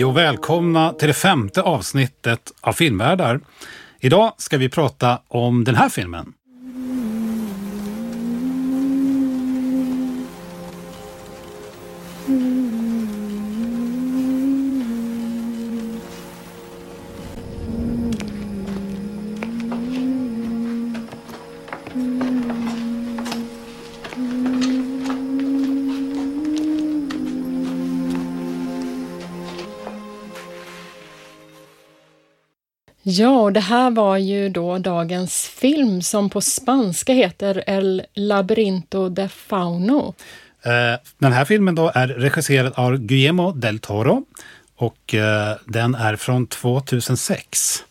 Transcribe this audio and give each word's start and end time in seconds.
Hej 0.00 0.04
och 0.04 0.16
välkomna 0.16 0.92
till 0.92 1.08
det 1.08 1.14
femte 1.14 1.62
avsnittet 1.62 2.52
av 2.60 2.72
Filmvärdar. 2.72 3.40
Idag 4.00 4.32
ska 4.36 4.58
vi 4.58 4.68
prata 4.68 5.18
om 5.28 5.64
den 5.64 5.74
här 5.74 5.88
filmen. 5.88 6.32
Ja, 33.12 33.40
och 33.40 33.52
det 33.52 33.60
här 33.60 33.90
var 33.90 34.16
ju 34.16 34.48
då 34.48 34.78
dagens 34.78 35.48
film 35.48 36.02
som 36.02 36.30
på 36.30 36.40
spanska 36.40 37.12
heter 37.12 37.64
El 37.66 38.02
Labyrinto 38.14 39.08
de 39.08 39.28
Fauno. 39.28 40.14
Eh, 40.62 41.00
den 41.18 41.32
här 41.32 41.44
filmen 41.44 41.74
då 41.74 41.92
är 41.94 42.08
regisserad 42.08 42.72
av 42.76 42.96
Guillermo 42.96 43.52
del 43.52 43.78
Toro 43.78 44.24
och 44.76 45.14
eh, 45.14 45.56
den 45.66 45.94
är 45.94 46.16
från 46.16 46.46
2006. 46.46 47.84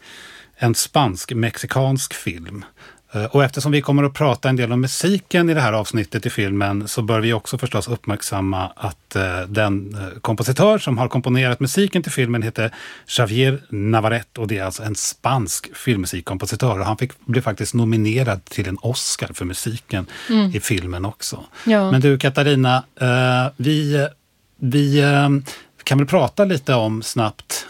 En 0.57 0.75
spansk-mexikansk 0.75 2.13
film. 2.13 2.65
Eh, 3.11 3.25
och 3.25 3.43
eftersom 3.43 3.71
vi 3.71 3.81
kommer 3.81 4.03
att 4.03 4.13
prata 4.13 4.49
en 4.49 4.55
del 4.55 4.71
om 4.71 4.81
musiken 4.81 5.49
i 5.49 5.53
det 5.53 5.61
här 5.61 5.73
avsnittet 5.73 6.25
i 6.25 6.29
filmen 6.29 6.87
så 6.87 7.01
bör 7.01 7.19
vi 7.19 7.33
också 7.33 7.57
förstås 7.57 7.87
uppmärksamma 7.87 8.71
att 8.75 9.15
eh, 9.15 9.41
den 9.47 9.95
eh, 9.95 10.19
kompositör 10.19 10.77
som 10.77 10.97
har 10.97 11.07
komponerat 11.07 11.59
musiken 11.59 12.03
till 12.03 12.11
filmen 12.11 12.41
heter 12.41 12.71
Javier 13.17 13.61
Navarrete 13.69 14.41
och 14.41 14.47
det 14.47 14.57
är 14.57 14.63
alltså 14.63 14.83
en 14.83 14.95
spansk 14.95 15.75
filmmusikkompositör. 15.77 16.79
Och 16.79 16.85
han 16.85 16.97
fick, 16.97 17.25
blev 17.25 17.41
faktiskt 17.41 17.73
nominerad 17.73 18.45
till 18.45 18.67
en 18.67 18.77
Oscar 18.81 19.29
för 19.33 19.45
musiken 19.45 20.05
mm. 20.29 20.55
i 20.55 20.59
filmen 20.59 21.05
också. 21.05 21.43
Ja. 21.65 21.91
Men 21.91 22.01
du 22.01 22.17
Katarina, 22.17 22.83
vi, 23.57 24.07
vi 24.59 25.03
kan 25.83 25.97
väl 25.97 26.07
prata 26.07 26.45
lite 26.45 26.73
om 26.73 27.03
snabbt 27.03 27.65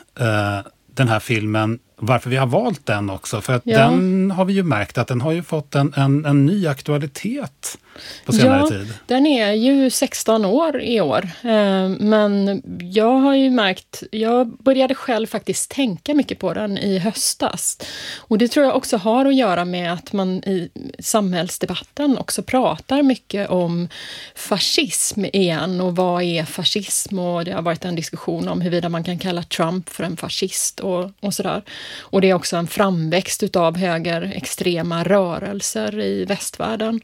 den 0.93 1.07
här 1.07 1.19
filmen 1.19 1.79
varför 2.00 2.30
vi 2.30 2.36
har 2.36 2.47
valt 2.47 2.86
den 2.86 3.09
också. 3.09 3.42
För 3.42 3.53
att 3.53 3.61
ja. 3.66 3.78
den 3.78 4.31
har 4.31 4.45
vi 4.45 4.53
ju 4.53 4.64
märkt 4.64 4.97
att 4.97 5.08
den 5.08 5.22
har 5.22 5.31
ju 5.31 5.44
fått 5.44 5.75
en, 5.75 5.94
en, 5.97 6.25
en 6.25 6.45
ny 6.45 6.67
aktualitet 6.67 7.78
på 8.25 8.31
senare 8.31 8.59
ja, 8.59 8.67
tid. 8.69 8.94
Den 9.08 9.25
är 9.25 9.52
ju 9.53 9.89
16 9.89 10.45
år 10.45 10.81
i 10.81 11.02
år. 11.02 11.30
Eh, 11.41 11.89
men 12.00 12.61
jag 12.81 13.19
har 13.19 13.36
ju 13.36 13.50
märkt, 13.50 14.03
jag 14.11 14.47
började 14.47 14.95
själv 14.95 15.28
faktiskt 15.28 15.72
tänka 15.72 16.14
mycket 16.14 16.39
på 16.39 16.53
den 16.53 16.78
i 16.78 17.00
höstas. 17.00 17.78
Och 18.17 18.38
det 18.38 18.47
tror 18.47 18.66
jag 18.66 18.75
också 18.75 18.97
har 18.97 19.25
att 19.25 19.36
göra 19.36 19.66
med 19.66 19.94
att 19.94 20.13
man 20.13 20.30
i 20.30 20.69
samhällsdebatten 21.00 22.17
också 22.17 22.44
pratar 22.44 23.03
mycket 23.03 23.50
om 23.50 23.88
fascism 24.36 25.25
igen 25.25 25.81
och 25.81 25.95
vad 25.95 26.23
är 26.23 26.45
fascism? 26.45 27.19
Och 27.19 27.45
det 27.45 27.52
har 27.52 27.61
varit 27.61 27.86
en 27.86 27.95
diskussion 27.95 28.47
om 28.47 28.61
huruvida 28.61 28.89
man 28.89 29.03
kan 29.03 29.19
kalla 29.19 29.44
Trump 29.44 29.89
för 29.89 30.03
en 30.03 30.17
fascist 30.17 30.80
och, 30.80 31.11
och 31.19 31.34
sådär. 31.34 31.63
Och 31.99 32.21
det 32.21 32.29
är 32.29 32.33
också 32.33 32.57
en 32.57 32.67
framväxt 32.67 33.43
utav 33.43 33.77
högerextrema 33.77 35.03
rörelser 35.03 35.99
i 35.99 36.25
västvärlden. 36.25 37.01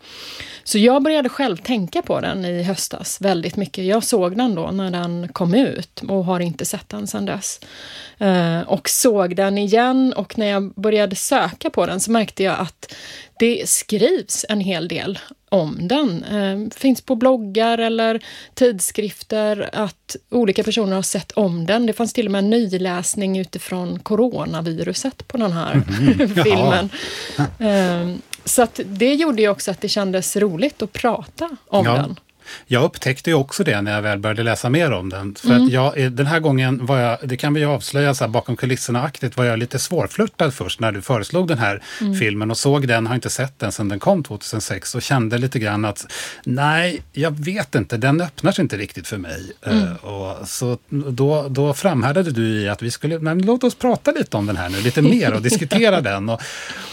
Så 0.63 0.77
jag 0.77 1.03
började 1.03 1.29
själv 1.29 1.57
tänka 1.57 2.01
på 2.01 2.21
den 2.21 2.45
i 2.45 2.63
höstas 2.63 3.21
väldigt 3.21 3.55
mycket. 3.55 3.85
Jag 3.85 4.03
såg 4.03 4.37
den 4.37 4.55
då 4.55 4.71
när 4.71 4.91
den 4.91 5.27
kom 5.33 5.53
ut 5.53 6.01
och 6.07 6.25
har 6.25 6.39
inte 6.39 6.65
sett 6.65 6.89
den 6.89 7.07
sedan 7.07 7.25
dess. 7.25 7.59
Eh, 8.17 8.59
och 8.61 8.89
såg 8.89 9.35
den 9.35 9.57
igen 9.57 10.13
och 10.13 10.37
när 10.37 10.45
jag 10.45 10.73
började 10.73 11.15
söka 11.15 11.69
på 11.69 11.85
den 11.85 11.99
så 11.99 12.11
märkte 12.11 12.43
jag 12.43 12.59
att 12.59 12.93
det 13.39 13.69
skrivs 13.69 14.45
en 14.49 14.59
hel 14.59 14.87
del 14.87 15.19
om 15.49 15.87
den. 15.87 16.23
Uh, 16.23 16.69
finns 16.69 17.01
på 17.01 17.15
bloggar 17.15 17.77
eller 17.77 18.23
tidskrifter 18.53 19.69
att 19.73 20.15
olika 20.29 20.63
personer 20.63 20.95
har 20.95 21.01
sett 21.01 21.31
om 21.31 21.65
den. 21.65 21.85
Det 21.85 21.93
fanns 21.93 22.13
till 22.13 22.25
och 22.25 22.31
med 22.31 22.39
en 22.39 22.49
nyläsning 22.49 23.37
utifrån 23.37 23.99
coronaviruset 23.99 25.27
på 25.27 25.37
den 25.37 25.51
här 25.51 25.73
mm. 25.99 26.43
filmen. 26.43 26.89
Uh, 27.61 28.17
så 28.45 28.61
att 28.61 28.79
det 28.85 29.13
gjorde 29.13 29.41
ju 29.41 29.49
också 29.49 29.71
att 29.71 29.81
det 29.81 29.89
kändes 29.89 30.35
roligt 30.35 30.81
att 30.81 30.93
prata 30.93 31.49
om 31.67 31.85
ja. 31.85 31.93
den. 31.93 32.19
Jag 32.67 32.83
upptäckte 32.83 33.29
ju 33.29 33.33
också 33.33 33.63
det 33.63 33.81
när 33.81 33.93
jag 33.93 34.01
väl 34.01 34.19
började 34.19 34.43
läsa 34.43 34.69
mer 34.69 34.91
om 34.91 35.09
den. 35.09 35.35
För 35.35 35.49
mm. 35.49 35.63
att 35.63 35.71
jag, 35.71 35.99
eh, 35.99 36.11
den 36.11 36.25
här 36.25 36.39
gången 36.39 36.85
var 36.85 36.99
jag, 36.99 37.17
det 37.23 37.37
kan 37.37 37.53
vi 37.53 37.59
ju 37.59 37.65
avslöja 37.65 38.13
så 38.13 38.23
här, 38.23 38.31
bakom 38.31 38.55
kulisserna-aktigt, 38.55 39.37
var 39.37 39.45
jag 39.45 39.59
lite 39.59 39.79
svårflörtad 39.79 40.51
först 40.51 40.79
när 40.79 40.91
du 40.91 41.01
föreslog 41.01 41.47
den 41.47 41.57
här 41.57 41.81
mm. 42.01 42.15
filmen 42.15 42.51
och 42.51 42.57
såg 42.57 42.87
den, 42.87 43.07
har 43.07 43.15
inte 43.15 43.29
sett 43.29 43.59
den 43.59 43.71
sedan 43.71 43.89
den 43.89 43.99
kom 43.99 44.23
2006 44.23 44.95
och 44.95 45.01
kände 45.01 45.37
lite 45.37 45.59
grann 45.59 45.85
att 45.85 46.11
nej, 46.43 47.01
jag 47.13 47.39
vet 47.39 47.75
inte, 47.75 47.97
den 47.97 48.21
öppnar 48.21 48.51
sig 48.51 48.61
inte 48.61 48.77
riktigt 48.77 49.07
för 49.07 49.17
mig. 49.17 49.51
Mm. 49.65 49.83
Uh, 49.83 50.05
och 50.05 50.47
så 50.47 50.77
då, 50.89 51.47
då 51.49 51.73
framhärdade 51.73 52.31
du 52.31 52.61
i 52.61 52.69
att 52.69 52.81
vi 52.81 52.91
skulle, 52.91 53.19
men 53.19 53.41
låt 53.41 53.63
oss 53.63 53.75
prata 53.75 54.11
lite 54.11 54.37
om 54.37 54.45
den 54.45 54.57
här 54.57 54.69
nu, 54.69 54.81
lite 54.81 55.01
mer 55.01 55.33
och 55.33 55.41
diskutera 55.41 56.01
den. 56.11 56.29
Och, 56.29 56.41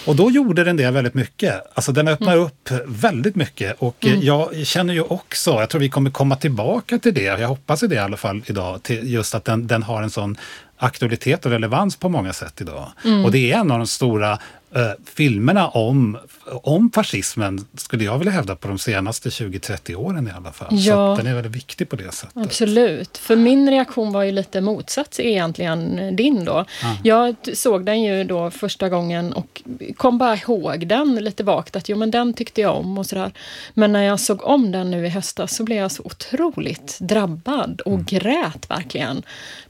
och 0.07 0.17
då 0.17 0.31
gjorde 0.31 0.65
den 0.65 0.77
det 0.77 0.91
väldigt 0.91 1.15
mycket. 1.15 1.63
Alltså 1.75 1.93
den 1.93 2.09
öppnar 2.09 2.33
mm. 2.33 2.45
upp 2.45 2.71
väldigt 2.87 3.37
mycket 3.37 3.77
och 3.79 4.07
mm. 4.07 4.23
jag 4.23 4.67
känner 4.67 4.95
ju 4.95 5.03
också 5.03 5.42
jag 5.51 5.71
tror 5.71 5.81
vi 5.81 5.89
kommer 5.89 6.11
komma 6.11 6.37
tillbaka 6.37 6.99
till 6.99 7.15
det. 7.15 7.23
Jag 7.23 7.49
hoppas 7.49 7.81
det 7.81 7.95
i 7.95 7.99
alla 7.99 8.17
fall 8.17 8.43
idag. 8.47 8.83
Till 8.83 9.13
just 9.13 9.35
att 9.35 9.45
den, 9.45 9.67
den 9.67 9.83
har 9.83 10.03
en 10.03 10.11
sån 10.11 10.37
aktualitet 10.77 11.47
och 11.47 11.53
relevans 11.53 11.97
på 11.97 12.09
många 12.09 12.33
sätt 12.33 12.61
idag. 12.61 12.93
Mm. 13.05 13.25
Och 13.25 13.33
det 13.33 13.53
är 13.53 13.59
en 13.59 13.71
av 13.71 13.79
de 13.79 13.87
stora 13.87 14.33
eh, 14.75 14.91
filmerna 15.15 15.69
om, 15.69 16.19
om 16.47 16.91
fascismen, 16.91 17.67
skulle 17.75 18.05
jag 18.05 18.19
vilja 18.19 18.33
hävda, 18.33 18.57
på 18.57 18.69
de 18.69 18.79
senaste 18.79 19.29
20-30 19.29 19.95
åren 19.95 20.29
i 20.29 20.31
alla 20.31 20.53
fall. 20.53 20.69
Ja, 20.71 21.17
Så 21.17 21.23
den 21.23 21.33
är 21.33 21.35
väldigt 21.35 21.57
viktig 21.57 21.89
på 21.89 21.97
det 21.97 22.13
sättet. 22.13 22.37
Absolut. 22.37 23.19
För 23.19 23.37
min 23.37 23.71
reaktion 23.71 24.13
var 24.13 24.23
ju 24.23 24.33
lite 24.33 24.61
motsats 24.61 25.21
egentligen 25.21 26.17
din 26.17 26.45
då. 26.45 26.53
Ah. 26.53 26.65
Jag 27.05 27.37
såg 27.55 27.85
den 27.85 28.03
ju 28.03 28.25
då 28.25 28.51
första 28.51 28.89
gången 28.89 29.33
och 29.33 29.63
kom 29.97 30.19
bara 30.19 30.37
ihåg 30.37 30.87
den 30.87 31.15
lite 31.15 31.45
vagt, 31.45 31.77
att 31.77 31.89
jo 31.89 31.97
men 31.97 32.11
den 32.11 32.35
tyckte 32.35 32.61
jag 32.61 32.77
om 32.77 32.99
och 32.99 33.07
sådär. 33.07 33.33
Men 33.75 33.93
när 33.93 34.03
jag 34.03 34.21
såg 34.21 34.45
om 34.45 34.73
den 34.73 34.91
nu 34.91 35.07
i 35.07 35.09
höstas 35.09 35.57
så 35.57 35.65
blev 35.65 35.79
jag 35.79 35.93
så 35.93 36.03
otroligt 36.05 36.99
drabbad 37.01 37.81
och 37.81 37.93
mm. 37.93 38.05
grät 38.05 38.71
verkligen 38.71 39.23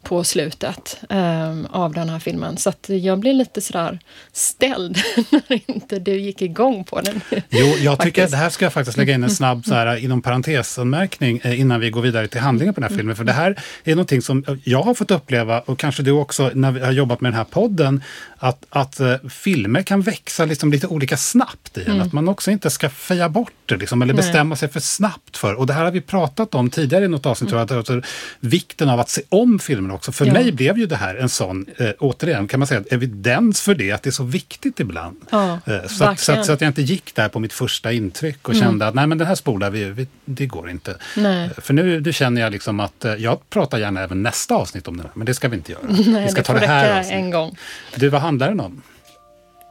på 0.03 0.25
slutet 0.25 1.01
um, 1.09 1.67
av 1.71 1.93
den 1.93 2.09
här 2.09 2.19
filmen. 2.19 2.57
Så 2.57 2.69
att 2.69 2.89
jag 2.89 3.19
blev 3.19 3.35
lite 3.35 3.61
sådär 3.61 3.99
ställd 4.33 4.99
när 5.31 5.71
inte 5.71 5.99
du 5.99 6.21
gick 6.21 6.43
igång 6.43 6.62
på 6.87 7.01
den. 7.01 7.21
Jo, 7.51 7.67
jag 7.67 8.01
tycker 8.01 8.29
det 8.29 8.37
här 8.37 8.51
ska 8.51 8.65
jag 8.65 8.73
faktiskt 8.73 8.99
lägga 8.99 9.15
in 9.15 9.25
en 9.25 9.31
snabb 9.31 9.65
så 9.65 9.75
här, 9.75 9.97
inom 9.97 10.23
parentesanmärkning 10.23 11.41
eh, 11.45 11.61
innan 11.61 11.81
vi 11.81 11.91
går 11.91 12.03
vidare 12.03 12.29
till 12.29 12.41
handlingen 12.41 12.75
på 12.75 12.81
den 12.81 12.91
här 12.91 12.97
filmen. 12.97 13.17
För 13.17 13.25
det 13.25 13.33
här 13.33 13.59
är 13.85 13.95
någonting 13.95 14.23
som 14.23 14.45
jag 14.65 14.83
har 14.83 14.95
fått 14.95 15.11
uppleva 15.11 15.61
och 15.61 15.79
kanske 15.79 16.03
du 16.03 16.11
också 16.11 16.51
när 16.55 16.73
vi 16.73 16.81
har 16.81 16.93
jobbat 16.93 17.21
med 17.21 17.33
den 17.33 17.37
här 17.37 17.45
podden 17.45 18.03
att, 18.39 18.67
att 18.71 19.01
uh, 19.01 19.29
filmer 19.29 19.83
kan 19.83 20.01
växa 20.01 20.45
liksom 20.45 20.73
lite 20.73 20.87
olika 20.87 21.17
snabbt 21.17 21.79
i 21.79 21.81
en. 21.81 21.91
Mm. 21.91 22.03
Att 22.03 22.13
man 22.13 22.29
också 22.29 22.51
inte 22.51 22.71
ska 22.71 22.91
feja 22.91 23.29
bort 23.29 23.53
det 23.67 23.77
liksom, 23.77 24.03
eller 24.03 24.15
bestämma 24.15 24.49
Nej. 24.49 24.59
sig 24.59 24.69
för 24.69 24.81
snabbt 24.81 25.37
för. 25.37 25.55
Och 25.55 25.67
det 25.67 25.73
här 25.73 25.85
har 25.85 25.91
vi 25.91 26.01
pratat 26.01 26.55
om 26.55 26.71
tidigare 26.71 27.05
i 27.05 27.09
något 27.09 27.27
avsnitt, 27.27 27.53
mm. 27.53 27.67
alltså, 27.71 28.03
vikten 28.41 28.89
av 28.89 29.01
att 29.01 29.11
se 29.11 29.23
om 29.29 29.59
filmerna 29.59 29.95
också. 29.95 30.13
För 30.13 30.27
ja. 30.27 30.33
mig 30.33 30.53
blev 30.53 30.79
ju 30.79 30.87
det 30.87 30.97
här 30.97 31.15
en 31.15 31.29
sån, 31.29 31.67
eh, 31.77 31.91
återigen 31.99 32.49
kan 32.49 32.61
man 32.61 32.67
säga, 32.67 32.83
evidens 32.91 33.61
för 33.61 33.75
det, 33.75 33.93
att 33.93 34.03
det 34.03 34.11
är 34.11 34.13
så 34.13 34.25
viktigt 34.25 34.81
ibland. 34.81 35.17
Ja, 35.31 35.59
eh, 35.67 35.87
så, 35.89 36.05
att, 36.05 36.21
så, 36.21 36.33
att, 36.33 36.47
så, 36.47 36.52
att, 36.53 36.61
jag 36.61 36.69
inte 36.69 36.83
gick 36.83 37.15
där 37.15 37.29
på 37.29 37.39
mitt 37.39 37.53
första 37.53 37.93
intryck 37.93 38.49
och 38.49 38.55
mm. 38.55 38.67
kände 38.67 38.87
att 38.87 38.95
nej 38.95 39.07
men 39.07 39.19
den 39.19 39.27
här 39.27 39.35
spolar 39.35 39.71
vi, 39.71 39.85
vi 39.85 40.07
det 40.25 40.47
går 40.47 40.71
inte. 40.71 40.97
Nej. 41.17 41.45
Eh, 41.45 41.63
för 41.63 41.75
nu, 41.75 42.01
nu 42.01 42.13
känner 42.13 42.41
jag 42.41 42.53
liksom 42.53 42.81
att 42.81 43.05
eh, 43.05 43.15
jag 43.15 43.51
pratar 43.51 43.79
gärna 43.79 44.01
även 44.03 44.23
nästa 44.23 44.55
avsnitt 44.55 44.89
om 44.89 44.97
den 44.97 45.07
här, 45.07 45.13
men 45.15 45.27
det 45.27 45.35
ska 45.35 45.49
vi 45.49 45.57
inte 45.57 45.73
göra. 45.73 45.83
Nej, 45.89 46.25
vi 46.25 46.29
ska 46.31 46.41
det 46.41 46.47
ta 46.47 46.53
det 46.53 46.67
här 46.67 47.13
en 47.13 47.31
gång. 47.31 47.57
Du, 47.97 48.09
vad 48.09 48.21
handlar 48.21 48.49
den 48.49 48.61
om? 48.61 48.83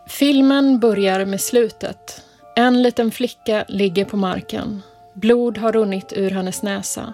Filmen 0.07 0.79
börjar 0.79 1.25
med 1.25 1.41
slutet. 1.41 2.21
En 2.55 2.83
liten 2.83 3.11
flicka 3.11 3.65
ligger 3.67 4.05
på 4.05 4.17
marken. 4.17 4.81
Blod 5.13 5.57
har 5.57 5.71
runnit 5.71 6.13
ur 6.15 6.29
hennes 6.29 6.63
näsa. 6.63 7.13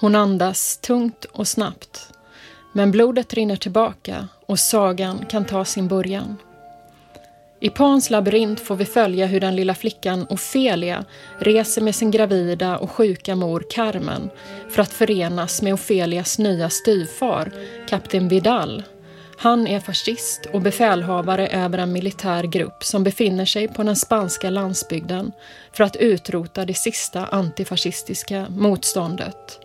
Hon 0.00 0.14
andas 0.14 0.78
tungt 0.78 1.24
och 1.24 1.48
snabbt. 1.48 2.08
Men 2.72 2.90
blodet 2.90 3.34
rinner 3.34 3.56
tillbaka 3.56 4.28
och 4.46 4.58
sagan 4.58 5.26
kan 5.30 5.44
ta 5.44 5.64
sin 5.64 5.88
början. 5.88 6.36
I 7.62 7.70
Pans 7.70 8.10
labyrint 8.10 8.60
får 8.60 8.76
vi 8.76 8.84
följa 8.84 9.26
hur 9.26 9.40
den 9.40 9.56
lilla 9.56 9.74
flickan 9.74 10.26
Ofelia 10.30 11.04
reser 11.38 11.82
med 11.82 11.94
sin 11.94 12.10
gravida 12.10 12.78
och 12.78 12.90
sjuka 12.90 13.36
mor 13.36 13.64
Carmen 13.70 14.30
för 14.70 14.82
att 14.82 14.92
förenas 14.92 15.62
med 15.62 15.74
Ofelias 15.74 16.38
nya 16.38 16.70
styvfar, 16.70 17.52
kapten 17.88 18.28
Vidal, 18.28 18.82
han 19.42 19.66
är 19.66 19.80
fascist 19.80 20.46
och 20.52 20.60
befälhavare 20.60 21.48
över 21.48 21.78
en 21.78 21.92
militär 21.92 22.44
grupp 22.44 22.84
som 22.84 23.04
befinner 23.04 23.44
sig 23.44 23.68
på 23.68 23.82
den 23.82 23.96
spanska 23.96 24.50
landsbygden 24.50 25.32
för 25.72 25.84
att 25.84 25.96
utrota 25.96 26.64
det 26.64 26.74
sista 26.74 27.26
antifascistiska 27.26 28.46
motståndet. 28.50 29.61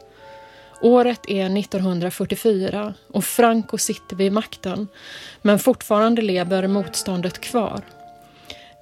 Året 0.82 1.30
är 1.30 1.58
1944 1.58 2.94
och 3.14 3.24
Franco 3.24 3.78
sitter 3.78 4.16
vid 4.16 4.32
makten 4.32 4.88
men 5.42 5.60
fortfarande 5.60 6.22
lever 6.22 6.68
motståndet 6.68 7.42
kvar. 7.42 7.82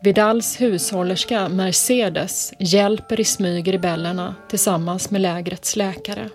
Vidals 0.04 0.62
hushållerska 0.62 1.50
Mercedes 1.50 2.54
hjälper 2.60 3.20
i 3.20 3.24
smyg 3.24 3.74
rebellerna 3.74 4.36
tillsammans 4.50 5.12
med 5.12 5.22
lägrets 5.22 5.76
läkare. 5.76 6.30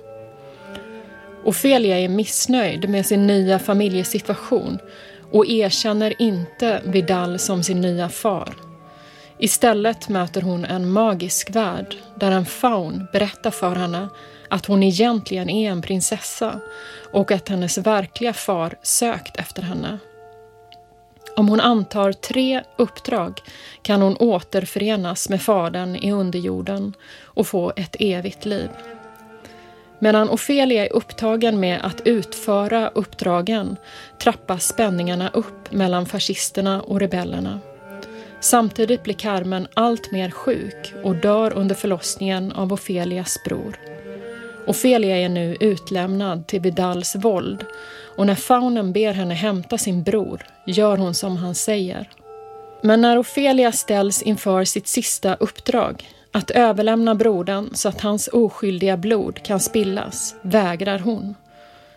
Ofelia 1.45 1.99
är 1.99 2.09
missnöjd 2.09 2.89
med 2.89 3.07
sin 3.07 3.27
nya 3.27 3.59
familjesituation 3.59 4.79
och 5.33 5.47
erkänner 5.47 6.23
inte 6.23 6.83
Vidal 6.85 7.39
som 7.39 7.63
sin 7.63 7.81
nya 7.81 8.09
far. 8.09 8.55
Istället 9.39 10.09
möter 10.09 10.43
hon 10.43 10.65
en 10.65 10.91
magisk 10.91 11.51
värld 11.51 11.97
där 12.15 12.31
en 12.31 12.47
faun 12.47 13.07
berättar 13.13 13.51
för 13.51 13.75
henne 13.75 14.09
att 14.51 14.67
hon 14.67 14.83
egentligen 14.83 15.51
är 15.51 15.71
en 15.71 15.83
prinsessa 15.83 16.61
och 17.13 17.33
att 17.33 17.49
hennes 17.49 17.79
verkliga 17.79 18.33
far 18.33 18.75
sökt 18.83 19.37
efter 19.37 19.63
henne. 19.63 19.99
Om 21.37 21.49
hon 21.49 21.61
antar 21.61 22.13
tre 22.13 22.63
uppdrag 22.77 23.41
kan 23.83 24.03
hon 24.03 24.17
återförenas 24.17 25.29
med 25.29 25.43
fadern 25.43 25.97
i 25.97 26.13
underjorden 26.13 26.93
och 27.23 27.47
få 27.47 27.73
ett 27.77 27.97
evigt 27.99 28.45
liv. 28.45 28.69
Medan 29.99 30.31
Ofelia 30.31 30.87
är 30.87 30.93
upptagen 30.93 31.61
med 31.61 31.81
att 31.83 32.01
utföra 32.05 32.89
uppdragen 32.89 33.77
trappas 34.23 34.67
spänningarna 34.67 35.29
upp 35.29 35.73
mellan 35.73 36.07
fascisterna 36.07 36.83
och 36.83 37.01
rebellerna. 37.01 37.61
Samtidigt 38.41 39.03
blir 39.03 39.15
Carmen 39.15 39.69
allt 39.75 40.13
mer 40.13 40.31
sjuk 40.31 40.95
och 41.05 41.17
dör 41.17 41.53
under 41.53 41.75
förlossningen 41.75 42.53
av 42.53 42.73
Ofelias 42.73 43.39
bror. 43.45 43.90
Ofelia 44.67 45.17
är 45.17 45.29
nu 45.29 45.57
utlämnad 45.61 46.47
till 46.47 46.61
Vidals 46.61 47.17
våld 47.17 47.65
och 48.17 48.27
när 48.27 48.35
faunen 48.35 48.93
ber 48.93 49.13
henne 49.13 49.35
hämta 49.35 49.79
sin 49.79 50.03
bror 50.03 50.47
gör 50.67 50.97
hon 50.97 51.15
som 51.15 51.37
han 51.37 51.55
säger. 51.55 52.09
Men 52.83 53.01
när 53.01 53.19
Ofelia 53.19 53.73
ställs 53.73 54.23
inför 54.23 54.65
sitt 54.65 54.87
sista 54.87 55.35
uppdrag, 55.35 56.09
att 56.33 56.51
överlämna 56.51 57.15
brodern 57.15 57.71
så 57.75 57.89
att 57.89 58.01
hans 58.01 58.29
oskyldiga 58.29 58.97
blod 58.97 59.43
kan 59.43 59.61
spillas, 59.61 60.35
vägrar 60.43 60.99
hon. 60.99 61.35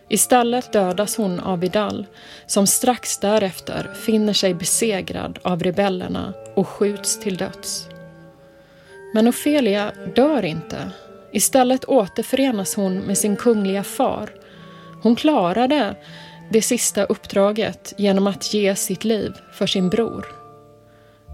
Istället 0.09 0.73
dödas 0.73 1.17
hon 1.17 1.39
av 1.39 1.59
Vidal 1.59 2.05
som 2.45 2.67
strax 2.67 3.17
därefter 3.17 3.93
finner 3.93 4.33
sig 4.33 4.53
besegrad 4.53 5.39
av 5.41 5.63
rebellerna 5.63 6.33
och 6.55 6.67
skjuts 6.67 7.19
till 7.19 7.37
döds. 7.37 7.87
Men 9.13 9.27
Ofelia 9.27 9.91
dör 10.15 10.45
inte. 10.45 10.91
Istället 11.33 11.85
återförenas 11.85 12.75
hon 12.75 12.97
med 12.97 13.17
sin 13.17 13.35
kungliga 13.35 13.83
far. 13.83 14.29
Hon 15.01 15.15
klarade 15.15 15.95
det 16.49 16.61
sista 16.61 17.03
uppdraget 17.03 17.93
genom 17.97 18.27
att 18.27 18.53
ge 18.53 18.75
sitt 18.75 19.03
liv 19.03 19.33
för 19.53 19.67
sin 19.67 19.89
bror. 19.89 20.25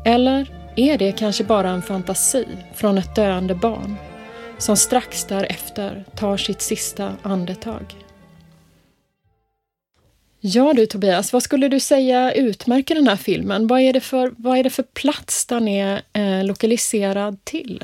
Eller 0.06 0.48
är 0.76 0.98
det 0.98 1.12
kanske 1.12 1.44
bara 1.44 1.70
en 1.70 1.82
fantasi 1.82 2.46
från 2.76 2.98
ett 2.98 3.16
döende 3.16 3.56
barn 3.56 3.96
som 4.58 4.78
strax 4.78 5.26
därefter 5.26 6.06
tar 6.16 6.38
sitt 6.38 6.62
sista 6.62 7.14
andetag? 7.24 7.96
Ja 10.42 10.74
du 10.74 10.86
Tobias, 10.86 11.34
vad 11.34 11.44
skulle 11.44 11.68
du 11.68 11.80
säga 11.80 12.34
utmärker 12.34 12.96
den 12.96 13.08
här 13.08 13.16
filmen? 13.16 13.68
Vad 13.68 13.82
är 13.82 13.94
det 13.94 14.02
för, 14.02 14.34
vad 14.38 14.58
är 14.58 14.64
det 14.64 14.70
för 14.70 14.84
plats 14.84 15.46
den 15.46 15.68
är 15.68 16.02
eh, 16.14 16.44
lokaliserad 16.44 17.46
till? 17.46 17.84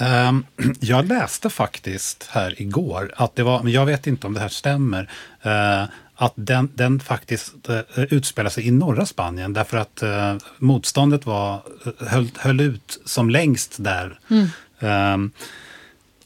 Um, 0.00 0.46
jag 0.80 1.08
läste 1.08 1.50
faktiskt 1.50 2.28
här 2.30 2.62
igår 2.62 3.12
att 3.16 3.36
det 3.36 3.42
var, 3.42 3.62
men 3.62 3.72
jag 3.72 3.86
vet 3.86 4.06
inte 4.06 4.26
om 4.26 4.34
det 4.34 4.40
här 4.40 4.48
stämmer, 4.48 5.10
uh, 5.46 5.88
att 6.14 6.32
den, 6.34 6.70
den 6.74 7.00
faktiskt 7.00 7.54
uh, 7.70 8.04
utspelar 8.10 8.50
sig 8.50 8.66
i 8.66 8.70
norra 8.70 9.06
Spanien 9.06 9.52
därför 9.52 9.76
att 9.76 10.02
uh, 10.02 10.36
motståndet 10.58 11.26
var, 11.26 11.62
höll, 12.06 12.28
höll 12.36 12.60
ut 12.60 13.00
som 13.04 13.30
längst 13.30 13.76
där. 13.78 14.18
Mm. 14.30 14.48
Um, 15.14 15.32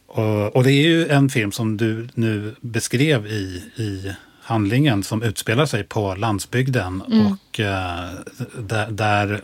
och, 0.06 0.56
och, 0.56 0.64
det 0.64 0.72
är 0.72 0.82
ju 0.82 1.08
en 1.08 1.31
film 1.31 1.52
som 1.52 1.76
du 1.76 2.08
nu 2.14 2.55
beskrev 2.61 3.26
i, 3.26 3.64
i 3.76 4.14
handlingen 4.50 5.02
som 5.02 5.22
utspelar 5.22 5.67
sig 5.67 5.84
på 5.84 6.14
landsbygden 6.14 7.02
mm. 7.06 7.26
och 7.26 7.61
eh, 7.61 8.11
där, 8.58 8.90
där 8.90 9.32
eh, 9.32 9.38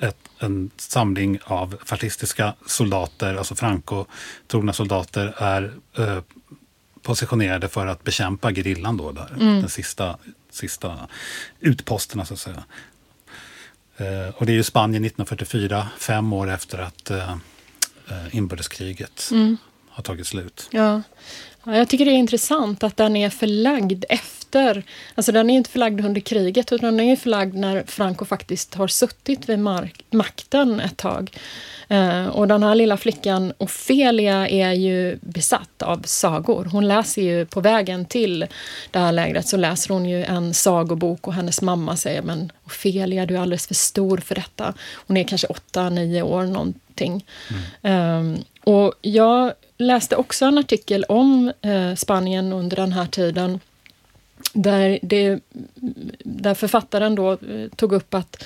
ett, 0.00 0.16
en 0.38 0.70
samling 0.76 1.38
av 1.44 1.76
fascistiska 1.84 2.54
soldater, 2.66 3.34
alltså 3.34 3.54
Franco-trogna 3.54 4.72
soldater, 4.72 5.34
är 5.38 5.74
eh, 5.98 6.18
positionerade 7.02 7.68
för 7.68 7.86
att 7.86 8.04
bekämpa 8.04 8.52
gerillan 8.52 8.96
då, 8.96 9.12
där, 9.12 9.32
mm. 9.40 9.60
den 9.60 9.68
sista, 9.68 10.18
sista 10.50 10.98
utposterna 11.60 12.24
så 12.24 12.34
att 12.34 12.40
säga. 12.40 12.64
Eh, 13.96 14.34
och 14.34 14.46
det 14.46 14.52
är 14.52 14.56
ju 14.56 14.62
Spanien 14.62 15.04
1944, 15.04 15.88
fem 15.98 16.32
år 16.32 16.50
efter 16.50 16.78
att 16.78 17.10
eh, 17.10 17.30
eh, 18.08 18.36
inbördeskriget 18.36 19.28
mm. 19.32 19.56
har 19.88 20.02
tagit 20.02 20.26
slut. 20.26 20.68
Ja. 20.70 21.02
Ja, 21.64 21.76
jag 21.76 21.88
tycker 21.88 22.04
det 22.04 22.10
är 22.10 22.18
intressant 22.18 22.82
att 22.82 22.96
den 22.96 23.16
är 23.16 23.30
förlagd 23.30 24.04
efter, 24.08 24.35
alltså 25.14 25.32
den 25.32 25.50
är 25.50 25.54
inte 25.54 25.70
förlagd 25.70 26.04
under 26.04 26.20
kriget 26.20 26.72
utan 26.72 26.96
den 26.96 27.06
är 27.06 27.16
förlagd 27.16 27.54
när 27.54 27.84
Franco 27.86 28.24
faktiskt 28.24 28.74
har 28.74 28.88
suttit 28.88 29.48
vid 29.48 29.58
mark, 29.58 30.04
makten 30.10 30.80
ett 30.80 30.96
tag. 30.96 31.30
Eh, 31.88 32.26
och 32.26 32.48
den 32.48 32.62
här 32.62 32.74
lilla 32.74 32.96
flickan 32.96 33.52
Ofelia 33.58 34.48
är 34.48 34.72
ju 34.72 35.18
besatt 35.20 35.82
av 35.82 36.02
sagor. 36.04 36.64
Hon 36.64 36.88
läser 36.88 37.22
ju 37.22 37.46
på 37.46 37.60
vägen 37.60 38.04
till 38.04 38.46
det 38.90 38.98
här 38.98 39.12
lägret 39.12 39.48
så 39.48 39.56
läser 39.56 39.94
hon 39.94 40.06
ju 40.08 40.24
en 40.24 40.54
sagobok 40.54 41.26
och 41.26 41.34
hennes 41.34 41.62
mamma 41.62 41.96
säger 41.96 42.22
men 42.22 42.52
Ofelia, 42.66 43.26
du 43.26 43.36
är 43.36 43.40
alldeles 43.40 43.66
för 43.66 43.74
stor 43.74 44.18
för 44.18 44.34
detta. 44.34 44.74
Hon 45.06 45.16
är 45.16 45.24
kanske 45.24 45.46
åtta, 45.46 45.88
nio 45.88 46.22
år 46.22 46.44
någonting. 46.44 47.24
Mm. 47.82 48.34
Eh, 48.34 48.40
och 48.64 48.94
jag 49.00 49.52
läste 49.78 50.16
också 50.16 50.44
en 50.44 50.58
artikel 50.58 51.04
om 51.08 51.52
eh, 51.62 51.94
Spanien 51.94 52.52
under 52.52 52.76
den 52.76 52.92
här 52.92 53.06
tiden 53.06 53.60
där, 54.56 54.98
det, 55.02 55.40
där 56.24 56.54
författaren 56.54 57.14
då 57.14 57.32
eh, 57.32 57.68
tog 57.76 57.92
upp 57.92 58.14
att 58.14 58.44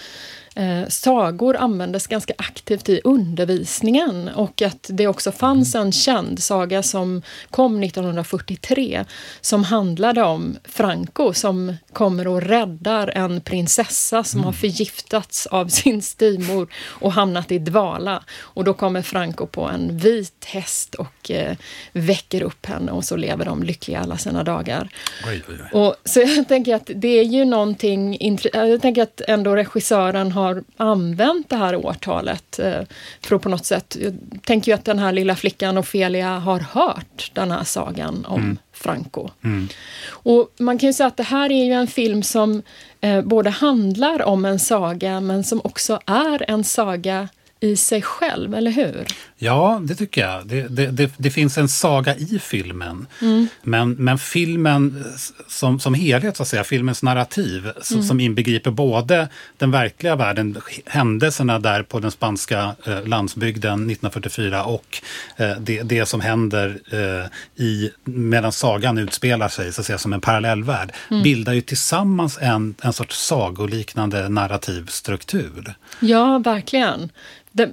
eh, 0.55 0.89
sagor 0.89 1.57
användes 1.57 2.07
ganska 2.07 2.35
aktivt 2.39 2.89
i 2.89 3.01
undervisningen 3.05 4.29
och 4.29 4.63
att 4.63 4.91
det 4.93 5.07
också 5.07 5.33
fanns 5.33 5.75
en 5.75 5.93
känd 5.93 6.43
saga 6.43 6.83
som 6.83 7.23
kom 7.51 7.83
1943 7.83 9.05
som 9.41 9.65
handlade 9.65 10.23
om 10.23 10.57
Franco 10.65 11.33
som 11.33 11.77
kommer 11.93 12.27
och 12.27 12.43
räddar 12.43 13.13
en 13.15 13.41
prinsessa 13.41 14.25
som 14.25 14.41
mm. 14.41 14.47
har 14.47 14.53
förgiftats 14.53 15.47
av 15.47 15.69
sin 15.81 16.03
styvmor 16.03 16.69
och 16.87 17.13
hamnat 17.13 17.53
i 17.53 17.59
dvala. 17.59 18.23
Och 18.41 18.65
då 18.65 18.75
kommer 18.75 19.03
Franco 19.03 19.47
på 19.47 19.65
en 19.65 19.99
vit 19.99 20.45
häst 20.45 20.95
och 20.95 21.31
eh, 21.31 21.57
väcker 21.93 22.43
upp 22.43 22.67
henne 22.67 22.93
och 22.93 23.05
så 23.05 23.17
lever 23.17 23.45
de 23.45 23.63
lyckliga 23.63 24.01
alla 24.01 24.17
sina 24.17 24.45
dagar. 24.45 24.89
Oj, 25.27 25.43
oj, 25.49 25.55
oj. 25.73 25.81
Och, 25.81 25.97
så 26.05 26.21
jag 26.37 26.49
tänker 26.49 26.75
att 26.75 26.91
det 26.95 27.09
är 27.09 27.25
ju 27.25 27.45
någonting, 27.45 28.37
jag 28.53 28.83
tänker 28.83 29.03
att 29.03 29.21
ändå 29.29 29.57
regissören 29.57 30.33
har 30.33 30.40
använt 30.77 31.51
det 31.51 31.57
här 31.57 31.77
årtalet 31.77 32.59
eh, 32.59 32.83
för 33.21 33.37
att 33.37 33.43
på 33.43 33.49
något 33.49 33.67
sätt, 33.67 33.97
jag 34.01 34.19
tänker 34.45 34.73
ju 34.73 34.75
att 34.75 34.85
den 34.85 34.99
här 34.99 35.13
lilla 35.13 35.37
flickan 35.37 35.79
Ofelia 35.79 36.39
har 36.39 36.61
hört 36.61 37.31
den 37.35 37.51
här 37.51 37.65
sagan 37.65 38.25
om 38.25 38.41
mm. 38.41 38.59
Franco. 38.73 39.29
Mm. 39.45 39.69
Och 40.09 40.53
man 40.59 40.79
kan 40.79 40.87
ju 40.87 40.93
säga 40.93 41.07
att 41.07 41.17
det 41.17 41.23
här 41.23 41.53
är 41.53 41.65
ju 41.65 41.73
en 41.73 41.87
film 41.87 42.23
som 42.23 42.63
eh, 43.01 43.23
både 43.23 43.51
handlar 43.51 44.23
om 44.23 44.45
en 44.45 44.59
saga 44.59 45.21
men 45.21 45.45
som 45.45 45.61
också 45.65 46.01
är 46.07 46.51
en 46.51 46.65
saga 46.65 47.29
i 47.61 47.77
sig 47.77 48.03
själv, 48.03 48.55
eller 48.55 48.71
hur? 48.71 49.07
Ja, 49.37 49.81
det 49.85 49.95
tycker 49.95 50.21
jag. 50.21 50.47
Det, 50.47 50.69
det, 50.69 50.87
det, 50.87 51.13
det 51.17 51.31
finns 51.31 51.59
en 51.59 51.69
saga 51.69 52.17
i 52.17 52.39
filmen. 52.39 53.07
Mm. 53.23 53.49
Men, 53.63 53.93
men 53.93 54.19
filmen 54.19 55.05
som, 55.49 55.81
som 55.81 55.95
helhet, 55.95 56.37
så 56.37 56.43
att 56.43 56.49
säga, 56.49 56.65
filmens 56.65 57.03
narrativ 57.03 57.71
som, 57.83 57.97
mm. 57.97 58.07
som 58.07 58.21
inbegriper 58.21 58.71
både 58.71 59.29
den 59.59 59.71
verkliga 59.71 60.17
världen, 60.17 60.57
händelserna 60.87 61.59
där 61.59 61.83
på 61.83 62.01
den 62.01 62.11
spanska 62.11 62.75
eh, 62.87 63.07
landsbygden 63.07 63.73
1944 63.73 64.65
och 64.65 65.03
eh, 65.37 65.57
det, 65.61 65.83
det 65.83 66.07
som 66.07 66.21
händer 66.21 66.79
eh, 66.93 67.65
i, 67.65 67.91
medan 68.05 68.53
sagan 68.53 68.99
utspelar 68.99 69.49
sig 69.49 69.73
så 69.73 69.81
att 69.81 69.87
säga, 69.87 69.99
som 69.99 70.13
en 70.13 70.21
parallellvärld, 70.21 70.93
mm. 71.11 71.23
bildar 71.23 71.53
ju 71.53 71.61
tillsammans 71.61 72.39
en, 72.41 72.75
en 72.83 72.93
sorts 72.93 73.27
sagoliknande 73.27 74.29
narrativ 74.29 74.87
struktur. 74.87 75.75
Ja, 76.01 76.39
verkligen. 76.39 77.11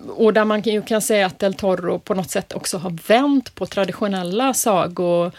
Och 0.08 0.34
där 0.34 0.46
man 0.46 0.62
ju 0.62 0.82
kan 0.82 1.02
säga 1.02 1.26
att 1.26 1.40
Del 1.40 1.54
Toro 1.54 2.00
på 2.00 2.14
något 2.14 2.32
sätt 2.32 2.54
också 2.54 2.78
har 2.78 2.98
vänt 3.08 3.56
på 3.56 3.66
traditionella 3.66 4.54
sagor 4.54 5.32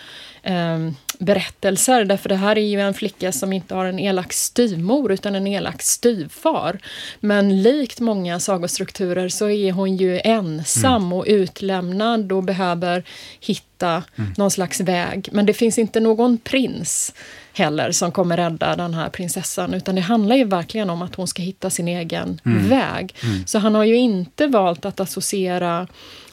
eh, 0.43 0.79
berättelser. 1.19 2.05
Därför 2.05 2.29
det 2.29 2.37
här 2.37 2.59
är 2.59 2.67
ju 2.67 2.81
en 2.81 2.95
flicka 2.95 3.33
som 3.33 3.53
inte 3.53 3.75
har 3.75 3.85
en 3.85 3.99
elak 3.99 4.33
styvmor 4.33 5.13
utan 5.13 5.35
en 5.35 5.47
elak 5.47 5.83
styvfar. 5.83 6.79
Men 7.21 7.63
likt 7.63 8.01
många 8.01 8.41
sagostrukturer 8.41 9.29
så 9.29 9.51
är 9.51 9.73
hon 9.73 9.97
ju 9.97 10.21
ensam 10.25 11.03
mm. 11.03 11.13
och 11.13 11.25
utlämnad 11.29 12.33
och 12.33 12.43
behöver 12.43 13.05
hitta 13.41 14.03
mm. 14.17 14.33
någon 14.37 14.51
slags 14.51 14.81
väg. 14.81 15.29
Men 15.33 15.47
det 15.47 15.55
finns 15.55 15.79
inte 15.79 16.01
någon 16.01 16.39
prins 16.39 17.15
heller 17.59 17.93
som 17.93 18.13
kommer 18.13 18.37
rädda 18.37 18.77
den 18.77 18.95
här 18.95 19.09
prinsessan. 19.09 19.75
Utan 19.75 19.95
det 19.95 20.01
handlar 20.01 20.37
ju 20.37 20.45
verkligen 20.45 20.91
om 20.91 21.03
att 21.03 21.15
hon 21.15 21.27
ska 21.27 21.43
hitta 21.43 21.71
sin 21.71 21.89
egen 21.89 22.41
mm. 22.45 22.69
väg. 22.69 23.15
Mm. 23.23 23.47
Så 23.47 23.59
han 23.59 23.75
har 23.75 23.85
ju 23.85 23.97
inte 23.97 24.47
valt 24.47 24.85
att 24.85 25.01
associera 25.01 25.87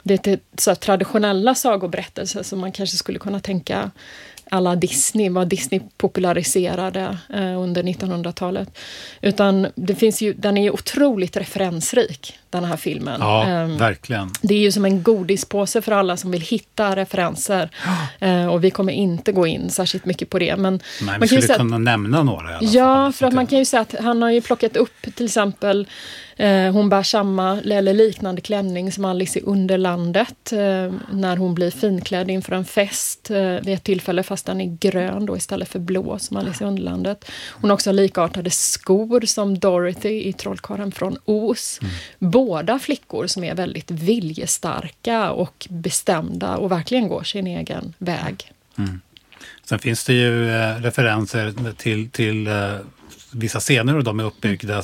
det 0.04 0.18
till 0.18 0.40
så 0.58 0.76
traditionella 0.76 1.56
sagoberättelser 1.56 2.44
som 2.44 2.60
man 2.60 2.72
kanske 2.72 2.98
skulle 2.98 3.20
kunna 3.20 3.40
tänka 3.40 3.92
alla 4.50 4.76
Disney, 4.76 5.30
vad 5.30 5.48
Disney 5.48 5.82
populariserade 5.98 7.18
eh, 7.34 7.62
under 7.62 7.84
1900-talet. 7.84 8.78
Utan 9.22 9.68
det 9.76 9.96
finns 9.96 10.22
ju, 10.22 10.34
den 10.34 10.58
är 10.58 10.64
ju 10.64 10.70
otroligt 10.70 11.38
referensrik, 11.38 12.40
den 12.50 12.64
här 12.64 12.78
filmen. 12.78 13.22
Ja, 13.22 13.50
eh, 13.50 13.68
verkligen. 13.68 14.32
Det 14.42 14.54
är 14.54 14.60
ju 14.60 14.72
som 14.72 14.86
en 14.86 15.04
godispåse 15.04 15.82
för 15.82 15.92
alla 15.92 16.18
som 16.18 16.32
vill 16.32 16.42
hitta 16.42 16.96
referenser. 16.96 17.70
Eh, 18.20 18.48
och 18.48 18.64
vi 18.64 18.72
kommer 18.72 18.94
inte 18.94 19.32
gå 19.32 19.48
in 19.48 19.70
särskilt 19.70 20.06
mycket 20.06 20.30
på 20.30 20.40
det. 20.40 20.56
Men 20.56 20.74
Nej, 20.74 21.08
man 21.08 21.20
vi 21.20 21.28
skulle 21.28 21.48
kunna 21.48 21.78
nämna 21.78 22.24
några 22.24 22.52
i 22.52 22.56
alla 22.56 22.68
Ja, 22.68 23.04
fall, 23.04 23.14
för 23.14 23.26
att 23.26 23.34
man 23.34 23.48
kan 23.48 23.60
ju 23.60 23.66
säga 23.66 23.82
att 23.82 23.96
han 24.00 24.22
har 24.22 24.30
ju 24.30 24.42
plockat 24.42 24.78
upp 24.78 25.16
till 25.16 25.26
exempel 25.26 25.88
Eh, 26.38 26.72
hon 26.72 26.90
bär 26.90 27.04
samma 27.04 27.62
eller 27.62 27.94
liknande 27.94 28.42
klänning 28.42 28.92
som 28.92 29.06
Alice 29.06 29.40
i 29.40 29.42
Underlandet 29.42 30.54
eh, 30.54 30.94
när 31.12 31.38
hon 31.38 31.56
blir 31.56 31.72
finklädd 31.72 32.32
inför 32.32 32.56
en 32.56 32.66
fest 32.66 33.32
eh, 33.32 33.38
vid 33.42 33.70
ett 33.70 33.84
tillfälle 33.84 34.24
fast 34.24 34.46
den 34.46 34.62
är 34.62 34.78
grön 34.78 35.26
då 35.26 35.38
istället 35.38 35.70
för 35.70 35.80
blå 35.80 36.20
som 36.20 36.38
Alice 36.38 36.64
i 36.64 36.68
Underlandet. 36.68 37.26
Hon 37.52 37.70
har 37.70 37.76
också 37.76 37.92
likartade 37.92 38.50
skor 38.50 39.22
som 39.26 39.60
Dorothy 39.60 40.24
i 40.24 40.34
Trollkarlen 40.34 40.92
från 40.92 41.18
Oz. 41.26 41.80
Mm. 41.82 41.94
Båda 42.46 42.80
flickor 42.80 43.28
som 43.28 43.44
är 43.44 43.56
väldigt 43.56 43.92
viljestarka 43.92 45.32
och 45.32 45.68
bestämda 45.70 46.58
och 46.58 46.72
verkligen 46.72 47.08
går 47.08 47.24
sin 47.24 47.48
egen 47.48 47.94
väg. 47.98 48.52
Mm. 48.78 49.02
Sen 49.64 49.80
finns 49.80 50.04
det 50.04 50.14
ju 50.14 50.50
eh, 50.52 50.76
referenser 50.76 51.74
till, 51.78 52.10
till 52.10 52.48
eh, 52.48 52.78
vissa 53.32 53.60
scener 53.60 53.96
och 53.98 54.04
de 54.04 54.20
är 54.20 54.24
uppbyggda 54.24 54.84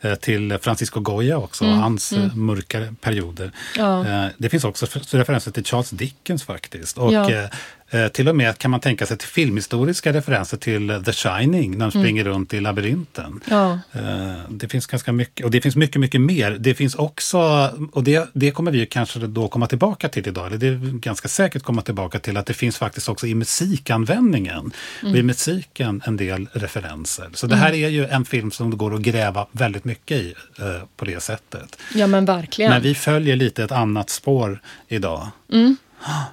eh, 0.00 0.14
till 0.14 0.58
Francisco 0.62 1.00
Goya 1.00 1.38
också, 1.38 1.64
mm. 1.64 1.78
hans 1.78 2.12
mm. 2.12 2.46
mörkare 2.46 2.94
perioder. 3.00 3.50
Ja. 3.76 4.28
Det 4.38 4.48
finns 4.48 4.64
också 4.64 4.86
referenser 5.10 5.50
till 5.50 5.64
Charles 5.64 5.90
Dickens 5.90 6.44
faktiskt. 6.44 6.98
Och 6.98 7.12
ja. 7.12 7.48
Eh, 7.92 8.08
till 8.08 8.28
och 8.28 8.36
med 8.36 8.58
kan 8.58 8.70
man 8.70 8.80
tänka 8.80 9.06
sig 9.06 9.18
till 9.18 9.28
filmhistoriska 9.28 10.12
referenser 10.12 10.56
till 10.56 11.02
The 11.04 11.12
Shining 11.12 11.70
när 11.70 11.78
de 11.78 11.82
mm. 11.82 11.90
springer 11.90 12.22
mm. 12.22 12.32
runt 12.32 12.54
i 12.54 12.60
labyrinten. 12.60 13.40
Ja. 13.50 13.78
Eh, 13.92 14.32
det 14.48 14.68
finns 14.68 14.86
ganska 14.86 15.12
mycket, 15.12 15.44
och 15.44 15.50
det 15.50 15.60
finns 15.60 15.76
mycket, 15.76 16.00
mycket 16.00 16.20
mer. 16.20 16.50
Det 16.50 16.74
finns 16.74 16.94
också, 16.94 17.70
och 17.92 18.04
det, 18.04 18.30
det 18.32 18.50
kommer 18.50 18.70
vi 18.70 18.86
kanske 18.86 19.18
då 19.18 19.48
komma 19.48 19.66
tillbaka 19.66 20.08
till 20.08 20.28
idag, 20.28 20.46
eller 20.46 20.58
det 20.58 20.66
är 20.66 20.98
ganska 20.98 21.28
säkert 21.28 21.62
komma 21.62 21.82
tillbaka 21.82 22.18
till 22.18 22.36
att 22.36 22.46
det 22.46 22.54
finns 22.54 22.76
faktiskt 22.76 23.08
också 23.08 23.26
i 23.26 23.34
musikanvändningen 23.34 24.72
mm. 25.02 25.12
och 25.12 25.18
i 25.18 25.22
musiken 25.22 26.02
en 26.04 26.16
del 26.16 26.48
referenser. 26.52 27.30
Så 27.34 27.46
det 27.46 27.56
här 27.56 27.68
mm. 27.68 27.84
är 27.84 27.88
ju 27.88 28.06
en 28.06 28.24
film 28.24 28.50
som 28.50 28.70
det 28.70 28.76
går 28.76 28.94
att 28.94 29.00
gräva 29.00 29.46
väldigt 29.52 29.84
mycket 29.84 30.16
i 30.16 30.34
eh, 30.58 30.66
på 30.96 31.04
det 31.04 31.22
sättet. 31.22 31.78
Ja 31.94 32.06
men 32.06 32.24
verkligen. 32.24 32.70
Men 32.70 32.82
vi 32.82 32.94
följer 32.94 33.36
lite 33.36 33.64
ett 33.64 33.72
annat 33.72 34.10
spår 34.10 34.60
idag. 34.88 35.28
Mm. 35.52 35.76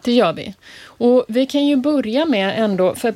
Det 0.03 0.11
gör 0.11 0.33
vi. 0.33 0.53
Och 0.83 1.25
vi 1.27 1.45
kan 1.45 1.65
ju 1.65 1.75
börja 1.75 2.25
med 2.25 2.63
ändå, 2.63 2.95
för 2.95 3.13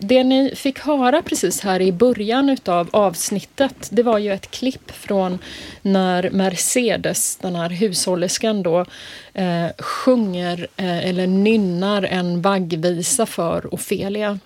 det 0.00 0.24
ni 0.24 0.52
fick 0.56 0.78
höra 0.78 1.22
precis 1.22 1.60
här 1.60 1.82
i 1.82 1.92
början 1.92 2.50
utav 2.50 2.88
avsnittet, 2.92 3.88
det 3.90 4.02
var 4.02 4.18
ju 4.18 4.32
ett 4.32 4.50
klipp 4.50 4.90
från 4.90 5.38
när 5.82 6.30
Mercedes, 6.30 7.36
den 7.36 7.56
här 7.56 7.70
hushållerskan 7.70 8.62
då, 8.62 8.86
eh, 9.34 9.66
sjunger 9.78 10.66
eh, 10.76 11.08
eller 11.08 11.26
nynnar 11.26 12.02
en 12.02 12.42
vaggvisa 12.42 13.26
för 13.26 13.74
Ofelia. 13.74 14.38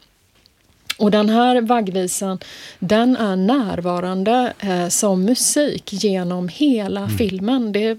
Och 0.98 1.10
den 1.10 1.28
här 1.28 1.60
vaggvisan, 1.60 2.38
den 2.78 3.16
är 3.16 3.36
närvarande 3.36 4.52
eh, 4.58 4.88
som 4.88 5.24
musik 5.24 5.92
genom 5.92 6.48
hela 6.48 7.00
mm. 7.00 7.18
filmen. 7.18 7.72
Det 7.72 7.98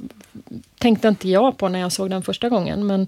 tänkte 0.77 1.07
inte 1.07 1.29
jag 1.29 1.57
på 1.57 1.69
när 1.69 1.79
jag 1.79 1.91
såg 1.91 2.09
den 2.09 2.23
första 2.23 2.49
gången. 2.49 2.87
Men, 2.87 3.07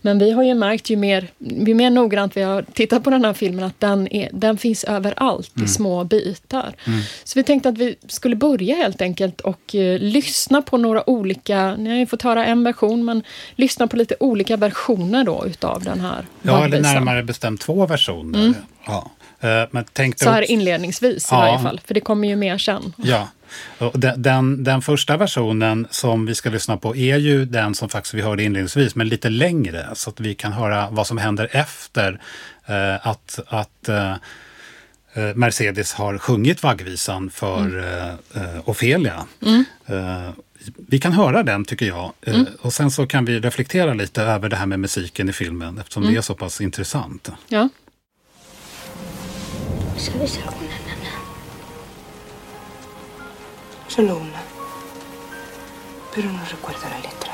men 0.00 0.18
vi 0.18 0.30
har 0.30 0.42
ju 0.42 0.54
märkt 0.54 0.90
ju 0.90 0.96
mer, 0.96 1.28
ju 1.38 1.74
mer 1.74 1.90
noggrant 1.90 2.36
vi 2.36 2.42
har 2.42 2.62
tittat 2.62 3.04
på 3.04 3.10
den 3.10 3.24
här 3.24 3.32
filmen 3.32 3.64
att 3.64 3.80
den, 3.80 4.12
är, 4.12 4.30
den 4.32 4.58
finns 4.58 4.84
överallt 4.84 5.56
mm. 5.56 5.66
i 5.66 5.68
små 5.68 6.04
bitar. 6.04 6.74
Mm. 6.86 7.00
Så 7.24 7.38
vi 7.38 7.42
tänkte 7.42 7.68
att 7.68 7.78
vi 7.78 7.96
skulle 8.08 8.36
börja 8.36 8.76
helt 8.76 9.02
enkelt 9.02 9.40
och 9.40 9.74
uh, 9.74 9.98
lyssna 9.98 10.62
på 10.62 10.76
några 10.76 11.10
olika, 11.10 11.76
ni 11.76 11.90
har 11.90 11.96
ju 11.96 12.06
fått 12.06 12.22
höra 12.22 12.46
en 12.46 12.64
version, 12.64 13.04
men 13.04 13.22
lyssna 13.54 13.86
på 13.86 13.96
lite 13.96 14.14
olika 14.20 14.56
versioner 14.56 15.24
då 15.24 15.46
utav 15.46 15.82
den 15.82 16.00
här 16.00 16.26
Ja, 16.42 16.64
eller 16.64 16.80
närmare 16.80 17.22
bestämt 17.22 17.60
två 17.60 17.86
versioner. 17.86 18.38
Mm. 18.38 18.54
Ja. 18.86 19.10
Uh, 19.44 19.68
men 19.70 19.84
tänkte 19.84 20.24
Så 20.24 20.30
här 20.30 20.42
också... 20.42 20.52
inledningsvis 20.52 21.28
ja. 21.30 21.36
i 21.36 21.50
varje 21.50 21.62
fall, 21.62 21.80
för 21.84 21.94
det 21.94 22.00
kommer 22.00 22.28
ju 22.28 22.36
mer 22.36 22.58
sen. 22.58 22.92
Ja, 22.96 23.28
den, 23.92 24.22
den, 24.22 24.64
den, 24.64 24.82
första 24.82 25.16
versionen 25.16 25.86
som 25.90 26.26
vi 26.26 26.34
ska 26.34 26.50
lyssna 26.50 26.76
på 26.76 26.96
är 26.96 27.16
ju 27.16 27.44
den 27.44 27.74
som 27.74 27.88
faktiskt 27.88 28.14
vi 28.14 28.22
hörde 28.22 28.42
inledningsvis, 28.42 28.94
men 28.94 29.08
lite 29.08 29.28
längre 29.28 29.88
så 29.94 30.10
att 30.10 30.20
vi 30.20 30.34
kan 30.34 30.52
höra 30.52 30.90
vad 30.90 31.06
som 31.06 31.18
händer 31.18 31.48
efter 31.52 32.20
eh, 32.66 33.06
att, 33.06 33.38
att 33.46 33.88
eh, 33.88 34.12
eh 34.12 35.34
Mercedes 35.34 35.92
har 35.92 36.18
sjungit 36.18 36.62
vaggvisan 36.62 37.30
för 37.30 37.60
mm. 37.60 37.84
Eh, 37.84 38.42
eh, 38.42 38.68
Ofelia. 38.68 39.26
Mm. 39.42 39.64
Eh, 39.86 40.30
vi 40.88 40.98
kan 40.98 41.12
höra 41.12 41.42
den 41.42 41.64
tycker 41.64 41.86
jag 41.86 42.12
mm. 42.26 42.46
och 42.60 42.72
sen 42.72 42.90
så 42.90 43.06
kan 43.06 43.24
vi 43.24 43.40
reflektera 43.40 43.94
lite 43.94 44.22
över 44.22 44.48
det 44.48 44.56
här 44.56 44.66
med 44.66 44.80
musiken 44.80 45.28
i 45.28 45.32
filmen 45.32 45.78
eftersom 45.78 46.02
det 46.02 46.08
mm. 46.08 46.18
är 46.18 46.22
så 46.22 46.34
pass 46.34 46.60
intressant. 46.60 47.30
Ja. 47.48 47.68
Solo 53.98 54.18
una. 54.18 54.40
Pero 56.14 56.30
no 56.30 56.44
recuerdo 56.44 56.88
la 56.88 57.00
letra. 57.00 57.32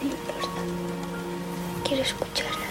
No 0.00 0.08
importa. 0.08 0.48
Quiero 1.84 2.02
escucharla. 2.02 2.64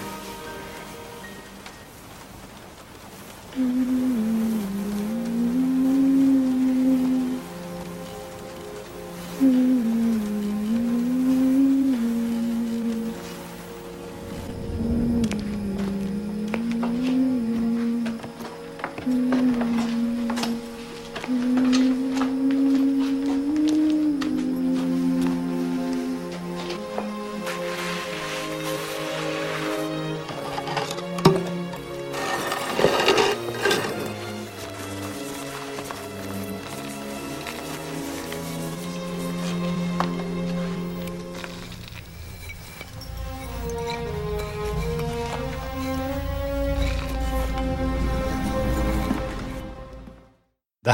Det 9.39 9.78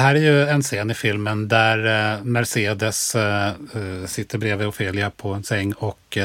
här 0.06 0.16
är 0.16 0.20
ju 0.20 0.48
en 0.48 0.62
scen 0.62 0.92
i 0.92 0.94
filmen 0.94 1.48
där 1.48 1.78
eh, 2.14 2.24
Mercedes 2.24 3.16
eh, 3.16 3.48
eh, 3.48 4.06
sitter 4.08 4.38
bredvid 4.38 4.68
Ofelia 4.68 5.10
på 5.10 5.34
en 5.34 5.44
säng 5.44 5.74
och 5.74 6.18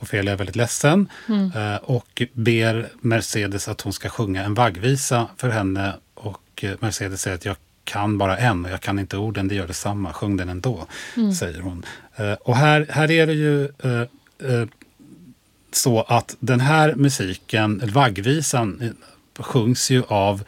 Ofelia 0.00 0.32
är 0.32 0.36
väldigt 0.36 0.56
ledsen 0.56 1.08
mm. 1.28 1.78
och 1.82 2.22
ber 2.32 2.88
Mercedes 3.00 3.68
att 3.68 3.80
hon 3.80 3.92
ska 3.92 4.08
sjunga 4.08 4.44
en 4.44 4.54
vaggvisa 4.54 5.26
för 5.36 5.48
henne 5.48 5.94
och 6.14 6.64
Mercedes 6.80 7.22
säger 7.22 7.36
att 7.36 7.44
jag 7.44 7.56
kan 7.84 8.18
bara 8.18 8.38
en 8.38 8.64
och 8.64 8.70
jag 8.70 8.80
kan 8.80 8.98
inte 8.98 9.16
orden, 9.16 9.48
det 9.48 9.54
gör 9.54 9.66
detsamma, 9.66 10.12
sjung 10.12 10.36
den 10.36 10.48
ändå, 10.48 10.86
mm. 11.16 11.32
säger 11.32 11.60
hon. 11.60 11.84
Och 12.40 12.56
här, 12.56 12.86
här 12.90 13.10
är 13.10 13.26
det 13.26 13.32
ju 13.32 13.68
så 15.72 16.02
att 16.02 16.36
den 16.40 16.60
här 16.60 16.94
musiken, 16.94 17.82
vaggvisan, 17.84 18.94
sjungs 19.38 19.90
ju 19.90 20.02
av 20.08 20.44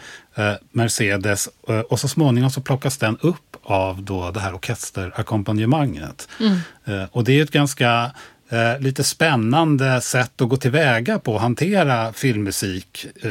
Mercedes 0.72 1.48
eh, 1.68 1.80
och 1.80 2.00
så 2.00 2.08
småningom 2.08 2.50
så 2.50 2.60
plockas 2.60 2.98
den 2.98 3.18
upp 3.20 3.56
av 3.62 4.02
då 4.02 4.30
det 4.30 4.40
här 4.40 4.54
orkesterakkompanjemanget. 4.54 6.28
Mm. 6.40 6.58
Eh, 6.84 7.08
och 7.12 7.24
det 7.24 7.38
är 7.38 7.42
ett 7.42 7.50
ganska 7.50 8.10
eh, 8.50 8.80
lite 8.80 9.04
spännande 9.04 10.00
sätt 10.00 10.40
att 10.40 10.48
gå 10.48 10.56
tillväga 10.56 11.18
på 11.18 11.36
att 11.36 11.42
hantera 11.42 12.12
filmmusik 12.12 13.06
eh, 13.22 13.30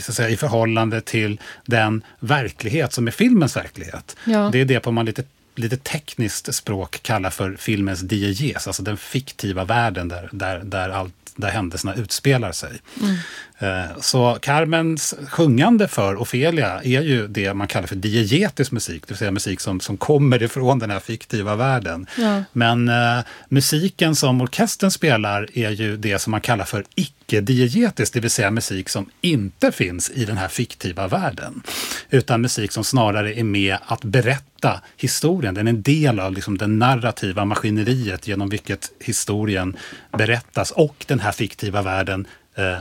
så 0.00 0.12
att 0.12 0.16
säga, 0.16 0.28
i 0.28 0.36
förhållande 0.36 1.00
till 1.00 1.40
den 1.66 2.02
verklighet 2.20 2.92
som 2.92 3.06
är 3.06 3.10
filmens 3.10 3.56
verklighet. 3.56 4.16
Ja. 4.24 4.48
Det 4.52 4.60
är 4.60 4.64
det 4.64 4.80
på 4.80 4.92
man 4.92 5.06
lite 5.06 5.22
lite 5.58 5.76
tekniskt 5.76 6.54
språk 6.54 6.98
kallar 7.02 7.30
för 7.30 7.56
filmens 7.58 8.00
dieges, 8.00 8.66
alltså 8.66 8.82
den 8.82 8.96
fiktiva 8.96 9.64
världen 9.64 10.08
där, 10.08 10.28
där, 10.32 10.58
där, 10.64 10.88
allt, 10.88 11.14
där 11.36 11.48
händelserna 11.48 11.94
utspelar 11.94 12.52
sig. 12.52 12.80
Mm. 13.02 13.16
Eh, 13.58 13.96
så 14.00 14.38
Carmens 14.42 15.14
sjungande 15.28 15.88
för 15.88 16.16
Ofelia 16.22 16.80
är 16.82 17.02
ju 17.02 17.28
det 17.28 17.54
man 17.54 17.68
kallar 17.68 17.86
för 17.86 17.96
diegetisk 17.96 18.72
musik, 18.72 19.02
det 19.02 19.10
vill 19.12 19.18
säga 19.18 19.30
musik 19.30 19.60
som, 19.60 19.80
som 19.80 19.96
kommer 19.96 20.42
ifrån 20.42 20.78
den 20.78 20.90
här 20.90 21.00
fiktiva 21.00 21.56
världen. 21.56 22.06
Ja. 22.18 22.42
Men 22.52 22.88
uh, 22.88 23.20
musiken 23.48 24.16
som 24.16 24.40
orkestern 24.40 24.90
spelar 24.90 25.58
är 25.58 25.70
ju 25.70 25.96
det 25.96 26.18
som 26.18 26.30
man 26.30 26.40
kallar 26.40 26.64
för 26.64 26.84
icke-diegetisk, 27.26 28.12
det 28.12 28.20
vill 28.20 28.30
säga 28.30 28.50
musik 28.50 28.88
som 28.88 29.10
inte 29.20 29.72
finns 29.72 30.10
i 30.10 30.24
den 30.24 30.36
här 30.36 30.48
fiktiva 30.48 31.08
världen. 31.08 31.62
Utan 32.10 32.40
musik 32.40 32.72
som 32.72 32.84
snarare 32.84 33.34
är 33.34 33.44
med 33.44 33.76
att 33.86 34.04
berätta 34.04 34.80
historien. 34.96 35.54
Den 35.54 35.66
är 35.66 35.70
en 35.70 35.82
del 35.82 36.20
av 36.20 36.32
liksom 36.32 36.58
det 36.58 36.66
narrativa 36.66 37.44
maskineriet 37.44 38.28
genom 38.28 38.48
vilket 38.48 38.90
historien 39.00 39.76
berättas 40.18 40.70
och 40.70 41.04
den 41.08 41.20
här 41.20 41.32
fiktiva 41.32 41.82
världen 41.82 42.26
eh, 42.54 42.78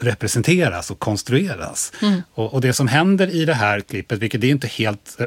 representeras 0.00 0.90
och 0.90 0.98
konstrueras. 0.98 1.92
Mm. 2.02 2.22
Och, 2.34 2.54
och, 2.54 2.60
det 2.60 2.72
som 2.72 2.88
händer 2.88 3.34
i 3.34 3.44
det 3.44 3.54
här 3.54 3.80
klippet, 3.80 4.18
vilket 4.18 4.44
är 4.44 4.48
inte 4.48 4.66
helt, 4.66 5.16
eh, 5.20 5.26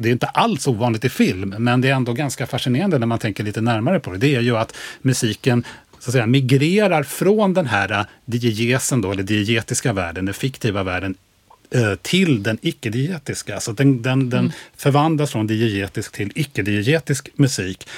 det 0.00 0.08
är 0.08 0.12
inte 0.12 0.26
alls 0.26 0.66
ovanligt 0.66 1.04
i 1.04 1.08
film, 1.08 1.54
men 1.58 1.80
det 1.80 1.88
är 1.88 1.94
ändå 1.94 2.12
ganska 2.12 2.46
fascinerande 2.46 2.98
när 2.98 3.06
man 3.06 3.18
tänker 3.18 3.44
lite 3.44 3.60
närmare 3.60 4.00
på 4.00 4.10
det, 4.10 4.18
det 4.18 4.34
är 4.34 4.40
ju 4.40 4.56
att 4.56 4.76
musiken 5.02 5.64
så 6.02 6.10
att 6.10 6.12
säga, 6.12 6.26
migrerar 6.26 7.02
från 7.02 7.54
den 7.54 7.66
här 7.66 7.92
eh, 7.92 8.06
diegesen 8.24 9.00
då, 9.00 9.12
eller 9.12 9.22
diegetiska 9.22 9.92
världen, 9.92 10.24
den 10.24 10.34
fiktiva 10.34 10.82
världen, 10.82 11.14
eh, 11.70 11.94
till 11.94 12.42
den 12.42 12.58
icke-diegetiska. 12.62 13.60
Så 13.60 13.72
den, 13.72 14.02
den, 14.02 14.30
den 14.30 14.38
mm. 14.38 14.52
förvandlas 14.76 15.32
från 15.32 15.46
diegetisk 15.46 16.12
till 16.12 16.32
icke-diegetisk 16.34 17.28
musik. 17.34 17.88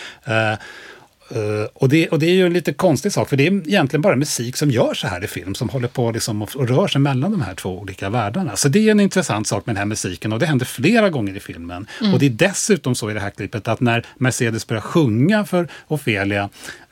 Uh, 1.37 1.67
och, 1.75 1.89
det, 1.89 2.09
och 2.09 2.19
det 2.19 2.27
är 2.27 2.35
ju 2.35 2.47
en 2.47 2.53
lite 2.53 2.73
konstig 2.73 3.13
sak, 3.13 3.29
för 3.29 3.37
det 3.37 3.47
är 3.47 3.53
egentligen 3.53 4.03
bara 4.03 4.17
musik 4.17 4.57
som 4.57 4.71
gör 4.71 4.95
så 4.95 5.07
här 5.07 5.25
i 5.25 5.27
film, 5.27 5.55
som 5.55 5.69
håller 5.69 5.89
på 5.89 6.11
liksom 6.11 6.43
och, 6.43 6.57
och 6.57 6.69
rör 6.69 6.89
sig 6.89 7.01
mellan 7.01 7.31
de 7.31 7.43
här 7.43 7.55
två 7.55 7.79
olika 7.79 8.11
världarna. 8.11 8.57
Så 8.57 8.69
det 8.69 8.79
är 8.79 8.91
en 8.91 9.01
intressant 9.01 9.47
sak 9.47 9.67
med 9.67 9.75
den 9.75 9.79
här 9.79 9.87
musiken 9.87 10.33
och 10.33 10.39
det 10.39 10.47
händer 10.47 10.67
flera 10.67 11.11
gånger 11.11 11.37
i 11.37 11.41
filmen. 11.41 11.87
Mm. 12.01 12.15
Och 12.15 12.19
det 12.19 12.27
är 12.27 12.31
dessutom 12.31 12.95
så 12.95 13.11
i 13.11 13.15
det 13.15 13.21
här 13.21 13.31
klippet 13.31 13.69
att 13.69 13.81
när 13.81 14.07
Mercedes 14.17 14.67
börjar 14.67 14.81
sjunga 14.81 15.45
för 15.45 15.69
Ofelia 15.89 16.43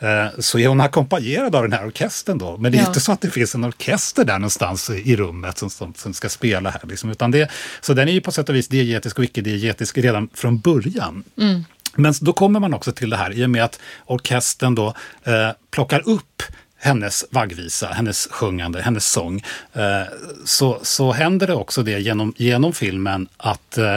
uh, 0.02 0.40
så 0.40 0.58
är 0.58 0.68
hon 0.68 0.80
ackompanjerad 0.80 1.54
av 1.54 1.62
den 1.62 1.72
här 1.72 1.86
orkestern 1.86 2.38
då. 2.38 2.56
Men 2.56 2.72
det 2.72 2.78
är 2.78 2.82
ja. 2.82 2.88
inte 2.88 3.00
så 3.00 3.12
att 3.12 3.20
det 3.20 3.30
finns 3.30 3.54
en 3.54 3.64
orkester 3.64 4.24
där 4.24 4.38
någonstans 4.38 4.90
i 4.90 5.16
rummet 5.16 5.58
som, 5.58 5.70
som, 5.70 5.94
som 5.94 6.14
ska 6.14 6.28
spela 6.28 6.70
här. 6.70 6.80
Liksom, 6.88 7.10
utan 7.10 7.30
det, 7.30 7.50
så 7.80 7.94
den 7.94 8.08
är 8.08 8.12
ju 8.12 8.20
på 8.20 8.32
sätt 8.32 8.48
och 8.48 8.54
vis 8.54 8.68
diegetisk 8.68 9.18
och 9.18 9.24
icke-diegetisk 9.24 9.98
redan 9.98 10.28
från 10.34 10.58
början. 10.58 11.24
Mm. 11.38 11.64
Men 11.96 12.14
då 12.20 12.32
kommer 12.32 12.60
man 12.60 12.74
också 12.74 12.92
till 12.92 13.10
det 13.10 13.16
här 13.16 13.32
i 13.32 13.44
och 13.44 13.50
med 13.50 13.64
att 13.64 13.80
orkestern 14.06 14.74
då 14.74 14.94
eh, 15.24 15.50
plockar 15.70 16.08
upp 16.08 16.42
hennes 16.78 17.24
vaggvisa, 17.30 17.86
hennes 17.86 18.28
sjungande, 18.30 18.82
hennes 18.82 19.06
sång. 19.06 19.42
Eh, 19.72 20.02
så, 20.44 20.78
så 20.82 21.12
händer 21.12 21.46
det 21.46 21.54
också 21.54 21.82
det 21.82 21.98
genom, 21.98 22.34
genom 22.36 22.72
filmen 22.72 23.28
att 23.36 23.78
eh, 23.78 23.94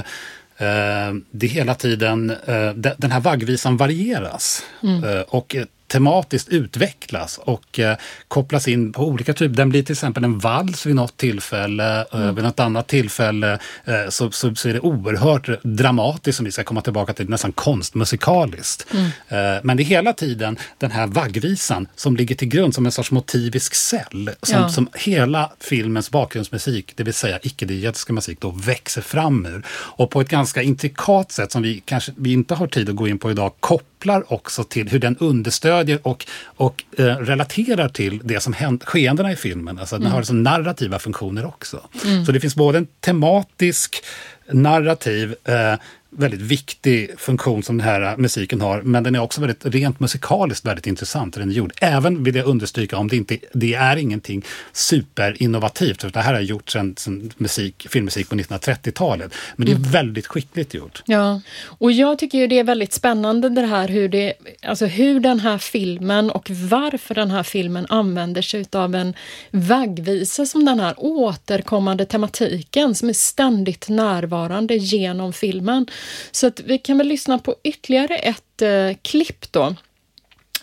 eh 0.58 1.14
det 1.32 1.48
hela 1.48 1.76
tiden, 1.76 2.30
eh, 2.30 2.74
den 2.74 3.12
här 3.12 3.20
vaggvisan 3.20 3.78
varieras. 3.78 4.64
Mm. 4.84 5.04
Eh, 5.04 5.22
och 5.22 5.56
tematiskt 5.88 6.50
utvecklas 6.50 7.38
och 7.38 7.80
eh, 7.80 7.98
kopplas 8.28 8.68
in 8.68 8.94
på 8.94 9.08
olika 9.08 9.34
typer. 9.34 9.56
Den 9.56 9.70
blir 9.70 9.84
till 9.84 9.94
exempel 9.94 10.24
en 10.24 10.40
vals 10.40 10.86
vid 10.86 10.96
något 10.96 11.18
tillfälle. 11.18 12.00
Eh, 12.00 12.22
mm. 12.22 12.36
vid 12.36 12.44
något 12.44 12.60
annat 12.60 12.88
tillfälle 12.88 13.60
eh, 13.86 14.10
så, 14.10 14.32
så, 14.32 14.56
så, 14.56 14.70
är 14.70 14.74
det 14.74 14.80
oerhört 14.80 15.50
dramatiskt 15.64 16.36
som 16.36 16.46
vi 16.46 16.52
ska 16.52 16.64
komma 16.64 16.82
tillbaka 16.82 17.14
till, 17.14 17.30
nästan 17.30 17.52
konstmusikaliskt. 17.52 18.86
Mm. 18.94 19.06
Eh, 19.06 19.62
men 19.64 19.78
det 19.78 19.84
är 19.84 19.86
hela 19.86 20.14
tiden 20.14 20.58
den 20.78 20.92
här 20.92 21.08
vaggvisan 21.08 21.88
som 21.96 22.16
ligger 22.16 22.36
till 22.36 22.48
grund 22.48 22.76
som 22.76 22.86
en 22.86 22.92
sorts 22.92 23.12
motivisk 23.12 23.76
cell. 23.76 24.32
Som, 24.42 24.62
ja. 24.62 24.70
som 24.70 24.90
hela 24.94 25.52
filmens 25.60 26.12
bakgrundsmusik, 26.12 26.94
det 26.96 27.04
vill 27.04 27.14
säga 27.14 27.40
icke-diegetiska 27.44 28.14
musik, 28.14 28.42
då 28.42 28.50
växer 28.50 29.02
fram 29.02 29.46
ur. 29.46 29.66
Och 29.70 30.12
på 30.12 30.22
ett 30.22 30.30
ganska 30.30 30.62
intrikat 30.62 31.32
sätt 31.32 31.52
som 31.52 31.62
vi 31.62 31.84
kanske 31.86 32.12
vi 32.18 32.34
inte 32.34 32.56
har 32.56 32.68
tid 32.68 32.90
att 32.90 32.96
gå 32.96 33.08
in 33.08 33.20
på 33.20 33.32
idag, 33.32 33.54
kopplar 33.60 33.95
också 34.28 34.64
till 34.64 34.90
hur 34.90 35.00
den 35.00 35.18
understödjer 35.18 36.00
och, 36.08 36.26
och 36.44 36.84
eh, 36.98 37.06
relaterar 37.06 37.90
till 37.90 38.22
det 38.24 38.40
som 38.40 38.54
hänt, 38.54 38.84
skeendena 38.84 39.32
i 39.32 39.36
filmen. 39.36 39.80
Alltså 39.80 39.96
mm. 39.96 40.04
den 40.04 40.12
har 40.12 40.20
liksom 40.20 40.44
narrativa 40.44 41.00
funktioner 41.00 41.46
också. 41.46 41.82
Mm. 42.06 42.26
Så 42.26 42.32
det 42.32 42.40
finns 42.40 42.56
både 42.56 42.78
en 42.78 42.88
tematisk 43.00 44.04
narrativ 44.52 45.36
eh, 45.44 45.74
väldigt 46.18 46.42
viktig 46.42 47.10
funktion 47.18 47.64
som 47.64 47.78
den 47.78 47.88
här 47.88 48.18
musiken 48.18 48.62
har, 48.62 48.82
men 48.82 49.04
den 49.04 49.16
är 49.16 49.20
också 49.20 49.42
väldigt 49.42 49.66
rent 49.66 50.00
musikaliskt 50.00 50.66
väldigt 50.66 50.88
intressant 50.88 51.36
hur 51.36 51.40
den 51.40 51.50
är 51.50 51.54
gjord. 51.54 51.74
Även 51.82 52.24
vill 52.24 52.36
jag 52.36 52.46
understryka 52.46 52.98
om 52.98 53.08
det 53.08 53.16
inte 53.16 53.38
det 53.54 53.74
är 53.74 53.98
ingenting 53.98 54.46
superinnovativt, 54.74 56.02
för 56.02 56.10
det 56.10 56.20
här 56.20 56.34
har 56.34 56.42
gjorts 56.42 56.74
sedan, 56.74 56.96
sedan 56.98 57.32
musik, 57.38 57.88
filmmusik 57.90 58.30
på 58.30 58.36
1930-talet. 58.36 59.34
Men 59.56 59.66
det 59.66 59.72
är 59.72 59.76
mm. 59.76 59.92
väldigt 59.92 60.28
skickligt 60.28 60.74
gjort. 60.74 61.02
Ja, 61.06 61.42
och 61.66 61.92
jag 61.92 62.20
tycker 62.20 62.38
ju 62.38 62.48
det 62.48 62.60
är 62.60 62.64
väldigt 62.64 62.94
spännande 62.94 63.50
det 63.50 63.66
här 63.66 63.88
hur, 63.88 64.10
det, 64.10 64.34
alltså 64.62 64.86
hur 64.86 65.20
den 65.20 65.40
här 65.40 65.58
filmen 65.58 66.30
och 66.30 66.50
varför 66.50 67.16
den 67.16 67.32
här 67.32 67.44
filmen 67.44 67.86
använder 67.90 68.42
sig 68.42 68.66
av 68.72 68.96
en 68.96 69.14
vaggvisa 69.52 70.46
som 70.46 70.66
den 70.66 70.80
här 70.80 70.94
återkommande 70.98 72.06
tematiken 72.06 72.96
som 72.96 73.10
är 73.10 73.14
ständigt 73.14 73.90
närvarande 73.90 74.76
genom 74.76 75.34
filmen. 75.34 75.88
Så 76.32 76.48
att 76.48 76.60
vi 76.60 76.78
kan 76.78 76.98
väl 76.98 77.08
lyssna 77.08 77.40
på 77.40 77.56
ytterligare 77.64 78.16
ett 78.16 78.62
eh, 78.62 78.98
klipp 79.02 79.52
då. 79.52 79.76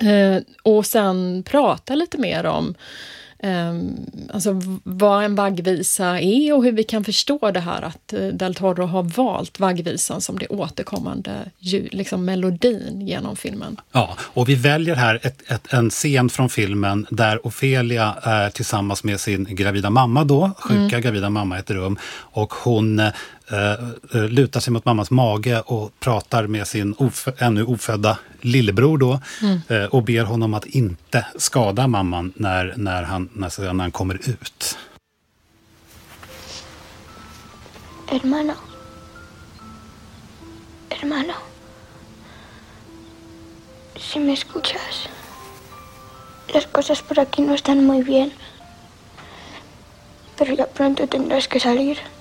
Eh, 0.08 0.42
och 0.62 0.86
sen 0.86 1.42
prata 1.46 1.94
lite 1.94 2.18
mer 2.18 2.46
om 2.46 2.74
Um, 3.44 3.96
alltså 4.32 4.60
vad 4.82 5.24
en 5.24 5.34
vaggvisa 5.34 6.20
är 6.20 6.54
och 6.54 6.64
hur 6.64 6.72
vi 6.72 6.84
kan 6.84 7.04
förstå 7.04 7.50
det 7.50 7.60
här 7.60 7.82
att 7.82 8.14
uh, 8.14 8.28
Del 8.28 8.54
Toro 8.54 8.86
har 8.86 9.02
valt 9.02 9.60
vaggvisan 9.60 10.20
som 10.20 10.38
det 10.38 10.46
återkommande 10.46 11.50
liksom 11.90 12.24
melodin 12.24 13.00
genom 13.00 13.36
filmen. 13.36 13.80
Ja, 13.92 14.16
och 14.20 14.48
vi 14.48 14.54
väljer 14.54 14.94
här 14.94 15.20
ett, 15.22 15.50
ett, 15.50 15.72
en 15.72 15.90
scen 15.90 16.28
från 16.28 16.48
filmen 16.48 17.06
där 17.10 17.46
Ofelia 17.46 18.14
är 18.22 18.50
tillsammans 18.50 19.04
med 19.04 19.20
sin 19.20 19.44
gravida 19.44 19.90
mamma 19.90 20.24
då, 20.24 20.50
sjuka 20.58 20.76
mm. 20.76 21.00
gravida 21.00 21.30
mamma 21.30 21.56
i 21.56 21.60
ett 21.60 21.70
rum 21.70 21.98
och 22.14 22.54
hon 22.54 23.02
Eh, 23.50 23.72
eh, 24.14 24.28
lutar 24.28 24.60
sig 24.60 24.72
mot 24.72 24.84
mammas 24.84 25.10
mage 25.10 25.60
och 25.60 26.00
pratar 26.00 26.46
med 26.46 26.66
sin 26.66 26.94
of 26.98 27.28
ännu 27.38 27.64
ofödda 27.64 28.18
lillebror 28.40 28.98
då 28.98 29.20
mm. 29.42 29.60
eh, 29.68 29.84
och 29.84 30.02
ber 30.02 30.24
honom 30.24 30.54
att 30.54 30.66
inte 30.66 31.26
skada 31.36 31.86
mamman 31.86 32.32
när, 32.36 32.74
när, 32.76 33.02
han, 33.02 33.28
när, 33.32 33.72
när 33.72 33.82
han 33.82 33.90
kommer 33.90 34.14
ut. 34.14 34.78
Hermano. 38.06 38.54
Hermano. 40.88 41.34
Si 43.96 44.18
me 44.18 44.32
escuchas. 44.32 45.08
Las 46.54 46.66
cosas 46.66 47.02
por 47.02 47.18
aquí 47.18 47.42
no 47.42 47.54
están 47.54 47.86
muy 47.86 48.02
bien. 48.02 48.30
Pero 50.36 50.54
ya 50.54 50.66
pronto 50.66 51.06
tendrás 51.06 51.48
que 51.48 51.60
salir. 51.60 52.11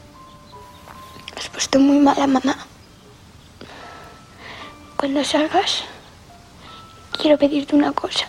Puesto 1.62 1.78
muy 1.78 2.00
mala, 2.00 2.26
mamá. 2.26 2.58
Cuando 4.98 5.24
salgas, 5.24 5.84
quiero 7.12 7.38
pedirte 7.38 7.76
una 7.76 7.92
cosa. 7.92 8.26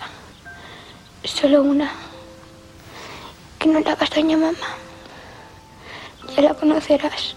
Solo 1.24 1.62
una. 1.62 1.90
Que 3.58 3.68
no 3.70 3.80
le 3.80 3.90
hagas 3.90 4.10
daño 4.10 4.36
mamá. 4.36 4.76
Ya 6.36 6.42
la 6.42 6.52
conocerás. 6.52 7.34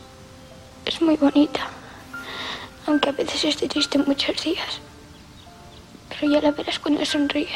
Es 0.84 1.02
muy 1.02 1.16
bonita. 1.16 1.66
Aunque 2.88 3.08
a 3.08 3.14
veces 3.14 3.46
esté 3.46 3.70
triste 3.70 3.98
muchos 3.98 4.44
días. 4.44 4.82
Pero 6.10 6.30
ya 6.30 6.42
la 6.42 6.52
verás 6.52 6.78
cuando 6.78 7.06
sonríe. 7.06 7.56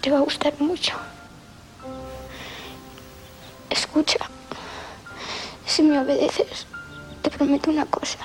Te 0.00 0.08
va 0.08 0.18
a 0.18 0.20
gustar 0.20 0.54
mucho. 0.60 0.94
Escucha. 3.70 4.30
Si 5.66 5.82
me 5.82 5.98
obedeces, 5.98 6.66
te 7.22 7.30
prometo 7.30 7.70
una 7.70 7.86
cosa. 7.86 8.18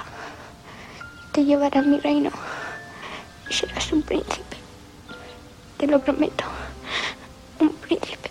Te 1.32 1.46
llevaré 1.46 1.80
a 1.80 1.82
mi 1.82 2.00
reino 2.00 2.32
y 3.50 3.54
serás 3.54 3.92
un 3.92 4.02
príncipe. 4.02 4.58
Te 5.78 5.88
lo 5.88 6.00
prometo. 6.00 6.44
Un 7.60 7.70
príncipe. 7.70 8.30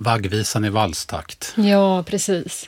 Vaggvisan 0.00 0.64
i 0.64 0.70
valstakt. 0.70 1.54
Ja, 1.56 2.02
precis. 2.06 2.66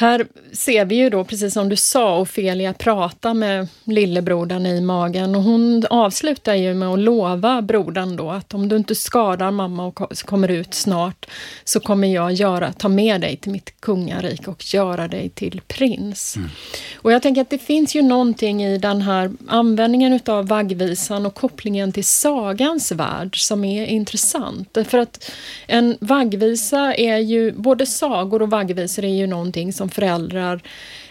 Här 0.00 0.26
ser 0.52 0.84
vi 0.84 0.94
ju 0.94 1.10
då, 1.10 1.24
precis 1.24 1.54
som 1.54 1.68
du 1.68 1.76
sa, 1.76 2.20
Ofelia 2.20 2.72
prata 2.72 3.34
med 3.34 3.68
lillebrodern 3.84 4.66
i 4.66 4.80
magen 4.80 5.34
och 5.34 5.42
hon 5.42 5.84
avslutar 5.90 6.54
ju 6.54 6.74
med 6.74 6.88
att 6.88 6.98
lova 6.98 7.62
brodern 7.62 8.16
då 8.16 8.30
att 8.30 8.54
om 8.54 8.68
du 8.68 8.76
inte 8.76 8.94
skadar 8.94 9.50
mamma 9.50 9.86
och 9.86 10.18
kommer 10.24 10.48
ut 10.48 10.74
snart 10.74 11.26
så 11.64 11.80
kommer 11.80 12.08
jag 12.08 12.32
göra, 12.32 12.72
ta 12.72 12.88
med 12.88 13.20
dig 13.20 13.36
till 13.36 13.52
mitt 13.52 13.80
kungarik 13.80 14.48
och 14.48 14.74
göra 14.74 15.08
dig 15.08 15.28
till 15.28 15.60
prins. 15.68 16.36
Mm. 16.36 16.48
Och 16.96 17.12
jag 17.12 17.22
tänker 17.22 17.40
att 17.40 17.50
det 17.50 17.58
finns 17.58 17.94
ju 17.94 18.02
någonting 18.02 18.64
i 18.64 18.78
den 18.78 19.02
här 19.02 19.32
användningen 19.48 20.12
utav 20.12 20.48
vaggvisan 20.48 21.26
och 21.26 21.34
kopplingen 21.34 21.92
till 21.92 22.04
sagans 22.04 22.92
värld 22.92 23.46
som 23.46 23.64
är 23.64 23.86
intressant. 23.86 24.78
För 24.88 24.98
att 24.98 25.30
en 25.66 25.96
vaggvisa 26.00 26.94
är 26.94 27.18
ju, 27.18 27.52
både 27.52 27.86
sagor 27.86 28.42
och 28.42 28.50
vaggvisor 28.50 29.04
är 29.04 29.14
ju 29.14 29.26
någonting 29.26 29.72
som 29.72 29.87
föräldrar 29.90 30.62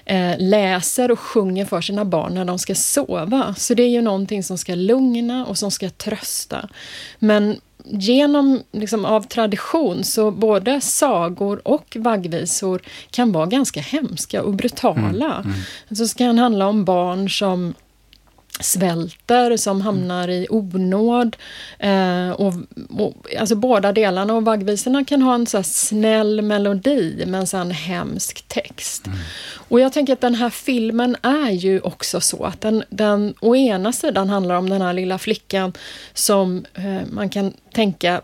eh, 0.05 0.35
läser 0.37 1.11
och 1.11 1.19
sjunger 1.19 1.65
för 1.65 1.81
sina 1.81 2.05
barn 2.05 2.33
när 2.33 2.45
de 2.45 2.59
ska 2.59 2.75
sova. 2.75 3.55
Så 3.57 3.73
det 3.73 3.83
är 3.83 3.89
ju 3.89 4.01
någonting 4.01 4.43
som 4.43 4.57
ska 4.57 4.75
lugna 4.75 5.45
och 5.45 5.57
som 5.57 5.71
ska 5.71 5.89
trösta. 5.89 6.69
Men 7.19 7.59
genom, 7.85 8.63
liksom, 8.71 9.05
av 9.05 9.21
tradition, 9.21 10.03
så 10.03 10.31
både 10.31 10.81
sagor 10.81 11.61
och 11.67 11.97
vaggvisor 11.99 12.81
kan 13.11 13.31
vara 13.31 13.45
ganska 13.45 13.81
hemska 13.81 14.43
och 14.43 14.53
brutala. 14.53 15.35
Mm, 15.35 15.53
mm. 15.89 15.97
Så 15.97 16.03
det 16.03 16.17
kan 16.17 16.39
handla 16.39 16.67
om 16.67 16.85
barn 16.85 17.29
som 17.29 17.73
svälter, 18.60 19.58
som 19.58 19.82
hamnar 19.82 20.28
i 20.28 20.48
onåd. 20.50 21.36
Eh, 21.80 22.30
och, 22.30 22.54
och, 22.89 23.13
alltså 23.39 23.56
båda 23.56 23.91
delarna. 23.91 24.34
Och 24.34 24.46
vaggvisorna 24.46 25.06
kan 25.06 25.22
ha 25.22 25.36
en 25.36 25.46
så 25.46 25.63
snäll 25.63 26.41
melodi 26.41 27.24
men 27.28 27.48
sen 27.48 27.72
hemsk 27.72 28.48
text. 28.48 29.08
Mm. 29.08 29.20
Och 29.70 29.80
jag 29.80 29.93
tänker 29.93 30.13
att 30.13 30.22
den 30.22 30.36
här 30.36 30.50
filmen 30.50 31.15
är 31.22 31.52
ju 31.52 31.80
också 31.80 32.22
så 32.22 32.43
att 32.43 32.62
den, 32.62 32.84
den 32.89 33.34
å 33.39 33.56
ena 33.56 33.93
sidan 33.93 34.30
handlar 34.30 34.56
om 34.56 34.70
den 34.70 34.82
här 34.82 34.93
lilla 34.93 35.17
flickan 35.17 35.74
som 36.13 36.65
eh, 36.74 37.02
man 37.12 37.30
kan 37.30 37.54
tänka 37.74 38.22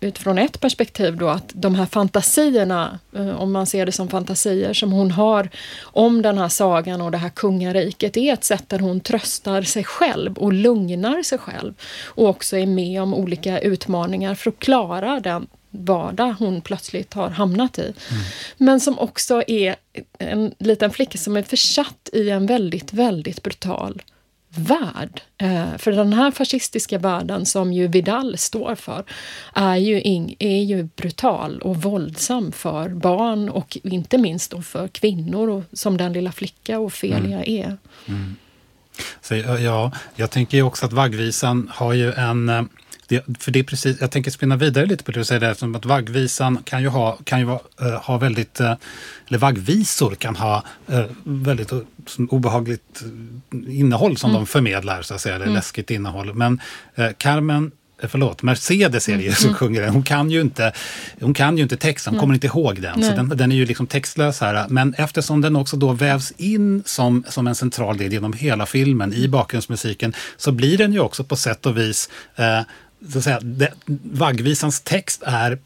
utifrån 0.00 0.38
ett 0.38 0.60
perspektiv 0.60 1.16
då 1.16 1.28
att 1.28 1.52
de 1.52 1.74
här 1.74 1.86
fantasierna, 1.86 2.98
eh, 3.16 3.40
om 3.40 3.52
man 3.52 3.66
ser 3.66 3.86
det 3.86 3.92
som 3.92 4.08
fantasier 4.08 4.72
som 4.72 4.92
hon 4.92 5.10
har 5.10 5.48
om 5.82 6.22
den 6.22 6.38
här 6.38 6.48
sagan 6.48 7.00
och 7.00 7.10
det 7.10 7.18
här 7.18 7.28
kungariket, 7.28 8.16
är 8.16 8.32
ett 8.32 8.44
sätt 8.44 8.68
där 8.68 8.78
hon 8.78 9.00
tröstar 9.00 9.62
sig 9.62 9.84
själv 9.84 10.38
och 10.38 10.52
lugnar 10.52 11.22
sig 11.22 11.38
själv 11.38 11.74
och 12.04 12.28
också 12.28 12.56
är 12.56 12.66
med 12.66 13.02
om 13.02 13.14
olika 13.14 13.60
utmaningar 13.60 14.34
för 14.34 14.50
att 14.50 14.58
klara 14.58 15.20
den 15.20 15.46
vardag 15.70 16.34
hon 16.38 16.60
plötsligt 16.60 17.14
har 17.14 17.30
hamnat 17.30 17.78
i. 17.78 17.82
Mm. 17.82 18.22
Men 18.56 18.80
som 18.80 18.98
också 18.98 19.42
är 19.46 19.76
en 20.18 20.54
liten 20.58 20.90
flicka 20.90 21.18
som 21.18 21.36
är 21.36 21.42
försatt 21.42 22.08
i 22.12 22.30
en 22.30 22.46
väldigt, 22.46 22.92
väldigt 22.92 23.42
brutal 23.42 24.02
värld. 24.56 25.22
Eh, 25.38 25.76
för 25.78 25.92
den 25.92 26.12
här 26.12 26.30
fascistiska 26.30 26.98
världen 26.98 27.46
som 27.46 27.72
ju 27.72 27.88
Vidal 27.88 28.38
står 28.38 28.74
för 28.74 29.04
är 29.54 29.76
ju, 29.76 30.00
in, 30.00 30.36
är 30.38 30.62
ju 30.62 30.82
brutal 30.82 31.60
och 31.60 31.76
våldsam 31.76 32.52
för 32.52 32.88
barn 32.88 33.48
och 33.48 33.78
inte 33.82 34.18
minst 34.18 34.50
då 34.50 34.62
för 34.62 34.88
kvinnor 34.88 35.48
och, 35.48 35.62
som 35.72 35.96
den 35.96 36.12
lilla 36.12 36.32
flicka 36.32 36.78
Ofelia 36.78 37.44
mm. 37.44 37.70
är. 37.70 37.76
Mm. 38.06 38.36
Så, 39.20 39.34
ja, 39.34 39.92
jag 40.14 40.30
tänker 40.30 40.56
ju 40.56 40.62
också 40.62 40.86
att 40.86 40.92
vaggvisan 40.92 41.70
har 41.74 41.92
ju 41.92 42.12
en 42.12 42.48
eh, 42.48 42.62
för 43.38 43.50
det 43.50 43.58
är 43.58 43.62
precis, 43.62 44.00
jag 44.00 44.10
tänker 44.10 44.30
spinna 44.30 44.56
vidare 44.56 44.86
lite 44.86 45.04
på 45.04 45.12
det 45.12 45.20
du 45.20 45.24
säger 45.24 45.40
där, 45.40 45.54
som 45.54 45.74
att 45.74 45.84
vaggvisan 45.84 46.58
kan 46.64 46.82
ju 46.82 46.88
ha, 46.88 47.18
kan 47.24 47.40
ju 47.40 47.46
ha, 47.46 47.62
uh, 47.82 47.88
ha 47.88 48.18
väldigt, 48.18 48.60
uh, 48.60 48.72
eller 49.28 49.38
vaggvisor 49.38 50.14
kan 50.14 50.36
ha 50.36 50.64
uh, 50.92 51.04
väldigt 51.24 51.72
obehagligt 52.28 53.02
innehåll 53.68 54.16
som 54.16 54.30
mm. 54.30 54.40
de 54.40 54.46
förmedlar, 54.46 55.02
så 55.02 55.14
att 55.14 55.20
säga, 55.20 55.34
eller 55.34 55.46
mm. 55.46 55.54
läskigt 55.54 55.90
innehåll. 55.90 56.34
Men 56.34 56.60
Carmen 57.18 57.70
förlåt, 58.08 58.42
Mercedes 58.42 59.08
är 59.08 59.16
det 59.16 59.22
ju 59.22 59.26
mm. 59.26 59.36
som 59.36 59.48
mm. 59.48 59.58
sjunger 59.58 59.80
den. 59.82 59.90
Hon 59.90 60.02
kan 60.02 60.30
ju 60.30 60.40
inte, 60.40 60.72
hon 61.20 61.34
kan 61.34 61.56
ju 61.56 61.62
inte 61.62 61.76
texten, 61.76 62.10
hon 62.10 62.14
mm. 62.14 62.20
kommer 62.20 62.34
inte 62.34 62.46
ihåg 62.46 62.82
den. 62.82 63.00
Nej. 63.00 63.10
Så 63.10 63.16
den, 63.16 63.28
den, 63.28 63.52
är 63.52 63.56
ju 63.56 63.66
liksom 63.66 63.86
textlös 63.86 64.40
här. 64.40 64.66
Men 64.68 64.94
eftersom 64.94 65.40
den 65.40 65.56
också 65.56 65.76
då 65.76 65.92
vävs 65.92 66.32
in 66.36 66.82
som, 66.86 67.24
som 67.28 67.46
en 67.46 67.54
central 67.54 67.98
del 67.98 68.12
genom 68.12 68.32
hela 68.32 68.66
filmen 68.66 69.12
i 69.12 69.28
bakgrundsmusiken 69.28 70.14
så 70.36 70.52
blir 70.52 70.78
den 70.78 70.92
ju 70.92 71.00
också 71.00 71.24
på 71.24 71.36
sätt 71.36 71.66
och 71.66 71.78
vis 71.78 72.10
eh, 72.36 72.60
så 73.12 73.18
att 73.18 73.24
säga, 73.24 73.40
det, 73.40 73.72
vaggvisans 74.02 74.80
text 74.80 75.22
är 75.26 75.58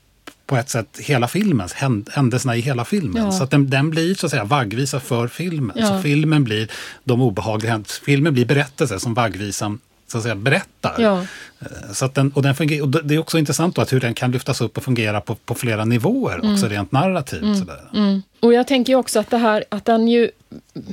på 0.47 0.57
ett 0.57 0.71
sätt 0.71 0.99
hela 0.99 1.29
filmen, 1.29 1.69
händelserna 2.11 2.57
i 2.57 2.61
hela 2.61 2.85
filmen. 2.85 3.25
Ja. 3.25 3.33
Så 3.33 3.45
att 3.45 3.51
den, 3.51 3.71
den, 3.71 3.91
blir 3.91 4.15
så 4.15 4.27
att 4.27 4.31
säga 4.31 4.45
vaggvisa 4.45 5.01
för 5.01 5.29
filmen. 5.29 5.77
Ja. 5.81 5.87
Så 5.87 6.03
filmen 6.03 6.45
blir 6.45 6.71
de 7.05 7.21
obehagliga 7.23 7.85
filmen 8.05 8.35
blir 8.35 8.47
berättelser 8.47 8.99
som 8.99 9.15
vaggvisan 9.15 9.79
så 10.09 10.17
att 10.17 10.23
säga, 10.23 10.35
berättar. 10.35 10.67
Ja. 10.83 11.27
Eh, 11.61 11.93
så 11.93 12.05
att 12.05 12.15
den, 12.15 12.33
och 12.33 12.43
den 12.43 12.55
fungerar, 12.55 12.83
och 12.83 13.05
det 13.05 13.15
är 13.15 13.19
också 13.19 13.39
intressant 13.39 13.77
då 13.77 13.83
att 13.83 13.93
hur 13.93 14.01
den 14.01 14.15
kan 14.15 14.31
lyftas 14.31 14.61
upp 14.61 14.77
och 14.77 14.85
fungera 14.85 15.21
på, 15.21 15.35
på 15.35 15.55
flera 15.55 15.85
nivåer, 15.85 16.39
mm. 16.39 16.53
också 16.53 16.67
rent 16.67 16.93
narrativt. 16.93 17.43
Mm. 17.43 17.57
Sådär. 17.57 17.81
Mm. 17.95 18.23
Och 18.41 18.53
jag 18.53 18.67
tänker 18.67 18.95
också 18.95 19.21
att 19.21 19.31
det 19.31 19.39
här 19.39 19.65
att 19.69 19.85
den 19.85 20.09
ju 20.09 20.31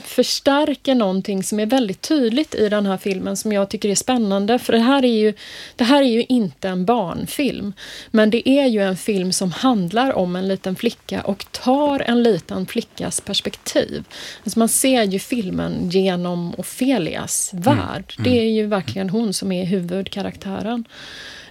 förstärker 0.03 0.95
någonting 0.95 1.43
som 1.43 1.59
är 1.59 1.65
väldigt 1.65 2.01
tydligt 2.01 2.55
i 2.55 2.69
den 2.69 2.85
här 2.85 2.97
filmen 2.97 3.37
som 3.37 3.51
jag 3.51 3.69
tycker 3.69 3.89
är 3.89 3.95
spännande. 3.95 4.59
För 4.59 4.73
det 4.73 4.79
här 4.79 5.05
är 5.05 5.13
ju, 5.13 5.33
det 5.75 5.83
här 5.83 6.01
är 6.01 6.07
ju 6.07 6.25
inte 6.29 6.69
en 6.69 6.85
barnfilm. 6.85 7.73
Men 8.11 8.29
det 8.29 8.49
är 8.49 8.65
ju 8.65 8.81
en 8.81 8.97
film 8.97 9.33
som 9.33 9.51
handlar 9.51 10.13
om 10.13 10.35
en 10.35 10.47
liten 10.47 10.75
flicka 10.75 11.21
och 11.21 11.45
tar 11.51 11.99
en 11.99 12.23
liten 12.23 12.65
flickas 12.65 13.21
perspektiv. 13.21 14.03
Alltså 14.43 14.59
man 14.59 14.69
ser 14.69 15.03
ju 15.03 15.19
filmen 15.19 15.89
genom 15.89 16.55
Ofelias 16.57 17.51
värld. 17.53 18.13
Mm. 18.17 18.31
Det 18.31 18.39
är 18.39 18.49
ju 18.49 18.67
verkligen 18.67 19.09
hon 19.09 19.33
som 19.33 19.51
är 19.51 19.65
huvudkaraktären. 19.75 20.87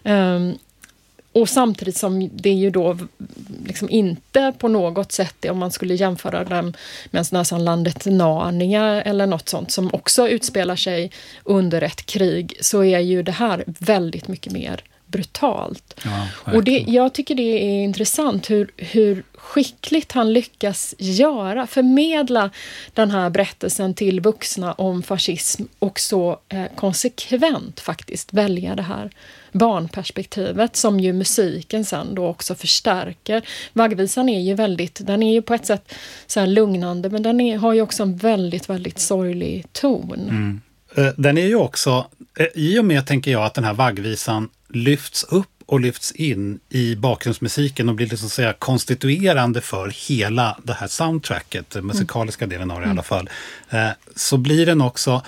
Um, 0.02 0.58
och 1.32 1.48
samtidigt 1.48 1.96
som 1.96 2.30
det 2.32 2.50
ju 2.50 2.70
då 2.70 2.98
liksom 3.66 3.90
inte 3.90 4.52
på 4.58 4.68
något 4.68 5.12
sätt, 5.12 5.44
om 5.50 5.58
man 5.58 5.70
skulle 5.70 5.94
jämföra 5.94 6.44
den 6.44 6.76
med 7.10 7.18
en 7.18 7.24
sån 7.24 7.36
här 7.36 7.44
som 7.44 7.60
landet 7.60 8.06
Narnia 8.06 9.02
eller 9.02 9.26
något 9.26 9.48
sånt 9.48 9.70
som 9.70 9.94
också 9.94 10.28
utspelar 10.28 10.76
sig 10.76 11.10
under 11.44 11.82
ett 11.82 12.06
krig, 12.06 12.56
så 12.60 12.84
är 12.84 12.98
ju 12.98 13.22
det 13.22 13.32
här 13.32 13.64
väldigt 13.66 14.28
mycket 14.28 14.52
mer 14.52 14.82
brutalt. 15.14 16.00
Ja, 16.04 16.28
och 16.52 16.64
det, 16.64 16.84
jag 16.86 17.12
tycker 17.12 17.34
det 17.34 17.42
är 17.42 17.84
intressant 17.84 18.50
hur, 18.50 18.70
hur 18.76 19.22
skickligt 19.34 20.12
han 20.12 20.32
lyckas 20.32 20.94
göra, 20.98 21.66
förmedla 21.66 22.50
den 22.92 23.10
här 23.10 23.30
berättelsen 23.30 23.94
till 23.94 24.20
vuxna 24.20 24.72
om 24.72 25.02
fascism 25.02 25.62
och 25.78 26.00
så 26.00 26.40
eh, 26.48 26.64
konsekvent 26.76 27.80
faktiskt 27.80 28.32
välja 28.32 28.74
det 28.76 28.82
här 28.82 29.10
barnperspektivet 29.52 30.76
som 30.76 31.00
ju 31.00 31.12
musiken 31.12 31.84
sen 31.84 32.14
då 32.14 32.26
också 32.26 32.54
förstärker. 32.54 33.42
Vaggvisan 33.72 34.28
är 34.28 34.40
ju 34.40 34.54
väldigt, 34.54 35.06
den 35.06 35.22
är 35.22 35.32
ju 35.32 35.42
på 35.42 35.54
ett 35.54 35.66
sätt 35.66 35.94
så 36.26 36.46
lugnande 36.46 37.10
men 37.10 37.22
den 37.22 37.40
är, 37.40 37.58
har 37.58 37.72
ju 37.72 37.82
också 37.82 38.02
en 38.02 38.16
väldigt, 38.16 38.68
väldigt 38.70 38.98
sorglig 38.98 39.66
ton. 39.72 40.20
Mm. 40.20 40.60
Eh, 40.96 41.12
den 41.16 41.38
är 41.38 41.46
ju 41.46 41.56
också, 41.56 42.06
eh, 42.38 42.46
i 42.54 42.78
och 42.78 42.84
med 42.84 43.06
tänker 43.06 43.30
jag 43.30 43.44
att 43.44 43.54
den 43.54 43.64
här 43.64 43.74
vaggvisan 43.74 44.48
lyfts 44.74 45.24
upp 45.24 45.48
och 45.66 45.80
lyfts 45.80 46.12
in 46.12 46.60
i 46.68 46.96
bakgrundsmusiken 46.96 47.88
och 47.88 47.94
blir 47.94 48.06
liksom 48.06 48.28
säga 48.28 48.52
konstituerande 48.52 49.60
för 49.60 50.08
hela 50.08 50.58
det 50.62 50.72
här 50.72 50.88
soundtracket, 50.88 51.70
den 51.70 51.86
musikaliska 51.86 52.46
delen 52.46 52.70
av 52.70 52.80
det 52.80 52.86
i 52.86 52.90
alla 52.90 53.02
fall, 53.02 53.30
eh, 53.70 53.88
så 54.16 54.36
blir 54.36 54.66
den 54.66 54.80
också 54.80 55.22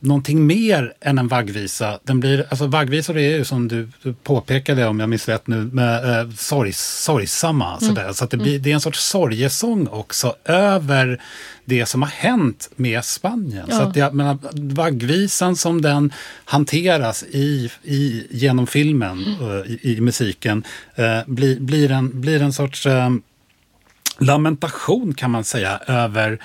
någonting 0.00 0.46
mer 0.46 0.94
än 1.00 1.18
en 1.18 1.28
vaggvisa. 1.28 1.98
Den 2.02 2.20
blir, 2.20 2.46
alltså 2.50 2.66
vaggvisor 2.66 3.18
är 3.18 3.36
ju 3.36 3.44
som 3.44 3.68
du, 3.68 3.88
du 4.02 4.12
påpekade, 4.12 4.86
om 4.86 5.00
jag 5.00 5.08
minns 5.08 5.28
rätt 5.28 5.46
nu, 5.46 5.56
med, 5.56 6.20
eh, 6.20 6.30
sorgs, 6.30 7.02
sorgsamma. 7.04 7.68
Mm. 7.68 7.80
Sådär. 7.80 8.12
Så 8.12 8.26
det, 8.26 8.36
blir, 8.36 8.58
det 8.58 8.70
är 8.70 8.74
en 8.74 8.80
sorts 8.80 9.00
sorgesång 9.00 9.86
också 9.86 10.34
över 10.44 11.20
det 11.64 11.86
som 11.86 12.02
har 12.02 12.08
hänt 12.08 12.70
med 12.76 13.04
Spanien. 13.04 13.66
Ja. 13.68 13.76
Så 13.76 13.82
att 13.82 13.96
jag 13.96 14.14
menar, 14.14 14.38
vaggvisan 14.74 15.56
som 15.56 15.82
den 15.82 16.12
hanteras 16.44 17.22
i, 17.22 17.70
i, 17.82 18.26
genom 18.30 18.66
filmen, 18.66 19.24
mm. 19.24 19.50
uh, 19.50 19.66
i, 19.66 19.80
i, 19.82 20.00
musiken, 20.00 20.64
uh, 20.98 21.04
blir, 21.26 21.60
blir, 21.60 21.90
en, 21.90 22.20
blir 22.20 22.42
en 22.42 22.52
sorts 22.52 22.86
uh, 22.86 23.10
lamentation 24.18 25.14
kan 25.14 25.30
man 25.30 25.44
säga 25.44 25.80
över 25.86 26.40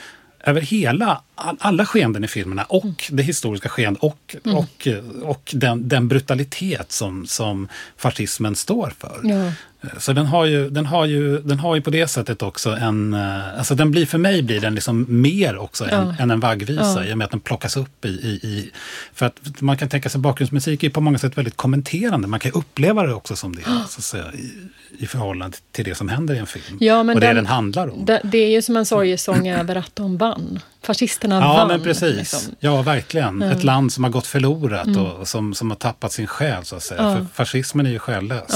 över 0.45 0.61
hela 0.61 1.21
alla 1.35 1.85
skeenden 1.85 2.23
i 2.23 2.27
filmerna 2.27 2.63
och 2.63 2.83
mm. 2.83 2.95
det 3.09 3.23
historiska 3.23 3.69
skeendet 3.69 4.03
och, 4.03 4.35
mm. 4.43 4.57
och, 4.57 4.87
och 5.23 5.51
den, 5.53 5.87
den, 5.87 6.07
brutalitet 6.07 6.91
som, 6.91 7.27
som 7.27 7.67
fascismen 7.97 8.55
står 8.55 8.93
för. 8.99 9.19
Ja. 9.23 9.51
Så 9.97 10.13
den 10.13 10.25
har, 10.25 10.45
ju, 10.45 10.69
den, 10.69 10.85
har 10.85 11.05
ju, 11.05 11.39
den 11.39 11.59
har 11.59 11.75
ju 11.75 11.81
på 11.81 11.89
det 11.89 12.07
sättet 12.07 12.41
också 12.41 12.69
en... 12.69 13.13
Eh, 13.13 13.57
alltså 13.57 13.75
den 13.75 13.91
blir, 13.91 14.05
för 14.05 14.17
mig 14.17 14.43
blir 14.43 14.61
den 14.61 14.75
liksom 14.75 15.05
mer 15.09 15.57
också 15.57 15.85
ja. 15.89 15.97
än, 15.97 16.15
än, 16.19 16.31
en 16.31 16.39
vaggvisa 16.39 17.03
ja. 17.03 17.05
i 17.05 17.13
och 17.13 17.17
med 17.17 17.25
att 17.25 17.31
den 17.31 17.39
plockas 17.39 17.77
upp 17.77 18.05
i, 18.05 18.09
i, 18.09 18.29
i, 18.29 18.71
För 19.13 19.25
att 19.25 19.61
man 19.61 19.77
kan 19.77 19.89
tänka 19.89 20.09
sig 20.09 20.21
bakgrundsmusik 20.21 20.83
är 20.83 20.89
på 20.89 21.01
många 21.01 21.17
sätt 21.17 21.37
väldigt 21.37 21.57
kommenterande. 21.57 22.27
Man 22.27 22.39
kan 22.39 22.51
uppleva 22.51 23.03
det 23.03 23.13
också 23.13 23.35
som 23.35 23.55
det, 23.55 23.63
så 23.63 23.69
att 23.97 24.03
säga, 24.03 24.33
i, 24.33 24.51
i 24.97 25.07
förhållande 25.07 25.57
till 25.71 25.85
det 25.85 25.95
som 25.95 26.09
händer 26.09 26.35
i 26.35 26.37
en 26.37 26.47
film. 26.47 26.77
Ja, 26.79 27.03
men 27.03 27.15
och 27.15 27.21
det 27.21 27.27
den, 27.27 27.35
den 27.35 27.45
handlar 27.45 27.87
om. 27.87 28.05
Det, 28.05 28.21
det, 28.23 28.37
är 28.37 28.49
ju 28.49 28.61
som 28.61 28.77
en 28.77 28.85
sorgesång 28.85 29.47
över 29.47 29.75
att 29.75 29.95
de 29.95 30.17
vann. 30.17 30.59
Fascisterna 30.85 31.35
ja, 31.35 31.41
vann. 31.41 31.57
Ja, 31.57 31.65
men 31.65 31.83
precis. 31.83 32.17
Liksom. 32.17 32.55
Ja, 32.59 32.81
verkligen. 32.81 33.41
Mm. 33.41 33.51
Ett 33.51 33.63
land 33.63 33.93
som 33.93 34.03
har 34.03 34.11
gått 34.11 34.27
förlorat 34.27 34.87
mm. 34.87 35.05
och 35.05 35.27
som, 35.27 35.53
som 35.53 35.71
har 35.71 35.77
tappat 35.77 36.11
sin 36.11 36.27
själ, 36.27 36.65
så 36.65 36.75
att 36.75 36.83
säga. 36.83 37.01
För 37.15 37.25
fascismen 37.33 37.85
är 37.85 37.89
ju 37.89 37.99
själlös 37.99 38.53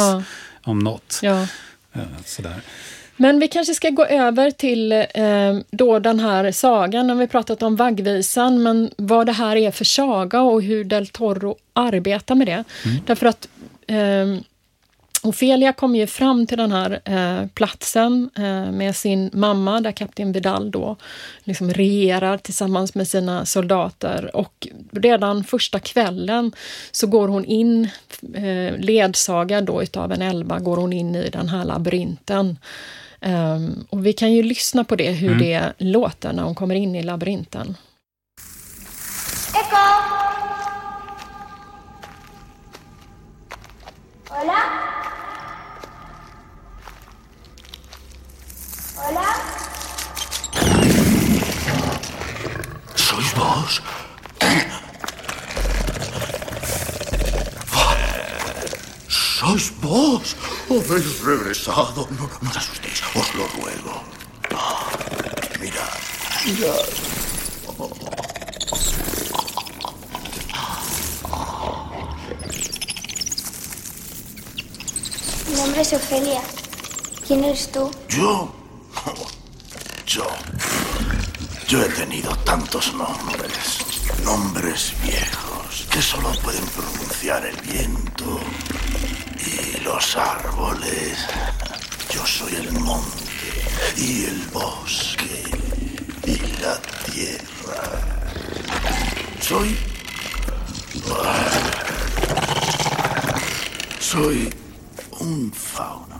om 0.63 0.79
något. 0.79 1.19
Ja. 1.21 1.41
Eh, 1.93 2.01
sådär. 2.25 2.61
Men 3.21 3.39
vi 3.39 3.47
kanske 3.47 3.73
ska 3.73 3.89
gå 3.89 4.05
över 4.05 4.51
till 4.51 4.91
eh, 4.91 5.05
då 5.71 5.99
den 5.99 6.19
här 6.19 6.51
sagan, 6.51 7.07
när 7.07 7.15
vi 7.15 7.27
pratat 7.27 7.63
om 7.63 7.75
vaggvisan, 7.75 8.63
men 8.63 8.89
vad 8.97 9.25
det 9.25 9.31
här 9.31 9.55
är 9.55 9.71
för 9.71 9.85
saga 9.85 10.41
och 10.41 10.61
hur 10.61 10.83
Del 10.83 11.07
Toro 11.07 11.55
arbetar 11.73 12.35
med 12.35 12.47
det. 12.47 12.63
Mm. 12.85 12.97
Därför 13.05 13.25
att 13.25 13.47
eh, 13.87 14.41
Ofelia 15.23 15.73
kommer 15.73 15.99
ju 15.99 16.07
fram 16.07 16.47
till 16.47 16.57
den 16.57 16.71
här 16.71 17.01
eh, 17.05 17.47
platsen 17.47 18.29
eh, 18.35 18.71
med 18.71 18.95
sin 18.95 19.29
mamma, 19.33 19.81
där 19.81 19.91
kapten 19.91 20.31
Vidal 20.31 20.71
då 20.71 20.95
liksom 21.43 21.73
regerar 21.73 22.37
tillsammans 22.37 22.95
med 22.95 23.07
sina 23.07 23.45
soldater. 23.45 24.35
Och 24.35 24.67
redan 24.91 25.43
första 25.43 25.79
kvällen 25.79 26.51
så 26.91 27.07
går 27.07 27.27
hon 27.27 27.45
in, 27.45 27.89
eh, 28.33 28.77
ledsagad 28.77 29.65
då 29.65 29.83
utav 29.83 30.11
en 30.11 30.21
elva, 30.21 30.59
går 30.59 30.77
hon 30.77 30.93
in 30.93 31.15
i 31.15 31.29
den 31.29 31.49
här 31.49 31.65
labyrinten. 31.65 32.57
Um, 33.21 33.87
och 33.89 34.05
vi 34.05 34.13
kan 34.13 34.33
ju 34.33 34.43
lyssna 34.43 34.83
på 34.83 34.95
det, 34.95 35.11
hur 35.11 35.31
mm. 35.31 35.39
det 35.39 35.73
låter 35.77 36.33
när 36.33 36.43
hon 36.43 36.55
kommer 36.55 36.75
in 36.75 36.95
i 36.95 37.03
labyrinten. 37.03 37.77
Echo! 39.55 40.48
Hola? 44.41 44.63
Hola? 48.95 49.27
¿Sois 52.95 53.33
vos? 53.35 53.81
¿Sois 59.09 59.73
vos? 59.81 60.37
Habéis 60.69 61.19
regresado. 61.19 62.07
No, 62.11 62.29
no 62.41 62.49
os 62.49 62.55
asustéis, 62.55 63.03
os 63.15 63.35
lo 63.35 63.45
ruego. 63.59 64.01
Ah, 64.55 64.87
mirad, 65.59 65.99
mirad. 66.45 67.09
Mi 75.49 75.55
nombre 75.55 75.81
es 75.81 75.93
Ofelia. 75.93 76.41
¿Quién 77.25 77.43
eres 77.43 77.71
tú? 77.71 77.89
Yo. 78.07 78.53
Yo. 80.05 80.27
Yo 81.67 81.81
he 81.83 81.89
tenido 81.89 82.35
tantos 82.45 82.93
nombres. 82.93 83.79
Nombres 84.23 84.93
viejos 85.03 85.87
que 85.91 86.01
solo 86.03 86.31
pueden 86.43 86.65
pronunciar 86.67 87.43
el 87.45 87.55
viento 87.61 88.39
y 89.39 89.79
los 89.81 90.15
árboles. 90.15 91.17
Yo 92.13 92.23
soy 92.27 92.53
el 92.55 92.71
monte 92.73 93.23
y 93.97 94.25
el 94.25 94.41
bosque 94.53 95.43
y 96.25 96.61
la 96.61 96.79
tierra. 97.11 98.01
Soy... 99.41 99.75
Soy 103.99 104.53
fauno. 105.55 106.19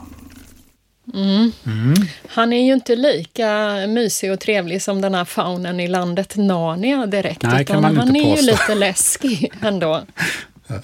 Mm. 1.13 1.51
Mm. 1.65 1.93
Han 2.29 2.53
är 2.53 2.65
ju 2.65 2.73
inte 2.73 2.95
lika 2.95 3.73
mysig 3.88 4.31
och 4.31 4.39
trevlig 4.39 4.81
som 4.81 5.01
den 5.01 5.13
här 5.13 5.25
faunen 5.25 5.79
i 5.79 5.88
landet 5.88 6.35
Narnia 6.35 7.05
direkt. 7.05 7.43
Nej, 7.43 7.62
utan 7.62 7.83
han 7.83 8.15
är 8.15 8.23
påstå. 8.23 8.35
ju 8.35 8.51
lite 8.51 8.75
läskig 8.75 9.51
ändå. 9.62 10.03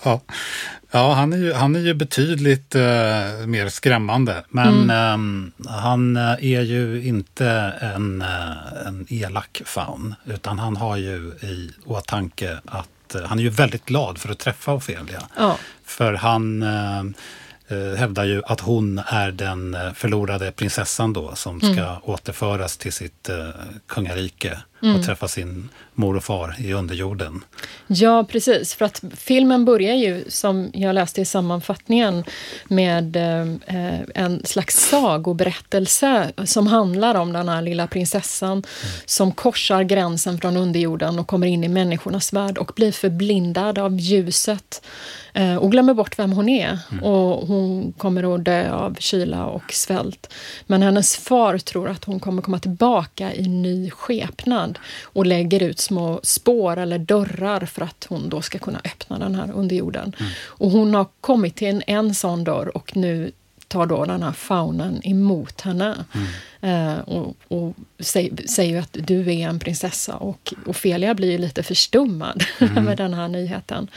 ja. 0.03 0.21
Ja, 0.91 1.13
han 1.13 1.33
är 1.33 1.37
ju, 1.37 1.53
han 1.53 1.75
är 1.75 1.79
ju 1.79 1.93
betydligt 1.93 2.75
uh, 2.75 2.81
mer 3.47 3.69
skrämmande. 3.69 4.43
Men 4.49 4.89
mm. 4.89 5.13
um, 5.13 5.51
han 5.67 6.17
eh, 6.17 6.31
är 6.31 6.61
ju 6.61 7.03
inte 7.03 7.47
en, 7.81 8.21
uh, 8.21 8.87
en 8.87 9.05
elak 9.09 9.61
faun. 9.65 10.15
Utan 10.25 10.59
han 10.59 10.77
har 10.77 10.97
ju 10.97 11.17
i 11.41 11.71
åtanke 11.85 12.57
att 12.65 13.15
uh, 13.15 13.21
han 13.25 13.39
är 13.39 13.43
ju 13.43 13.49
väldigt 13.49 13.85
glad 13.85 14.17
för 14.17 14.29
att 14.29 14.39
träffa 14.39 14.73
Ofelia. 14.73 15.21
Ja. 15.37 15.57
För 15.85 16.13
han 16.13 16.63
hävdar 17.97 18.25
ju 18.25 18.41
att 18.45 18.59
hon 18.59 19.01
är 19.07 19.31
den 19.31 19.73
eh, 19.73 19.93
förlorade 19.93 20.51
prinsessan 20.51 21.13
då 21.13 21.35
som 21.35 21.59
ska 21.59 21.67
mm. 21.69 21.95
återföras 22.03 22.77
till 22.77 22.93
sitt 22.93 23.29
eh, 23.29 23.49
kungarike 23.87 24.59
mm. 24.83 24.95
och 24.95 25.05
träffa 25.05 25.27
sin 25.27 25.69
mor 25.93 26.15
och 26.15 26.23
far 26.23 26.55
i 26.59 26.73
underjorden. 26.73 27.43
Ja, 27.87 28.23
precis. 28.23 28.73
För 28.73 28.85
att 28.85 29.03
filmen 29.15 29.65
börjar 29.65 29.95
ju, 29.95 30.23
som 30.27 30.71
jag 30.73 30.95
läste 30.95 31.21
i 31.21 31.25
sammanfattningen, 31.25 32.23
med 32.67 33.15
eh, 33.15 33.99
en 34.15 34.45
slags 34.45 34.89
sagoberättelse 34.89 36.31
som 36.45 36.67
handlar 36.67 37.15
om 37.15 37.33
den 37.33 37.49
här 37.49 37.61
lilla 37.61 37.87
prinsessan 37.87 38.51
mm. 38.51 38.63
som 39.05 39.31
korsar 39.31 39.83
gränsen 39.83 40.37
från 40.37 40.57
underjorden 40.57 41.19
och 41.19 41.27
kommer 41.27 41.47
in 41.47 41.63
i 41.63 41.67
människornas 41.67 42.33
värld 42.33 42.57
och 42.57 42.71
blir 42.75 42.91
förblindad 42.91 43.79
av 43.79 43.99
ljuset 43.99 44.81
Eh, 45.35 45.55
och 45.55 45.71
glömmer 45.71 45.93
bort 45.93 46.19
vem 46.19 46.31
hon 46.31 46.49
är. 46.49 46.79
Mm. 46.91 47.03
Och 47.03 47.47
hon 47.47 47.93
kommer 47.97 48.35
att 48.35 48.45
dö 48.45 48.71
av 48.71 48.95
kyla 48.99 49.45
och 49.45 49.73
svält. 49.73 50.33
Men 50.67 50.81
hennes 50.81 51.17
far 51.17 51.57
tror 51.57 51.89
att 51.89 52.03
hon 52.03 52.19
kommer 52.19 52.41
komma 52.41 52.59
tillbaka 52.59 53.33
i 53.33 53.47
ny 53.47 53.89
skepnad 53.89 54.64
och 55.03 55.25
lägger 55.25 55.63
ut 55.63 55.79
små 55.79 56.19
spår 56.23 56.77
eller 56.77 56.99
dörrar 56.99 57.65
för 57.65 57.81
att 57.81 58.05
hon 58.09 58.29
då 58.29 58.41
ska 58.41 58.59
kunna 58.59 58.81
öppna 58.85 59.19
den 59.19 59.35
här 59.35 59.51
underjorden. 59.51 60.15
Mm. 60.19 60.31
Och 60.37 60.71
hon 60.71 60.95
har 60.95 61.05
kommit 61.21 61.55
till 61.55 61.67
en, 61.67 61.83
en 61.87 62.15
sån 62.15 62.43
dörr 62.43 62.77
och 62.77 62.97
nu 62.97 63.31
tar 63.67 63.85
då 63.85 64.05
den 64.05 64.23
här 64.23 64.31
faunen 64.31 65.01
emot 65.03 65.61
henne. 65.61 66.05
Mm. 66.13 66.27
Eh, 66.65 66.99
och, 66.99 67.35
och 67.47 67.75
säger, 67.99 68.47
säger 68.47 68.79
att 68.79 68.89
du 68.91 69.19
är 69.19 69.49
en 69.49 69.59
prinsessa. 69.59 70.15
Och 70.15 70.53
Ofelia 70.65 71.13
blir 71.13 71.31
ju 71.31 71.37
lite 71.37 71.63
förstummad 71.63 72.43
mm. 72.59 72.77
över 72.77 72.95
den 72.95 73.13
här 73.13 73.27
nyheten. 73.27 73.87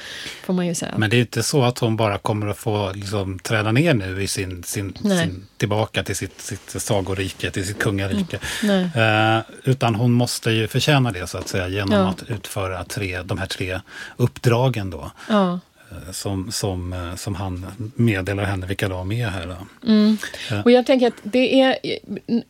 Får 0.44 0.54
man 0.54 0.66
ju 0.66 0.74
säga. 0.74 0.94
Men 0.98 1.10
det 1.10 1.16
är 1.16 1.20
inte 1.20 1.42
så 1.42 1.62
att 1.62 1.78
hon 1.78 1.96
bara 1.96 2.18
kommer 2.18 2.46
att 2.46 2.58
få 2.58 2.92
liksom, 2.92 3.38
träda 3.38 3.72
ner 3.72 3.94
nu 3.94 4.22
i 4.22 4.28
sin, 4.28 4.62
sin, 4.62 4.94
sin 4.94 5.46
tillbaka 5.56 6.02
till 6.02 6.16
sitt, 6.16 6.40
sitt 6.40 6.82
sagorike, 6.82 7.50
till 7.50 7.66
sitt 7.66 7.78
kungarike. 7.78 8.38
Mm. 8.62 9.36
Eh, 9.36 9.42
utan 9.64 9.94
hon 9.94 10.12
måste 10.12 10.50
ju 10.50 10.68
förtjäna 10.68 11.12
det 11.12 11.26
så 11.26 11.38
att 11.38 11.48
säga 11.48 11.68
genom 11.68 11.98
ja. 11.98 12.08
att 12.08 12.30
utföra 12.30 12.84
tre, 12.84 13.22
de 13.22 13.38
här 13.38 13.46
tre 13.46 13.80
uppdragen 14.16 14.90
då. 14.90 15.10
Ja. 15.28 15.58
Eh, 15.90 16.12
som, 16.12 16.52
som, 16.52 16.92
eh, 16.92 17.14
som 17.16 17.34
han 17.34 17.66
meddelar 17.94 18.44
henne 18.44 18.66
vilka 18.66 18.88
de 18.88 19.12
är 19.12 19.28
här. 19.28 19.56
Mm. 19.86 20.18
Och 20.64 20.70
jag 20.70 20.86
tänker 20.86 21.06
att 21.06 21.20
det 21.22 21.60
är 21.60 21.78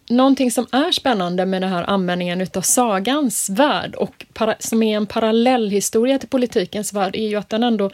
någonting 0.08 0.50
som 0.50 0.66
är 0.72 0.92
spännande 0.92 1.46
med 1.46 1.62
den 1.62 1.72
här 1.72 1.90
användningen 1.90 2.40
utav 2.40 2.62
sagans 2.62 3.50
värld 3.50 3.94
och 3.94 4.26
para, 4.32 4.54
som 4.58 4.82
är 4.82 4.96
en 4.96 5.06
parallellhistoria 5.06 6.18
till 6.18 6.28
politikens 6.28 6.92
värld 6.92 7.16
är 7.16 7.28
ju 7.28 7.36
att 7.36 7.48
den 7.48 7.62
ändå 7.62 7.90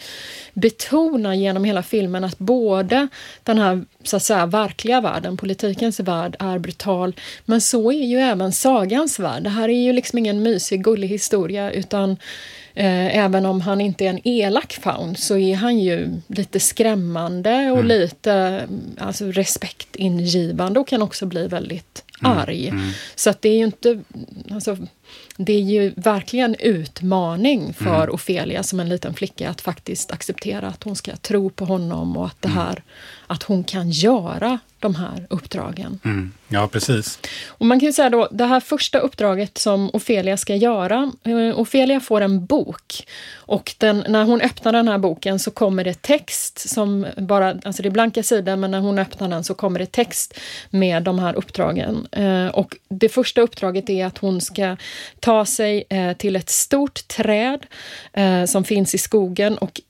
betonar 0.53 1.35
genom 1.35 1.65
hela 1.65 1.83
filmen 1.83 2.25
att 2.25 2.39
både 2.39 3.09
den 3.43 3.59
här 3.59 3.85
så 4.03 4.17
att 4.17 4.23
säga 4.23 4.47
verkliga 4.47 5.01
världen, 5.01 5.37
politikens 5.37 6.01
värld, 6.01 6.37
är 6.39 6.59
brutal. 6.59 7.15
Men 7.45 7.61
så 7.61 7.93
är 7.93 8.05
ju 8.05 8.19
även 8.19 8.53
sagans 8.53 9.19
värld. 9.19 9.43
Det 9.43 9.51
här 9.51 9.69
är 9.69 9.83
ju 9.83 9.93
liksom 9.93 10.19
ingen 10.19 10.43
mysig, 10.43 10.85
gullig 10.85 11.09
historia 11.09 11.71
utan 11.71 12.17
även 12.77 13.47
om 13.47 13.61
han 13.61 13.81
inte 13.81 14.05
är 14.05 14.11
en 14.11 14.29
elak 14.29 14.73
faun 14.73 15.17
så 15.17 15.37
är 15.37 15.55
han 15.55 15.79
ju 15.79 16.21
lite 16.27 16.61
skrämmande 16.61 17.71
och 17.71 17.81
mm. 17.81 17.87
lite 17.87 18.67
alltså, 18.99 19.25
respektingivande 19.27 20.81
och 20.81 20.89
kan 20.89 21.03
också 21.03 21.27
bli 21.27 21.47
väldigt 21.47 22.05
mm. 22.25 22.39
arg. 22.39 22.69
Mm. 22.69 22.91
Så 23.15 23.31
att 23.31 23.43
det 23.43 23.49
är 23.49 23.57
ju 23.57 23.65
inte... 23.65 24.01
Alltså, 24.51 24.77
det 25.37 25.53
är 25.53 25.61
ju 25.61 25.93
verkligen 25.97 26.55
utmaning 26.55 27.75
för 27.75 28.03
mm. 28.03 28.15
Ofelia 28.15 28.63
som 28.63 28.81
en 28.81 28.89
liten 28.89 29.15
flicka 29.15 29.51
att 29.51 29.61
faktiskt 29.61 30.13
acceptera 30.13 30.67
att 30.69 30.83
hon 30.83 30.97
ska 30.97 31.17
tro 31.17 31.51
på 31.51 31.65
honom 31.65 32.17
och 32.17 32.27
att 32.27 32.43
det 32.43 32.49
här, 32.49 32.83
att 33.27 33.43
hon 33.43 33.65
kan 33.65 33.91
göra 33.91 34.59
de 34.85 34.95
här 34.95 35.27
uppdragen. 35.31 36.01
Mm. 36.05 36.33
Ja, 36.49 36.69
precis. 36.69 37.19
Och 37.49 37.67
man 37.67 37.81
kan 37.81 37.87
ju 37.87 37.93
säga 37.93 38.11
då, 38.11 38.29
det 38.33 38.45
här 38.45 38.61
första 38.61 38.99
uppdraget 38.99 39.59
som 39.59 39.91
Ofelia 39.93 40.37
ska 40.37 40.55
göra, 40.55 41.13
eh, 41.25 41.59
Ofelia 41.61 42.01
får 42.01 42.21
en 42.21 42.47
bok 42.47 43.07
och 43.35 43.75
den, 43.79 44.05
när 44.09 44.25
hon 44.25 44.41
öppnar 44.41 44.73
den 44.73 44.89
här 44.89 44.99
boken 44.99 45.39
så 45.39 45.51
kommer 45.51 45.85
det 45.85 46.03
text 46.03 46.69
som 46.69 47.07
bara, 47.17 47.51
alltså 47.65 47.83
det 47.83 47.89
är 47.89 47.91
blanka 47.91 48.23
sidor, 48.23 48.57
men 48.57 48.71
när 48.71 48.81
hon 48.81 48.99
öppnar 48.99 49.29
den 49.29 49.45
så 49.45 49.55
kommer 49.55 49.79
det 49.79 49.93
text 49.93 50.39
med 50.71 51.03
de 51.03 51.19
här 51.19 51.35
uppdragen. 51.35 52.07
Eh, 52.13 52.47
och 52.47 52.77
det 52.89 53.09
första 53.09 53.41
uppdraget 53.41 53.91
är 53.91 54.07
att 54.07 54.19
hon 54.19 54.41
ska 54.41 54.77
ta 55.21 55.45
sig 55.45 55.85
eh, 55.91 56.13
till 56.17 56.37
ett 56.37 56.51
stort 56.51 57.09
träd 57.09 57.67
som 58.47 58.65
finns 58.65 58.95
i 58.95 58.99
skogen 58.99 59.59
och 59.59 59.81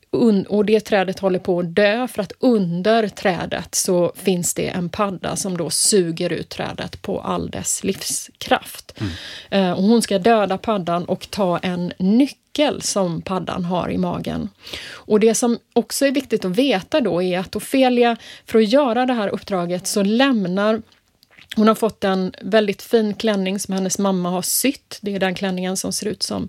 och 0.49 0.65
det 0.65 0.81
trädet 0.81 1.19
håller 1.19 1.39
på 1.39 1.59
att 1.59 1.75
dö 1.75 2.09
för 2.09 2.23
att 2.23 2.33
under 2.39 3.09
trädet 3.09 3.75
så 3.75 4.13
finns 4.17 4.55
det 4.55 4.69
en 4.69 4.89
padda 4.89 5.37
som 5.37 5.57
då 5.57 5.71
suger 5.71 6.33
ut 6.33 6.49
trädet 6.49 7.03
på 7.03 7.21
all 7.21 7.51
dess 7.51 7.85
livskraft. 7.85 8.95
Mm. 9.01 9.13
Eh, 9.51 9.73
och 9.73 9.83
hon 9.83 10.03
ska 10.03 10.19
döda 10.19 10.59
paddan 10.59 11.05
och 11.05 11.31
ta 11.31 11.59
en 11.59 11.93
nyckel 11.99 12.83
som 12.83 13.23
paddan 13.23 13.65
har 13.65 13.91
i 13.91 13.99
magen. 13.99 14.49
Och 14.91 15.21
det 15.21 15.35
som 15.35 15.59
också 15.73 16.07
är 16.07 16.11
viktigt 16.11 16.45
att 16.45 16.57
veta 16.57 17.01
då 17.01 17.23
är 17.23 17.39
att 17.39 17.57
Ofelia, 17.57 18.17
för 18.47 18.59
att 18.59 18.69
göra 18.69 19.07
det 19.07 19.15
här 19.15 19.29
uppdraget, 19.29 19.87
så 19.87 20.03
lämnar 20.03 20.83
hon 21.57 21.69
har 21.69 21.75
fått 21.75 22.05
en 22.05 22.35
väldigt 22.43 22.83
fin 22.83 23.15
klänning 23.15 23.59
som 23.59 23.75
hennes 23.75 23.99
mamma 23.99 24.31
har 24.31 24.43
sytt. 24.43 24.99
Det 25.01 25.15
är 25.15 25.19
den 25.19 25.35
klänningen 25.35 25.77
som 25.77 25.93
ser 25.93 26.07
ut 26.07 26.23
som 26.23 26.49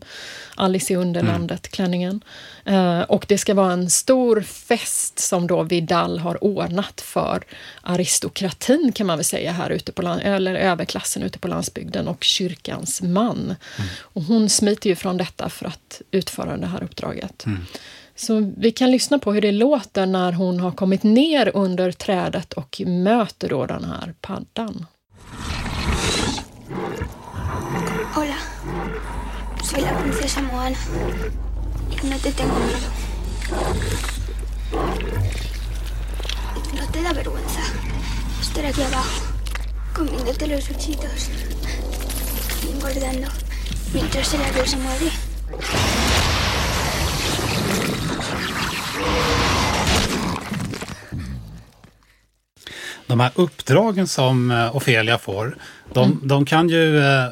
Alice 0.55 0.93
i 0.93 0.95
Underlandet-klänningen. 0.95 2.23
Uh, 2.69 3.01
och 3.01 3.25
det 3.27 3.37
ska 3.37 3.53
vara 3.53 3.73
en 3.73 3.89
stor 3.89 4.41
fest 4.41 5.19
som 5.19 5.47
då 5.47 5.63
Vidal 5.63 6.19
har 6.19 6.43
ordnat 6.43 7.01
för 7.01 7.43
aristokratin 7.81 8.91
kan 8.91 9.07
man 9.07 9.17
väl 9.17 9.25
säga 9.25 9.51
här 9.51 9.69
ute 9.69 9.91
på 9.91 10.01
land, 10.01 10.21
eller 10.23 10.55
överklassen 10.55 11.23
ute 11.23 11.39
på 11.39 11.47
landsbygden 11.47 12.07
och 12.07 12.23
kyrkans 12.23 13.01
man. 13.01 13.37
Mm. 13.37 13.89
Och 13.99 14.23
hon 14.23 14.49
smiter 14.49 14.89
ju 14.89 14.95
från 14.95 15.17
detta 15.17 15.49
för 15.49 15.65
att 15.65 16.01
utföra 16.11 16.57
det 16.57 16.67
här 16.67 16.83
uppdraget. 16.83 17.45
Mm. 17.45 17.65
Så 18.15 18.51
vi 18.57 18.71
kan 18.71 18.91
lyssna 18.91 19.19
på 19.19 19.33
hur 19.33 19.41
det 19.41 19.51
låter 19.51 20.05
när 20.05 20.31
hon 20.31 20.59
har 20.59 20.71
kommit 20.71 21.03
ner 21.03 21.51
under 21.53 21.91
trädet 21.91 22.53
och 22.53 22.81
möter 22.85 23.49
då 23.49 23.65
den 23.65 23.83
här 23.83 24.13
paddan. 24.21 24.85
Hola, 28.15 28.37
soy 29.63 29.81
la 29.81 29.97
princesa 29.99 30.41
Moana 30.41 30.77
y 31.89 32.07
no 32.07 32.17
te 32.17 32.31
tengo 32.31 32.53
miedo. 32.59 32.89
¿No 36.75 36.87
te 36.87 37.01
da 37.01 37.13
vergüenza 37.13 37.61
estar 38.41 38.65
aquí 38.65 38.81
abajo 38.83 39.21
comiéndote 39.93 40.47
los 40.47 40.67
bichitos 40.69 41.29
y 42.63 42.71
engordando 42.71 43.27
mientras 43.93 44.33
el 44.33 44.43
avión 44.43 44.67
se 44.67 44.77
mueve? 44.77 45.11
De 53.07 53.19
här 53.19 53.31
uppdragen 53.35 54.07
som 54.07 54.51
eh, 54.51 54.75
Ofelia 54.75 55.17
får, 55.17 55.57
de, 55.93 56.11
mm. 56.11 56.27
de 56.27 56.45
kan 56.45 56.69
ju, 56.69 56.99
eh, 56.99 57.25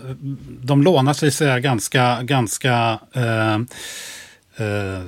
de 0.62 0.83
lånar 0.83 1.13
sig 1.13 1.31
säga 1.31 1.59
ganska, 1.59 2.23
ganska 2.23 2.99
eh, 3.13 3.53
eh, 4.55 5.01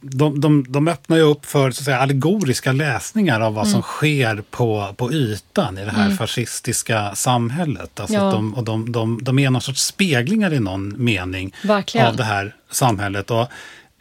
de, 0.00 0.40
de, 0.40 0.64
de 0.68 0.88
öppnar 0.88 1.16
ju 1.16 1.22
upp 1.22 1.46
för 1.46 1.70
så 1.70 1.80
att 1.80 1.84
säga, 1.84 1.98
allegoriska 1.98 2.72
läsningar 2.72 3.40
av 3.40 3.54
vad 3.54 3.64
mm. 3.64 3.72
som 3.72 3.82
sker 3.82 4.42
på, 4.50 4.94
på 4.96 5.12
ytan 5.12 5.78
i 5.78 5.84
det 5.84 5.90
här 5.90 6.04
mm. 6.04 6.16
fascistiska 6.16 7.14
samhället. 7.14 8.00
Alltså 8.00 8.16
ja. 8.16 8.30
de, 8.30 8.54
och 8.54 8.64
de, 8.64 8.92
de, 8.92 9.18
de 9.22 9.38
är 9.38 9.50
någon 9.50 9.62
sorts 9.62 9.82
speglingar 9.82 10.52
i 10.52 10.60
någon 10.60 11.04
mening 11.04 11.54
Verkligen. 11.62 12.06
av 12.06 12.16
det 12.16 12.24
här 12.24 12.54
samhället. 12.70 13.30
Och 13.30 13.48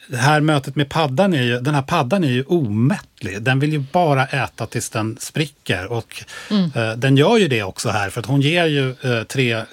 det 0.08 0.18
här 0.18 0.42
mötet 0.42 0.76
med 0.76 0.90
paddan 0.90 1.34
är 1.34 1.44
ju, 1.44 1.60
den 1.60 1.76
här 1.76 1.82
paddan 1.82 2.24
är 2.24 2.32
ju 2.32 2.44
omättlig. 2.44 3.42
Den 3.42 3.60
vill 3.60 3.74
ju 3.74 3.80
bara 3.80 4.26
äta 4.26 4.66
tills 4.66 4.90
den 4.90 5.18
spricker. 5.20 5.92
Och 5.92 6.24
mm. 6.50 6.72
eh, 6.76 6.92
den 6.92 7.18
gör 7.18 7.38
ju 7.38 7.48
det 7.48 7.64
också 7.64 7.90
här, 7.90 8.10
för 8.10 8.20
att 8.20 8.26
hon 8.26 8.42
ger 8.42 8.66
ju 8.66 8.90
eh, 8.90 9.24
tre, 9.24 9.54
eh, 9.54 9.64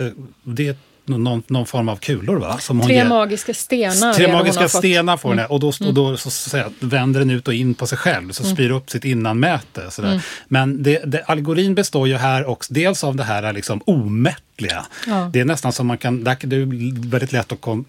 det 0.43 0.77
någon, 1.05 1.43
någon, 1.47 1.67
form 1.67 1.89
av 1.89 1.97
kulor 1.97 2.37
va? 2.37 2.59
Som 2.59 2.81
tre 2.81 3.05
magiska 3.05 3.55
stenar. 3.55 4.15
Tre 4.15 4.33
magiska 4.33 4.69
stenar 4.69 5.17
får 5.17 5.33
mm. 5.33 5.47
och 5.47 5.61
då, 5.61 5.69
och 5.69 5.95
då 5.95 6.17
så, 6.17 6.31
så, 6.31 6.51
så, 6.51 6.63
vänder 6.81 7.21
den 7.21 7.31
ut 7.31 7.49
och 7.49 7.55
in 7.55 7.75
på 7.75 7.87
sig 7.87 7.99
själv, 7.99 8.33
så 8.33 8.43
mm. 8.43 8.57
spyr 8.57 8.71
upp 8.71 8.91
sitt 8.91 9.05
innanmäte. 9.05 9.91
Sådär. 9.91 10.09
Mm. 10.09 10.21
Men 10.49 10.83
det, 10.83 11.03
det, 11.05 11.23
allegorin 11.23 11.75
består 11.75 12.09
ju 12.09 12.17
här 12.17 12.47
också 12.47 12.75
dels 12.75 13.05
av 13.05 13.17
det 13.17 13.25
här 13.25 13.53
liksom 13.53 13.81
omättliga. 13.85 14.87
Ja. 15.07 15.31
Det 15.33 15.41
är 15.41 15.45
nästan 15.45 15.73
som 15.73 15.87
man 15.87 15.99
kan, 15.99 16.25
det 16.25 16.31
är 16.31 17.11
väldigt 17.11 17.33
lätt 17.33 17.53
att 17.53 17.61
kom, 17.61 17.85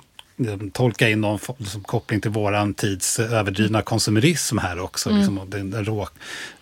tolka 0.73 1.09
in 1.09 1.21
någon 1.21 1.39
liksom, 1.57 1.83
koppling 1.83 2.21
till 2.21 2.31
våran 2.31 2.73
tids 2.73 3.19
överdrivna 3.19 3.81
konsumerism 3.81 4.57
här 4.57 4.79
också. 4.79 5.09
Mm. 5.09 5.19
Liksom, 5.19 5.49
den 5.49 5.85
rå 5.85 6.07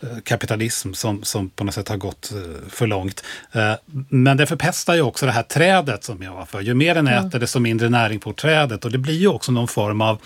eh, 0.01 0.07
kapitalism 0.23 0.93
som, 0.93 1.23
som 1.23 1.49
på 1.49 1.63
något 1.63 1.73
sätt 1.73 1.89
har 1.89 1.97
gått 1.97 2.31
eh, 2.31 2.69
för 2.69 2.87
långt. 2.87 3.23
Eh, 3.51 3.73
men 4.09 4.37
det 4.37 4.45
förpestar 4.45 4.95
ju 4.95 5.01
också 5.01 5.25
det 5.25 5.31
här 5.31 5.43
trädet 5.43 6.03
som 6.03 6.21
jag 6.23 6.33
var 6.33 6.45
för. 6.45 6.61
Ju 6.61 6.73
mer 6.73 6.95
den 6.95 7.07
äter, 7.07 7.19
mm. 7.19 7.39
desto 7.39 7.59
mindre 7.59 7.89
näring 7.89 8.19
får 8.19 8.33
trädet. 8.33 8.85
Och 8.85 8.91
det 8.91 8.97
blir 8.97 9.17
ju 9.17 9.27
också 9.27 9.51
någon 9.51 9.67
form 9.67 10.01
av 10.01 10.21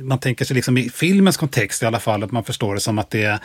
man 0.00 0.18
tänker 0.18 0.44
sig 0.44 0.56
liksom 0.56 0.78
i 0.78 0.90
filmens 0.90 1.36
kontext 1.36 1.82
i 1.82 1.86
alla 1.86 2.00
fall, 2.00 2.22
att 2.22 2.32
man 2.32 2.44
förstår 2.44 2.74
det 2.74 2.80
som 2.80 2.98
att 2.98 3.10
det 3.10 3.24
är 3.24 3.38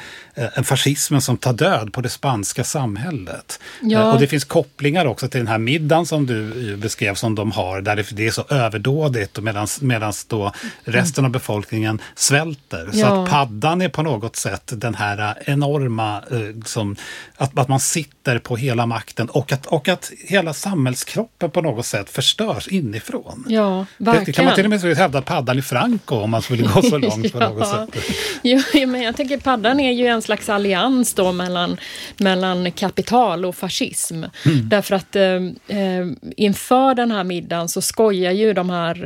en 0.54 0.64
fascismen 0.64 1.22
som 1.22 1.38
tar 1.38 1.54
död 1.54 1.94
på 1.94 2.02
det 2.02 2.10
spanska 2.10 2.64
samhället. 2.64 3.60
Ja. 3.82 4.14
Och 4.14 4.20
det 4.20 4.28
finns 4.28 4.46
kopplingar 4.46 5.06
också 5.06 5.28
till 5.28 5.40
den 5.40 5.48
här 5.48 5.58
middagen 5.58 6.06
som 6.06 6.26
du 6.26 6.78
beskrev 6.78 7.16
som 7.16 7.36
de 7.36 7.52
har, 7.52 7.82
där 7.82 8.06
det 8.12 8.28
är 8.28 8.32
så 8.32 8.46
överdådigt 8.50 9.40
medan 9.82 10.14
då 10.28 10.52
resten 10.84 11.26
av 11.26 11.32
befolkningen 11.32 12.02
svälter. 12.16 12.90
Ja. 12.94 13.08
Så 13.08 13.22
att 13.22 13.30
paddan 13.30 13.82
är 13.82 13.90
på 13.90 14.04
något 14.04 14.36
sätt 14.36 14.72
den 14.76 14.96
här 14.96 15.38
enorma, 15.46 16.18
eh, 16.18 16.64
som, 16.66 16.96
att, 17.38 17.60
att 17.60 17.68
man 17.68 17.80
sitter 17.80 18.40
på 18.40 18.56
hela 18.56 18.86
makten 18.86 19.30
och 19.30 19.52
att, 19.52 19.66
och 19.66 19.88
att 19.88 20.12
hela 20.28 20.54
samhällskroppen 20.54 21.52
på 21.52 21.62
något 21.62 21.86
sätt 21.86 22.10
förstörs 22.10 22.68
inifrån. 22.68 23.46
Ja, 23.48 23.86
verkligen. 23.98 24.26
Det 24.26 24.32
kan 24.32 24.46
man 24.46 24.56
till 24.56 24.66
och 24.66 24.70
med 24.70 24.98
hävda 24.98 25.22
paddan 25.22 25.60
i 25.60 25.62
Franco 25.62 26.16
om 26.16 26.30
man 26.30 26.42
skulle 26.42 26.64
gå 26.64 26.82
så 26.82 26.98
långt 27.08 27.34
på 27.34 27.40
något 27.40 27.68
sätt. 27.68 28.04
Jo, 28.42 28.60
men 28.74 29.02
jag 29.02 29.16
tänker 29.16 29.38
paddan 29.38 29.80
är 29.80 29.92
ju 29.92 30.08
en 30.08 30.22
slags 30.22 30.50
allians 30.50 31.14
då 31.14 31.32
mellan, 31.32 31.78
mellan 32.18 32.72
kapital 32.72 33.46
och 33.46 33.56
fascism. 33.56 34.24
Mm. 34.46 34.70
Därför 34.70 34.96
att 34.96 35.16
eh, 35.16 35.24
eh 35.24 36.08
inför 36.38 36.96
den 36.96 37.12
här 37.12 37.24
middagen 37.24 37.70
så 37.70 37.82
skojar 37.82 38.32
ju 38.38 38.54
de 38.54 38.70
här 38.70 39.06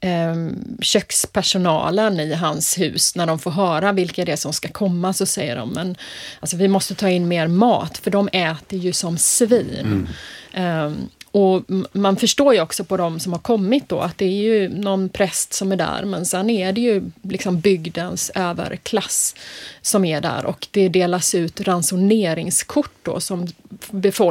eh, 0.00 0.36
kökspersonalen 0.80 2.20
i 2.20 2.34
hans 2.34 2.78
hus, 2.78 3.16
när 3.16 3.26
de 3.26 3.38
får 3.38 3.50
höra 3.50 3.92
vilka 3.92 4.24
det 4.24 4.32
är 4.32 4.36
som 4.36 4.52
ska 4.52 4.68
komma, 4.68 5.12
så 5.12 5.26
säger 5.26 5.56
de 5.56 5.70
men 5.70 5.96
alltså, 6.40 6.56
vi 6.56 6.68
måste 6.68 6.94
ta 6.94 7.08
in 7.08 7.28
mer 7.28 7.46
mat, 7.48 7.98
för 7.98 8.10
de 8.10 8.28
äter 8.32 8.78
ju 8.78 8.92
som 8.92 9.18
svin. 9.18 10.06
Mm. 10.54 10.96
Och 11.36 11.62
man 11.92 12.16
förstår 12.16 12.54
ju 12.54 12.60
också 12.60 12.84
på 12.84 12.96
de 12.96 13.20
som 13.20 13.32
har 13.32 13.40
kommit 13.40 13.88
då 13.88 14.00
att 14.00 14.18
det 14.18 14.24
är 14.24 14.30
ju 14.30 14.68
någon 14.68 15.08
präst 15.08 15.52
som 15.52 15.72
är 15.72 15.76
där 15.76 16.04
men 16.04 16.26
sen 16.26 16.50
är 16.50 16.72
det 16.72 16.80
ju 16.80 17.02
liksom 17.22 17.60
bygdens 17.60 18.30
överklass 18.34 19.34
som 19.82 20.04
är 20.04 20.20
där 20.20 20.46
och 20.46 20.68
det 20.70 20.88
delas 20.88 21.34
ut 21.34 21.60
ransoneringskort 21.60 22.92
då 23.02 23.20
som 23.20 23.46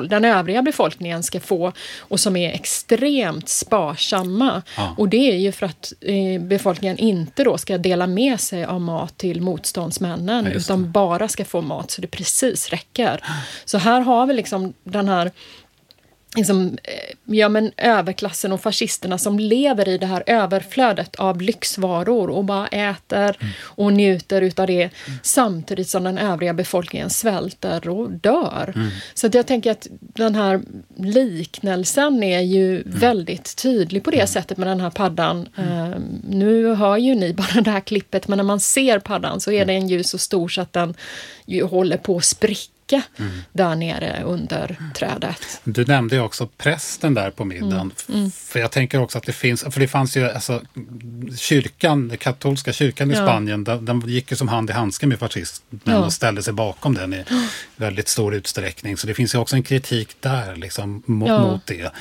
den 0.10 0.26
övriga 0.26 0.62
befolkningen 0.62 1.24
ska 1.24 1.40
få 1.40 1.72
och 2.00 2.20
som 2.20 2.36
är 2.36 2.54
extremt 2.54 3.50
sparsamma. 3.50 4.62
Ja. 4.78 4.96
Och 4.98 5.10
det 5.10 5.32
är 5.32 5.38
ju 5.38 5.52
för 5.52 5.66
att 5.66 5.94
eh, 6.02 6.42
befolkningen 6.42 6.98
inte 6.98 7.44
då 7.44 7.58
ska 7.58 7.78
dela 7.78 8.08
med 8.08 8.40
sig 8.40 8.66
av 8.66 8.82
mat 8.82 9.18
till 9.18 9.42
motståndsmännen 9.42 10.46
ja, 10.46 10.52
utan 10.52 10.92
bara 10.92 11.28
ska 11.28 11.46
få 11.46 11.62
mat 11.62 11.92
så 11.92 12.02
det 12.02 12.08
precis 12.08 12.70
räcker. 12.70 13.24
Så 13.66 13.78
här 13.78 14.02
har 14.02 14.26
vi 14.26 14.34
liksom 14.34 14.74
den 14.84 15.08
här 15.08 15.32
liksom, 16.36 16.78
eh, 16.84 17.36
ja, 17.36 17.50
men 17.50 17.72
överklassen 17.78 18.52
och 18.52 18.62
fascisterna 18.62 19.18
som 19.18 19.40
lever 19.40 19.88
i 19.88 19.98
det 19.98 20.06
här 20.06 20.24
överflödet 20.26 21.16
av 21.16 21.42
lyxvaror 21.42 22.30
och 22.30 22.44
bara 22.44 22.68
äter 22.68 23.38
mm. 23.40 23.54
och 23.62 23.94
njuter 23.94 24.42
utav 24.42 24.68
det 24.68 24.82
mm. 24.82 24.92
samtidigt 25.24 25.90
som 25.90 26.04
den 26.04 26.18
övriga 26.18 26.54
befolkningen 26.54 27.10
svälter 27.10 27.90
och 27.90 28.12
dör. 28.12 28.74
Mm. 28.76 28.90
Så 29.14 29.30
jag 29.34 29.48
tänker 29.48 29.72
att 29.72 29.88
den 30.00 30.36
här 30.36 30.62
liknelsen 30.98 32.24
är 32.24 32.42
ju 32.42 32.82
mm. 32.82 33.00
väldigt 33.00 33.56
tydlig 33.56 34.04
på 34.04 34.12
det 34.12 34.18
mm. 34.18 34.28
sättet 34.28 34.58
med 34.58 34.68
den 34.68 34.82
här 34.82 34.90
paddan. 34.90 35.48
Uh, 35.60 35.96
nu 36.30 36.74
hör 36.74 36.98
ju 36.98 37.16
ni 37.16 37.34
bara 37.34 37.62
det 37.62 37.72
här 37.72 37.80
klippet, 37.80 38.28
men 38.28 38.38
när 38.38 38.44
man 38.44 38.60
ser 38.60 39.00
paddan 39.00 39.42
så 39.42 39.52
är 39.52 39.66
den 39.66 39.88
ju 39.88 40.04
så 40.04 40.18
stor 40.18 40.48
så 40.48 40.62
att 40.62 40.74
den 40.74 40.94
ju 41.46 41.64
håller 41.64 41.98
på 41.98 42.18
att 42.18 42.26
spricka 42.26 42.75
dricka 42.88 43.04
där 43.54 43.76
nere 43.76 44.24
under 44.24 44.78
trädet. 44.96 45.62
Du 45.64 45.86
nämnde 45.86 46.16
ju 46.16 46.22
också 46.22 46.48
prästen 46.58 47.14
där 47.14 47.32
på 47.32 47.46
middagen. 47.46 47.92
Mm. 48.10 48.32
För 48.32 48.60
jag 48.60 48.72
tänker 48.72 49.00
också 49.02 49.18
att 49.18 49.24
det 49.26 49.32
finns, 49.34 49.64
för 49.70 49.80
det 49.80 49.88
fanns 49.88 50.18
ju 50.18 50.30
alltså 50.30 50.62
kyrkan, 51.38 52.08
den 52.08 52.18
katolska 52.18 52.74
kyrkan 52.74 53.12
i 53.12 53.14
Ja. 53.14 53.26
Spanien, 53.26 53.64
den, 53.64 53.86
den 53.86 54.02
gick 54.08 54.32
ju 54.32 54.38
som 54.38 54.48
hand 54.48 54.70
i 54.70 54.74
handske 54.74 55.08
med 55.08 55.20
fascismen 55.20 55.80
Ja. 55.84 55.98
och 56.06 56.14
ställde 56.14 56.44
sig 56.44 56.54
bakom 56.54 56.94
den 56.94 57.14
i 57.14 57.24
väldigt 57.76 58.08
stor 58.08 58.36
utsträckning. 58.36 58.98
Så 58.98 59.08
det 59.08 59.14
finns 59.14 59.36
ju 59.36 59.40
också 59.40 59.56
en 59.56 59.64
kritik 59.64 60.16
där 60.20 60.56
liksom, 60.56 61.04
mot, 61.06 61.30
Ja. 61.30 61.40
mot 61.40 61.66
det. 61.66 61.92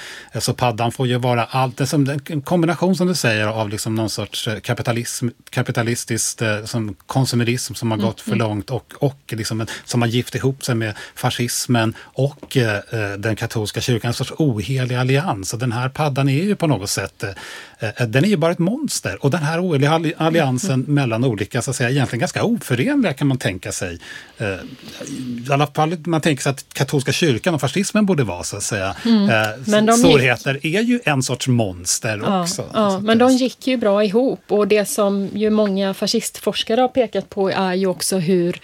Så 0.41 0.55
paddan 0.55 0.93
får 0.93 1.07
ju 1.07 1.17
vara 1.19 1.45
allt, 1.45 1.77
det 1.77 1.87
som, 1.87 2.21
en 2.27 2.43
kombination 2.43 2.97
som 2.97 3.07
du 3.07 3.15
säger 3.15 3.47
av 3.47 3.69
liksom 3.69 3.95
någon 3.95 4.11
sorts 4.11 4.49
eh, 4.49 4.61
kapitalism, 4.61 5.29
kapitalistiskt 5.51 6.43
eh, 6.43 6.65
som 6.65 6.95
konsumerism 7.07 7.75
som 7.75 7.91
har 7.91 7.95
Mm, 7.99 8.07
gått 8.07 8.21
för 8.21 8.37
långt 8.37 8.71
och, 8.71 8.93
och 8.99 9.19
liksom 9.29 9.67
som 9.85 10.03
har 10.03 10.09
gift 10.09 10.35
ihop 10.35 10.65
sig 10.65 10.74
med 10.75 10.95
fascismen 11.15 11.95
och 12.01 12.57
eh, 12.57 12.77
eh, 12.77 13.13
den 13.19 13.37
katolska 13.37 13.81
kyrkan, 13.81 14.09
en 14.09 14.15
sorts 14.15 14.33
ohelig 14.39 14.95
allians. 14.97 15.53
Och 15.53 15.59
den 15.59 15.73
här 15.73 15.89
paddan 15.89 16.29
är 16.29 16.43
ju 16.45 16.55
på 16.57 16.67
något 16.67 16.91
sätt, 16.91 17.23
eh, 17.23 17.89
eh, 18.01 18.07
den 18.07 18.25
är 18.25 18.29
ju 18.29 18.37
bara 18.37 18.53
ett 18.53 18.59
monster. 18.59 19.25
Och 19.25 19.31
den 19.31 19.43
här 19.43 19.61
oheliga 19.67 19.91
alli- 19.91 20.15
alliansen 20.17 20.81
mellan 20.89 21.25
olika, 21.25 21.63
så 21.63 21.71
att 21.71 21.77
säga, 21.77 21.91
egentligen 21.91 22.21
ganska 22.21 22.45
oförenliga 22.45 23.13
kan 23.13 23.27
man 23.27 23.39
tänka 23.39 23.73
sig. 23.73 23.99
Eh, 24.39 24.49
I 24.49 25.47
alla 25.53 25.67
fall 25.67 25.97
man 26.07 26.21
tänker 26.21 26.43
sig 26.43 26.51
att 26.51 26.65
katolska 26.73 27.13
kyrkan 27.13 27.55
och 27.55 27.61
fascismen 27.61 28.07
borde 28.07 28.25
vara 28.25 28.43
så 28.45 28.57
att 28.57 28.63
säga. 28.63 28.89
Eh, 29.05 29.61
Men 29.67 29.87
de 29.87 29.93
gick- 29.93 29.99
storheter 30.07 30.61
är 30.63 30.81
ju 30.81 31.01
en 31.05 31.23
sorts 31.23 31.49
monster 31.49 32.21
Ja, 32.25 32.41
också. 32.43 32.55
Så 32.55 32.69
ja, 32.75 32.99
men 33.01 33.19
de 33.19 33.33
gick 33.33 33.67
ju 33.67 33.77
bra 33.77 34.05
ihop 34.05 34.41
och 34.49 34.69
det 34.69 34.85
som 34.85 35.29
ju 35.35 35.51
många 35.51 35.95
fascistforskare 35.95 36.81
har 36.81 36.89
pekat 36.89 37.31
på 37.31 37.49
är 37.51 37.75
ju 37.75 37.87
också 37.87 38.19
hur 38.19 38.61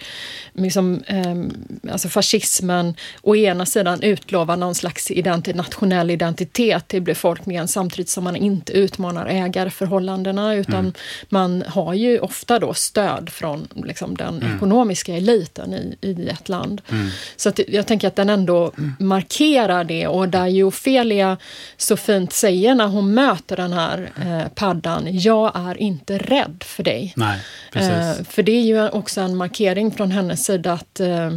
liksom, 0.53 1.03
ehm, 1.07 1.51
alltså 2.05 2.09
fascismen 2.09 2.95
å 3.21 3.35
ena 3.35 3.65
sidan 3.65 4.03
utlovar 4.03 4.57
någon 4.57 4.75
slags 4.75 5.11
identi 5.11 5.53
nationell 5.53 6.11
identitet 6.11 6.87
till 6.87 7.01
befolkningen 7.01 7.67
samtidigt 7.67 8.09
som 8.09 8.23
man 8.23 8.35
inte 8.35 8.73
utmanar 8.73 9.25
ägarförhållandena 9.25 10.55
utan 10.55 10.93
man 11.29 11.63
har 11.67 11.93
ju 11.93 12.19
ofta 12.19 12.59
då 12.59 12.73
stöd 12.73 13.29
från 13.29 13.67
liksom, 13.85 14.17
den 14.17 14.55
ekonomiska 14.55 15.15
eliten 15.15 15.73
i, 15.73 15.97
i 16.01 16.29
ett 16.29 16.49
land. 16.49 16.81
Så 17.35 17.49
att 17.49 17.59
jag 17.67 17.87
tänker 17.87 18.07
att 18.07 18.15
den 18.15 18.29
ändå 18.29 18.71
markerar 18.99 19.83
det 19.83 20.07
och 20.07 20.29
där 20.29 20.47
ju 20.47 20.63
Ofelia 20.63 21.37
så 21.77 21.97
fint 21.97 22.33
säger 22.33 22.75
när 22.75 22.87
hon 22.87 23.13
möter 23.13 23.57
den 23.57 23.73
här 23.73 24.11
eh, 24.15 24.47
paddan, 24.55 25.19
jag 25.19 25.51
är 25.55 25.81
inte 25.81 26.17
rädd 26.17 26.63
för 26.65 26.83
dig. 26.83 27.13
Nej. 27.15 27.39
Eh, 27.75 28.13
för 28.29 28.43
det 28.43 28.51
är 28.51 28.61
ju 28.61 28.89
också 28.89 29.21
en 29.21 29.37
markering 29.37 29.91
från 29.91 30.11
hennes 30.11 30.45
sida 30.45 30.73
att 30.73 30.99
eh, 30.99 31.31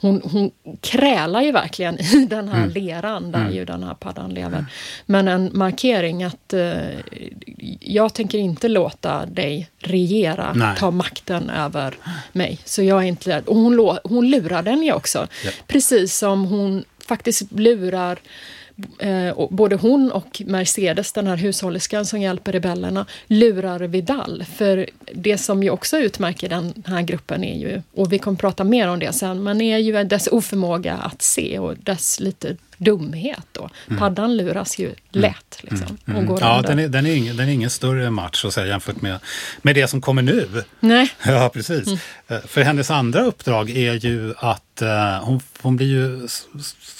hon, 0.00 0.22
hon 0.24 0.50
krälar 0.80 1.42
ju 1.42 1.52
verkligen 1.52 1.98
i 2.00 2.26
den 2.30 2.48
Mm. 2.48 2.60
här 2.60 2.68
leran 2.68 3.32
där 3.32 3.50
ju 3.50 3.64
den 3.64 3.82
här 3.82 3.94
paddan 3.94 4.34
lever. 4.34 4.64
Men 5.06 5.28
en 5.28 5.50
markering 5.54 6.24
att 6.24 6.52
eh, 6.52 6.76
jag 7.80 8.14
tänker 8.14 8.38
inte 8.38 8.68
låta 8.68 9.26
dig 9.26 9.68
regera, 9.78 10.52
Nej. 10.52 10.76
ta 10.78 10.90
makten 10.90 11.50
över 11.50 11.94
mig. 12.32 12.58
Så 12.64 12.82
jag 12.82 13.02
är 13.02 13.06
inte 13.06 13.30
rädd. 13.30 13.44
Och 13.46 13.56
hon, 13.56 13.98
hon 14.04 14.30
lurar 14.30 14.62
den 14.62 14.82
ju 14.82 14.92
också. 14.92 15.26
Ja. 15.44 15.50
Precis 15.66 16.16
som 16.18 16.44
hon 16.44 16.84
faktiskt 17.08 17.52
lurar 17.52 18.18
Eh, 18.98 19.46
både 19.50 19.76
hon 19.76 20.12
och 20.12 20.42
Mercedes, 20.46 21.12
den 21.12 21.26
här 21.26 21.36
hushållerskan 21.36 22.06
som 22.06 22.20
hjälper 22.20 22.52
rebellerna, 22.52 23.06
lurar 23.26 23.80
Vidal. 23.80 24.44
För 24.56 24.86
det 25.12 25.38
som 25.38 25.62
ju 25.62 25.70
också 25.70 25.98
utmärker 25.98 26.48
den 26.48 26.82
här 26.86 27.02
gruppen 27.02 27.44
är 27.44 27.58
ju, 27.58 27.82
och 27.94 28.12
vi 28.12 28.18
kommer 28.18 28.38
prata 28.38 28.64
mer 28.64 28.88
om 28.88 28.98
det 28.98 29.12
sen, 29.12 29.42
men 29.42 29.60
är 29.60 29.78
ju 29.78 30.04
dess 30.04 30.26
oförmåga 30.26 30.94
att 30.94 31.22
se 31.22 31.58
och 31.58 31.76
dess 31.76 32.20
lite 32.20 32.56
dumhet 32.76 33.46
då. 33.52 33.70
Paddan 33.98 34.36
luras 34.36 34.78
ju 34.78 34.94
lätt 35.10 35.58
liksom. 35.62 35.98
Och 36.16 36.26
går 36.26 36.38
Ja, 36.40 36.62
den 36.62 36.78
är, 36.78 36.88
den, 36.88 37.06
är 37.06 37.14
ingen, 37.14 37.36
den 37.36 37.48
är 37.48 37.52
ingen 37.52 37.70
större 37.70 38.10
match 38.10 38.40
så 38.40 38.48
att 38.48 38.54
säga, 38.54 38.66
jämfört 38.66 39.00
med, 39.02 39.18
med 39.62 39.74
det 39.74 39.88
som 39.88 40.00
kommer 40.00 40.22
nu. 40.22 40.64
Nej. 40.80 41.10
Ja, 41.26 41.50
precis. 41.54 41.88
Eh, 42.28 42.38
För 42.46 42.62
hennes 42.62 42.90
andra 42.90 43.20
uppdrag 43.22 43.70
är 43.70 43.92
ju 43.92 44.34
att 44.38 44.82
eh, 44.82 45.18
hon, 45.22 45.40
hon 45.62 45.76
blir 45.76 45.86
ju, 45.86 46.28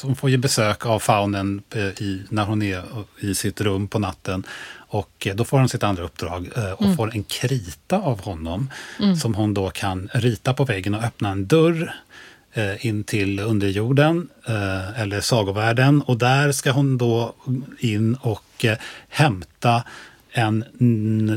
hon 0.03 0.17
får 0.17 0.31
ju 0.31 0.37
besök 0.37 0.87
av 0.87 0.99
faunen 0.99 1.63
eh, 1.75 1.83
i, 1.85 2.23
när 2.29 2.45
hon 2.45 2.63
är 2.63 2.83
i 3.21 3.35
sitt 3.35 3.61
rum 3.61 3.89
på 3.89 3.99
natten. 3.99 4.45
Och 4.89 5.29
då 5.35 5.45
får 5.45 5.59
hon 5.59 5.69
sitt 5.69 5.83
andra 5.83 6.03
uppdrag 6.03 6.49
och 6.77 6.97
får 6.97 7.13
en 7.13 7.25
krita 7.25 7.97
av 7.97 8.21
honom 8.23 8.71
som 9.23 9.35
hon 9.35 9.55
då 9.55 9.71
kan 9.71 10.09
rita 10.15 10.55
på 10.55 10.65
väggen 10.65 10.95
och 10.95 11.03
öppna 11.05 11.29
en 11.31 11.47
dörr 11.47 11.95
Eh, 12.57 12.87
in 12.87 13.05
till 13.05 13.41
underjorden 13.41 14.29
eh, 14.47 15.01
eller 15.01 15.21
sagovärlden. 15.21 16.03
Och 16.03 16.19
där 16.19 16.53
ska 16.53 16.71
hon 16.71 16.99
då 16.99 17.35
in 17.79 18.15
och 18.15 18.65
eh, 18.65 18.79
hämta 19.09 19.83
en 20.31 20.65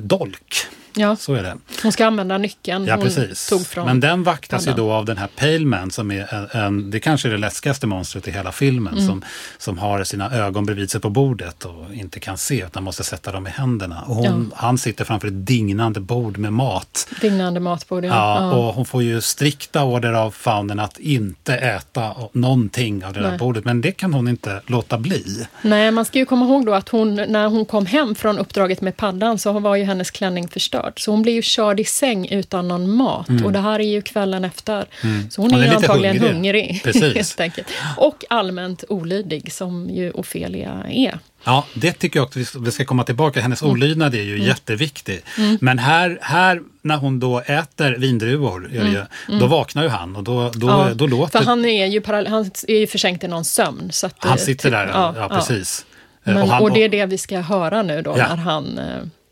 dolk. 0.08 0.56
Ja, 1.00 1.16
Så 1.16 1.34
är 1.34 1.44
det. 1.44 1.58
hon 1.84 1.92
ska 1.92 2.06
använda 2.06 2.38
nyckeln 2.38 2.86
Ja, 2.86 2.96
hon 2.96 3.04
precis. 3.04 3.50
tog 3.50 3.66
från 3.68 3.86
Men 3.86 4.00
den 4.00 4.24
vaktas 4.24 4.62
ju 4.64 4.66
paddan. 4.72 4.86
då 4.86 4.92
av 4.94 5.06
den 5.06 5.18
här 5.18 5.28
Paleman 5.36 5.92
som 5.92 6.12
är 6.12 6.34
en, 6.54 6.62
en, 6.64 6.92
det 6.92 7.00
kanske 7.00 7.28
är 7.28 7.32
det 7.32 7.38
läskigaste 7.38 7.88
monstret 7.88 8.28
i 8.28 8.32
hela 8.32 8.52
filmen 8.52 8.94
Mm. 8.94 9.08
som, 9.08 9.24
som 9.58 9.78
har 9.78 10.04
sina 10.04 10.32
ögon 10.36 10.66
bredvid 10.66 10.92
sig 10.92 11.02
på 11.02 11.10
bordet 11.10 11.66
och 11.66 11.94
inte 11.94 12.20
kan 12.20 12.38
se 12.38 12.64
utan 12.66 12.84
måste 12.84 13.04
sätta 13.04 13.32
dem 13.32 13.48
i 13.48 13.50
händerna. 13.50 14.02
Och 14.08 14.16
hon, 14.16 14.52
Ja. 14.52 14.58
Han 14.58 14.78
sitter 14.78 15.06
framför 15.06 15.28
ett 15.28 15.46
dignande 15.46 16.00
bord 16.00 16.38
med 16.38 16.54
mat. 16.54 17.08
Dignande 17.22 17.60
matbord. 17.60 18.06
Ja. 18.06 18.10
Ja, 18.42 18.52
och 18.52 18.74
hon 18.74 18.86
får 18.86 19.04
ju 19.04 19.22
strikta 19.22 19.84
order 19.84 20.14
av 20.14 20.32
faunen 20.32 20.80
att 20.80 21.00
inte 21.00 21.56
äta 21.56 22.16
någonting 22.34 23.06
av 23.06 23.14
det 23.14 23.20
där 23.20 23.30
Nej. 23.30 23.38
bordet. 23.38 23.66
Men 23.66 23.82
det 23.82 23.92
kan 23.92 24.14
hon 24.14 24.28
inte 24.28 24.62
låta 24.66 24.98
bli. 24.98 25.48
Nej, 25.62 25.92
man 25.92 26.06
ska 26.06 26.20
ju 26.20 26.26
komma 26.26 26.46
ihåg 26.46 26.66
då 26.66 26.74
att 26.74 26.90
hon, 26.90 27.16
när 27.16 27.48
hon 27.48 27.66
kom 27.66 27.86
hem 27.86 28.16
från 28.16 28.38
uppdraget 28.40 28.82
med 28.82 28.98
paddan 28.98 29.38
så 29.40 29.60
var 29.60 29.76
ju 29.76 29.84
hennes 29.84 30.12
klänning 30.12 30.48
förstörd. 30.48 30.89
Så 30.96 31.12
hon 31.12 31.22
blir 31.22 31.34
ju 31.34 31.42
körd 31.42 31.80
i 31.80 31.86
säng 31.86 32.28
utan 32.30 32.68
någon 32.68 32.92
mat. 32.92 33.30
Och 33.46 33.52
det 33.52 33.60
här 33.60 33.80
är 33.80 33.84
ju 33.88 34.02
kvällen 34.02 34.46
efter. 34.46 34.86
Så 35.30 35.42
hon 35.42 35.52
Hon 35.52 35.60
är, 35.64 35.68
är 35.68 35.76
antagligen 35.76 36.20
hungrig. 36.20 36.82
hungrig. 36.86 37.14
Helt 37.16 37.40
enkelt. 37.40 37.68
Och 37.98 38.26
allmänt 38.30 38.84
olydig, 38.90 39.54
som 39.54 39.90
ju 39.90 40.12
Ofelia 40.12 40.84
är. 40.92 41.20
Ja, 41.44 41.66
det 41.74 41.92
tycker 41.94 42.20
jag 42.20 42.26
också 42.26 42.60
vi 42.60 42.72
ska- 42.72 42.86
komma 42.86 43.04
tillbaka. 43.04 43.42
Hennes 43.42 43.62
Mm. 43.62 43.72
olydnad 43.74 44.16
är 44.16 44.22
ju 44.24 44.44
jätteviktig. 44.44 45.22
Men 45.62 45.80
här, 45.80 46.20
här, 46.22 46.62
när 46.82 46.98
hon 46.98 47.20
då 47.20 47.40
äter 47.40 47.96
vindruvor, 47.98 48.70
det 48.72 48.76
ju, 48.78 49.40
då 49.40 49.48
vaknar 49.48 49.84
ju 49.84 49.90
han 49.90 50.16
och 50.16 50.24
då, 50.24 50.50
då, 50.56 50.68
Mm. 50.70 50.88
Ja, 50.88 50.94
då 50.94 51.08
låter... 51.08 51.40
För 51.40 51.46
han 51.46 51.66
är 51.66 51.86
ju, 51.86 52.02
han 52.06 52.50
är 52.68 52.80
ju 52.80 52.88
försänkt 52.88 53.24
i 53.24 53.28
någon 53.28 53.46
sömn. 53.46 53.90
Så 53.92 54.06
att, 54.08 54.16
han 54.20 54.32
eh, 54.32 54.38
sitter 54.38 54.72
där, 54.72 54.88
ja, 54.88 55.14
ja, 55.18 55.30
precis. 55.30 55.86
Eh, 56.24 56.34
Men, 56.34 56.44
och 56.44 56.50
han 56.50 56.62
och 56.62 56.72
det 56.74 56.84
är 56.84 56.90
det 56.90 57.06
vi 57.06 57.18
ska 57.18 57.40
höra 57.40 57.84
nu 57.84 58.02
då, 58.02 58.16
Ja. 58.18 58.28
när 58.28 58.36
han 58.36 58.80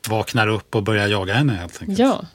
vaknar 0.09 0.47
upp 0.47 0.75
och 0.75 0.83
börjar 0.83 1.07
jaga 1.07 1.33
henne 1.33 1.53
helt 1.53 1.81
enkelt. 1.81 1.99
Ja. 1.99 2.25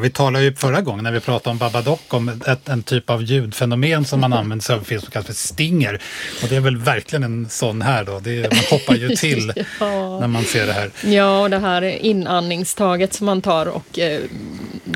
Vi 0.00 0.10
talade 0.10 0.44
ju 0.44 0.54
förra 0.54 0.80
gången 0.80 1.04
när 1.04 1.12
vi 1.12 1.20
pratade 1.20 1.50
om 1.50 1.58
Babadook 1.58 2.14
om 2.14 2.28
ett, 2.46 2.68
en 2.68 2.82
typ 2.82 3.10
av 3.10 3.22
ljudfenomen 3.22 4.04
som 4.04 4.20
man 4.20 4.32
använder 4.40 4.64
sig 4.64 4.76
av 4.76 4.80
film 4.80 5.00
som 5.00 5.10
kallas 5.10 5.26
för 5.26 5.34
stinger. 5.34 6.00
Och 6.42 6.48
det 6.48 6.56
är 6.56 6.60
väl 6.60 6.76
verkligen 6.76 7.22
en 7.22 7.48
sån 7.48 7.82
här 7.82 8.04
då. 8.04 8.20
Det 8.20 8.52
man 8.54 8.64
hoppar 8.70 8.94
ju 8.94 9.08
till 9.16 9.52
Ja. 9.80 10.20
när 10.20 10.26
man 10.26 10.44
ser 10.44 10.66
det 10.66 10.72
här. 10.72 10.90
Ja, 11.04 11.40
och 11.40 11.50
det 11.50 11.58
här 11.58 11.82
inandningstaget 11.82 13.14
som 13.14 13.26
man 13.26 13.42
tar 13.42 13.66
och 13.66 13.98
eh, 13.98 14.20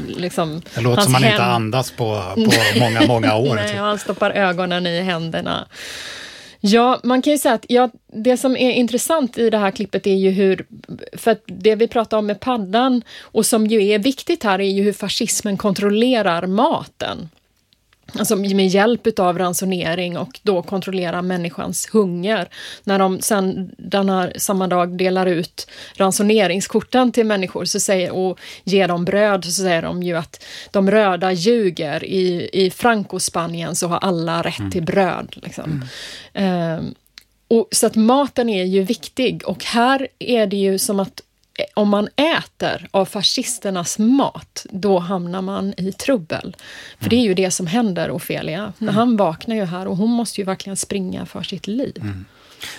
liksom... 0.06 0.62
Det 0.74 0.80
låter 0.80 1.02
som 1.02 1.12
man 1.12 1.24
inte 1.24 1.42
hän- 1.42 1.50
andas 1.50 1.90
på, 1.90 2.22
på 2.34 2.52
många, 2.80 3.06
många 3.06 3.36
år. 3.36 3.54
Nej, 3.54 3.80
och 3.80 3.86
han 3.86 3.98
stoppar 3.98 4.30
ögonen 4.30 4.86
i 4.86 5.00
händerna. 5.02 5.66
Ja, 6.66 7.00
man 7.02 7.22
kan 7.22 7.32
ju 7.32 7.38
säga 7.38 7.54
att 7.54 7.66
ja, 7.68 7.90
det 8.06 8.36
som 8.36 8.56
är 8.56 8.70
intressant 8.70 9.38
i 9.38 9.50
det 9.50 9.58
här 9.58 9.70
klippet 9.70 10.06
är 10.06 10.14
ju 10.14 10.30
hur, 10.30 10.66
för 11.12 11.30
att 11.30 11.42
det 11.46 11.74
vi 11.74 11.88
pratar 11.88 12.18
om 12.18 12.26
med 12.26 12.40
paddan 12.40 13.02
och 13.20 13.46
som 13.46 13.66
ju 13.66 13.86
är 13.86 13.98
viktigt 13.98 14.44
här 14.44 14.58
är 14.58 14.70
ju 14.70 14.82
hur 14.82 14.92
fascismen 14.92 15.56
kontrollerar 15.56 16.46
maten. 16.46 17.28
Alltså 18.18 18.36
med 18.36 18.66
hjälp 18.66 19.18
av 19.18 19.38
ransonering 19.38 20.18
och 20.18 20.40
då 20.42 20.62
kontrollera 20.62 21.22
människans 21.22 21.88
hunger. 21.92 22.48
När 22.84 22.98
de 22.98 23.20
sen 23.20 23.74
denna, 23.78 24.30
samma 24.36 24.66
dag 24.66 24.96
delar 24.96 25.26
ut 25.26 25.70
ransoneringskorten 25.94 27.12
till 27.12 27.26
människor 27.26 27.64
så 27.64 27.80
säger, 27.80 28.10
och 28.10 28.38
ger 28.64 28.88
dem 28.88 29.04
bröd 29.04 29.44
så 29.44 29.50
säger 29.50 29.82
de 29.82 30.02
ju 30.02 30.16
att 30.16 30.44
de 30.70 30.90
röda 30.90 31.32
ljuger. 31.32 32.04
I, 32.04 32.50
i 32.52 32.70
Franco-Spanien 32.70 33.74
så 33.74 33.88
har 33.88 33.98
alla 33.98 34.42
rätt 34.42 34.58
mm. 34.58 34.70
till 34.70 34.82
bröd. 34.82 35.34
Liksom. 35.42 35.82
Mm. 36.34 36.78
Uh, 36.78 36.84
och, 37.48 37.68
så 37.70 37.86
att 37.86 37.96
maten 37.96 38.48
är 38.48 38.64
ju 38.64 38.82
viktig 38.82 39.42
och 39.46 39.64
här 39.64 40.08
är 40.18 40.46
det 40.46 40.56
ju 40.56 40.78
som 40.78 41.00
att 41.00 41.22
om 41.74 41.88
man 41.88 42.08
äter 42.16 42.88
av 42.90 43.04
fascisternas 43.04 43.98
mat, 43.98 44.66
då 44.70 44.98
hamnar 44.98 45.42
man 45.42 45.74
i 45.76 45.92
trubbel. 45.92 46.56
För 47.00 47.10
det 47.10 47.16
är 47.16 47.22
ju 47.22 47.34
det 47.34 47.50
som 47.50 47.66
händer 47.66 48.10
Ofelia. 48.10 48.72
Mm. 48.80 48.94
Han 48.94 49.16
vaknar 49.16 49.56
ju 49.56 49.64
här 49.64 49.86
och 49.86 49.96
hon 49.96 50.10
måste 50.10 50.40
ju 50.40 50.44
verkligen 50.44 50.76
springa 50.76 51.26
för 51.26 51.42
sitt 51.42 51.66
liv. 51.66 51.98
Mm. 52.00 52.24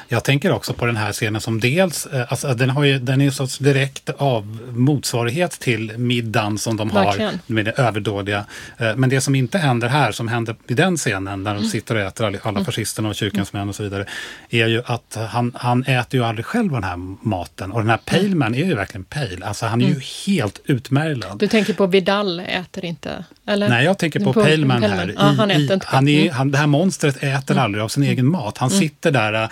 Jag 0.08 0.24
tänker 0.24 0.52
också 0.52 0.74
på 0.74 0.86
den 0.86 0.98
här 0.98 1.12
scenen 1.14 1.42
som 1.42 1.60
dels, 1.60 2.06
eh, 2.06 2.32
alltså 2.32 2.54
den, 2.54 2.70
har 2.70 2.84
ju, 2.84 3.00
den 3.00 3.22
är 3.22 3.26
ju 3.26 3.32
sorts 3.32 3.58
direkt 3.58 4.10
av 4.10 4.60
motsvarighet 4.74 5.52
till 5.52 5.98
middagen 5.98 6.58
som 6.58 6.78
de 6.78 6.90
Verkligen. 6.90 7.30
har 7.30 7.40
med 7.46 7.66
det 7.66 7.72
överdådiga. 7.72 8.46
Eh, 8.78 8.96
men 8.96 9.10
det 9.10 9.22
som 9.22 9.36
inte 9.36 9.58
händer 9.58 9.88
här, 9.88 10.12
som 10.12 10.28
händer 10.28 10.56
i 10.68 10.74
den 10.74 10.98
scenen 10.98 11.44
när 11.44 11.52
de 11.52 11.58
mm. 11.58 11.70
sitter 11.70 11.96
och 11.96 12.02
äter 12.02 12.26
alla 12.26 12.50
mm. 12.50 12.66
fascisterna 12.66 13.10
och 13.10 13.16
kyrkans 13.16 13.54
mm. 13.54 13.62
män 13.62 13.70
och 13.70 13.76
så 13.76 13.84
vidare, 13.84 14.06
är 14.50 14.68
ju 14.68 14.82
att 14.86 15.18
han, 15.30 15.52
han 15.56 15.84
äter 15.84 16.20
ju 16.20 16.26
aldrig 16.26 16.46
själv 16.46 16.72
den 16.72 16.84
här 16.84 16.98
maten. 17.22 17.72
Och 17.72 17.80
den 17.80 17.90
här 17.90 18.00
Paleman 18.06 18.56
är 18.56 18.66
ju 18.66 18.76
verkligen 18.76 19.04
pale, 19.04 19.46
alltså 19.46 19.66
han 19.66 19.82
är 19.82 19.86
mm. 19.86 19.98
ju 19.98 20.34
helt 20.34 20.62
utmärglad. 20.66 21.40
Du 21.40 21.48
tänker 21.48 21.74
på 21.74 21.88
Vidal 21.88 22.40
äter 22.40 22.86
inte? 22.86 23.26
Eller? 23.48 23.70
Nej, 23.70 23.86
jag 23.86 23.98
tänker 23.98 24.20
på, 24.20 24.34
på 24.34 24.44
Paleman 24.44 24.84
här. 24.84 25.14
Ja, 25.18 25.22
han 25.22 25.52
äter 25.52 25.62
i, 25.62 25.74
inte. 25.74 25.88
Han 25.88 26.08
är, 26.08 26.32
han, 26.32 26.52
det 26.52 26.58
här 26.58 26.68
monstret 26.68 27.16
äter 27.18 27.52
mm. 27.52 27.64
aldrig 27.64 27.84
av 27.84 27.88
sin 27.88 28.04
egen 28.04 28.26
mat. 28.26 28.58
Han 28.58 28.70
sitter 28.70 29.12
där 29.12 29.36
Eh, 29.36 29.50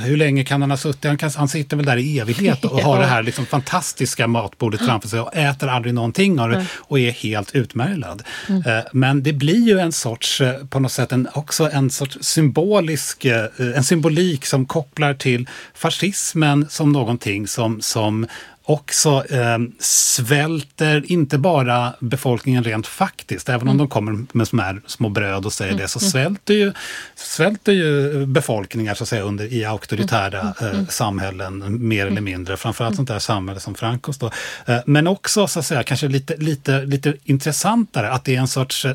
hur 0.00 0.16
länge 0.16 0.44
kan 0.44 0.60
han 0.60 0.70
ha 0.70 0.76
suttit? 0.76 1.04
Han, 1.04 1.18
kan, 1.18 1.30
han 1.36 1.48
sitter 1.48 1.76
väl 1.76 1.86
där 1.86 1.96
i 1.96 2.18
evighet 2.18 2.64
och 2.64 2.80
har 2.80 2.98
det 2.98 3.06
här 3.06 3.22
liksom 3.22 3.46
fantastiska 3.46 4.26
matbordet 4.26 4.80
framför 4.80 5.08
sig 5.08 5.20
och 5.20 5.36
äter 5.36 5.68
aldrig 5.68 5.94
någonting 5.94 6.40
av 6.40 6.50
det 6.50 6.66
och 6.72 6.98
är 6.98 7.10
helt 7.10 7.54
utmärglad. 7.54 8.22
Mm. 8.48 8.62
Eh, 8.66 8.84
men 8.92 9.22
det 9.22 9.32
blir 9.32 9.68
ju 9.68 9.78
en 9.78 9.92
sorts, 9.92 10.40
eh, 10.40 10.66
på 10.66 10.80
något 10.80 10.92
sätt, 10.92 11.12
en, 11.12 11.28
också 11.34 11.70
en 11.70 11.90
sorts 11.90 12.18
symbolisk, 12.20 13.24
en 13.58 13.84
symbolik 13.84 14.46
som 14.46 14.66
kopplar 14.66 15.14
till 15.14 15.48
fascismen 15.74 16.66
som 16.70 16.92
någonting 16.92 17.46
som, 17.46 17.80
som 17.80 18.26
också 18.66 19.24
eh, 19.30 19.58
svälter 19.78 21.12
inte 21.12 21.38
bara 21.38 21.92
befolkningen 22.00 22.64
rent 22.64 22.86
faktiskt, 22.86 23.48
även 23.48 23.62
om 23.62 23.68
mm. 23.68 23.78
de 23.78 23.88
kommer 23.88 24.26
med 24.32 24.48
små, 24.48 24.62
små 24.86 25.08
bröd 25.08 25.46
och 25.46 25.52
säger 25.52 25.72
mm. 25.72 25.82
det, 25.82 25.88
så 25.88 25.98
mm. 25.98 26.10
svälter 26.10 26.54
ju, 26.54 26.72
svälter 27.14 27.72
ju 27.72 28.26
befolkningar 28.26 28.94
så 28.94 29.02
att 29.02 29.08
säga, 29.08 29.22
under, 29.22 29.52
i 29.52 29.64
auktoritära 29.64 30.54
mm. 30.60 30.76
eh, 30.76 30.86
samhällen, 30.86 31.88
mer 31.88 32.06
eller 32.06 32.20
mindre. 32.20 32.56
Framförallt 32.56 32.96
sånt 32.96 33.08
där 33.08 33.18
samhälle 33.18 33.60
som 33.60 33.74
Francos. 33.74 34.18
Då. 34.18 34.30
Eh, 34.66 34.78
men 34.86 35.06
också 35.06 35.46
så 35.46 35.58
att 35.58 35.66
säga, 35.66 35.82
kanske 35.82 36.08
lite, 36.08 36.36
lite, 36.36 36.84
lite 36.84 37.14
intressantare 37.24 38.10
att 38.10 38.24
det 38.24 38.36
är 38.36 38.40
en 38.40 38.48
sorts 38.48 38.84
eh, 38.84 38.94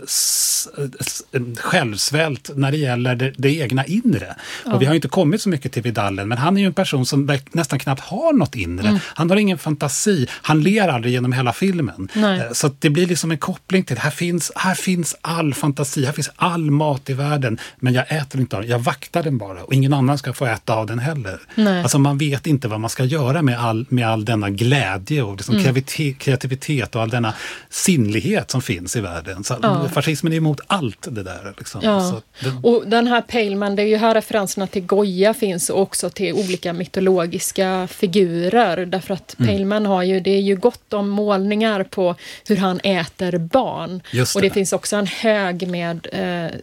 självsvält 1.58 2.50
när 2.56 2.72
det 2.72 2.78
gäller 2.78 3.16
det, 3.16 3.34
det 3.38 3.50
egna 3.50 3.86
inre. 3.86 4.36
Ja. 4.66 4.74
Och 4.74 4.82
vi 4.82 4.86
har 4.86 4.96
inte 4.96 5.08
kommit 5.08 5.42
så 5.42 5.50
mycket 5.50 5.72
till 5.72 5.84
Vidalen, 5.84 6.28
men 6.28 6.38
han 6.38 6.58
är 6.58 6.62
ju 6.62 6.68
en 6.68 6.74
person 6.74 7.06
som 7.06 7.38
nästan 7.52 7.80
knappt 7.80 8.02
har 8.02 8.34
något 8.34 8.56
inre. 8.56 9.00
Han 9.04 9.30
har 9.30 9.38
ingen 9.38 9.59
fantasi. 9.60 10.28
Han 10.32 10.62
ler 10.62 10.88
aldrig 10.88 11.14
genom 11.14 11.34
hela 11.34 11.54
filmen. 11.54 12.08
Nej. 12.14 12.40
Eh, 12.40 12.52
så 12.52 12.72
det 12.80 12.90
blir 12.90 13.08
liksom 13.08 13.32
en 13.32 13.38
koppling 13.38 13.84
till, 13.84 13.98
här 13.98 14.12
finns, 14.12 14.52
här 14.56 14.76
finns 14.76 15.16
all 15.22 15.54
fantasi, 15.54 16.06
här 16.06 16.14
finns 16.14 16.32
all 16.36 16.72
mat 16.72 17.10
i 17.10 17.14
världen. 17.14 17.58
Men 17.78 17.94
jag 17.94 18.06
äter 18.12 18.42
inte 18.42 18.56
av 18.56 18.62
den, 18.62 18.72
jag 18.72 18.80
vaktar 18.80 19.24
den 19.24 19.38
bara. 19.38 19.64
Och 19.64 19.74
ingen 19.74 19.94
annan 19.94 20.18
ska 20.18 20.34
få 20.34 20.46
äta 20.46 20.74
av 20.74 20.86
den 20.86 21.00
heller. 21.00 21.40
Nej. 21.56 21.82
Alltså 21.82 22.00
man 22.00 22.18
vet 22.18 22.48
inte 22.48 22.68
vad 22.68 22.80
man 22.80 22.90
ska 22.90 23.04
göra 23.04 23.42
med 23.42 23.60
all, 23.60 23.86
med 23.90 24.08
all 24.08 24.26
denna 24.26 24.50
glädje 24.50 25.24
och 25.24 25.36
liksom 25.36 25.56
mm. 25.58 25.84
kreativitet 26.20 26.96
och 26.96 27.02
all 27.02 27.10
denna 27.10 27.34
sinnlighet 27.70 28.52
som 28.52 28.62
finns 28.62 28.96
i 28.96 29.02
världen. 29.02 29.44
Så 29.44 29.56
ja. 29.62 29.90
Fascismen 29.90 30.34
är 30.34 30.38
emot 30.38 30.60
allt 30.68 31.08
det 31.12 31.24
där. 31.24 31.54
Liksom. 31.58 31.82
Ja. 31.84 32.22
Den... 32.40 32.60
Och 32.64 32.84
den 32.88 33.08
här 33.08 33.22
Paleman, 33.22 33.76
det 33.76 33.82
är 33.82 33.88
ju 33.88 33.98
här 33.98 34.14
referenserna 34.14 34.68
till 34.68 34.86
Goya 34.86 35.34
finns 35.34 35.70
och 35.70 35.82
också 35.82 36.10
till 36.10 36.34
olika 36.34 36.74
mytologiska 36.74 37.88
figurer. 37.88 38.86
Därför 38.86 39.14
att 39.14 39.40
mm. 39.40 39.49
Paleman 39.52 39.86
har 39.86 40.04
ju, 40.04 40.20
det 40.20 40.32
är 40.32 40.42
ju 40.42 40.56
gott 40.56 40.94
om 40.94 41.10
målningar 41.10 41.84
på 41.84 42.16
hur 42.48 42.58
han 42.58 42.80
äter 42.80 43.38
barn. 43.38 44.02
Det. 44.12 44.36
Och 44.36 44.42
det 44.42 44.50
finns 44.50 44.74
också 44.74 44.96
en 44.96 45.08
hög 45.08 45.68
med 45.68 46.08
eh, 46.12 46.56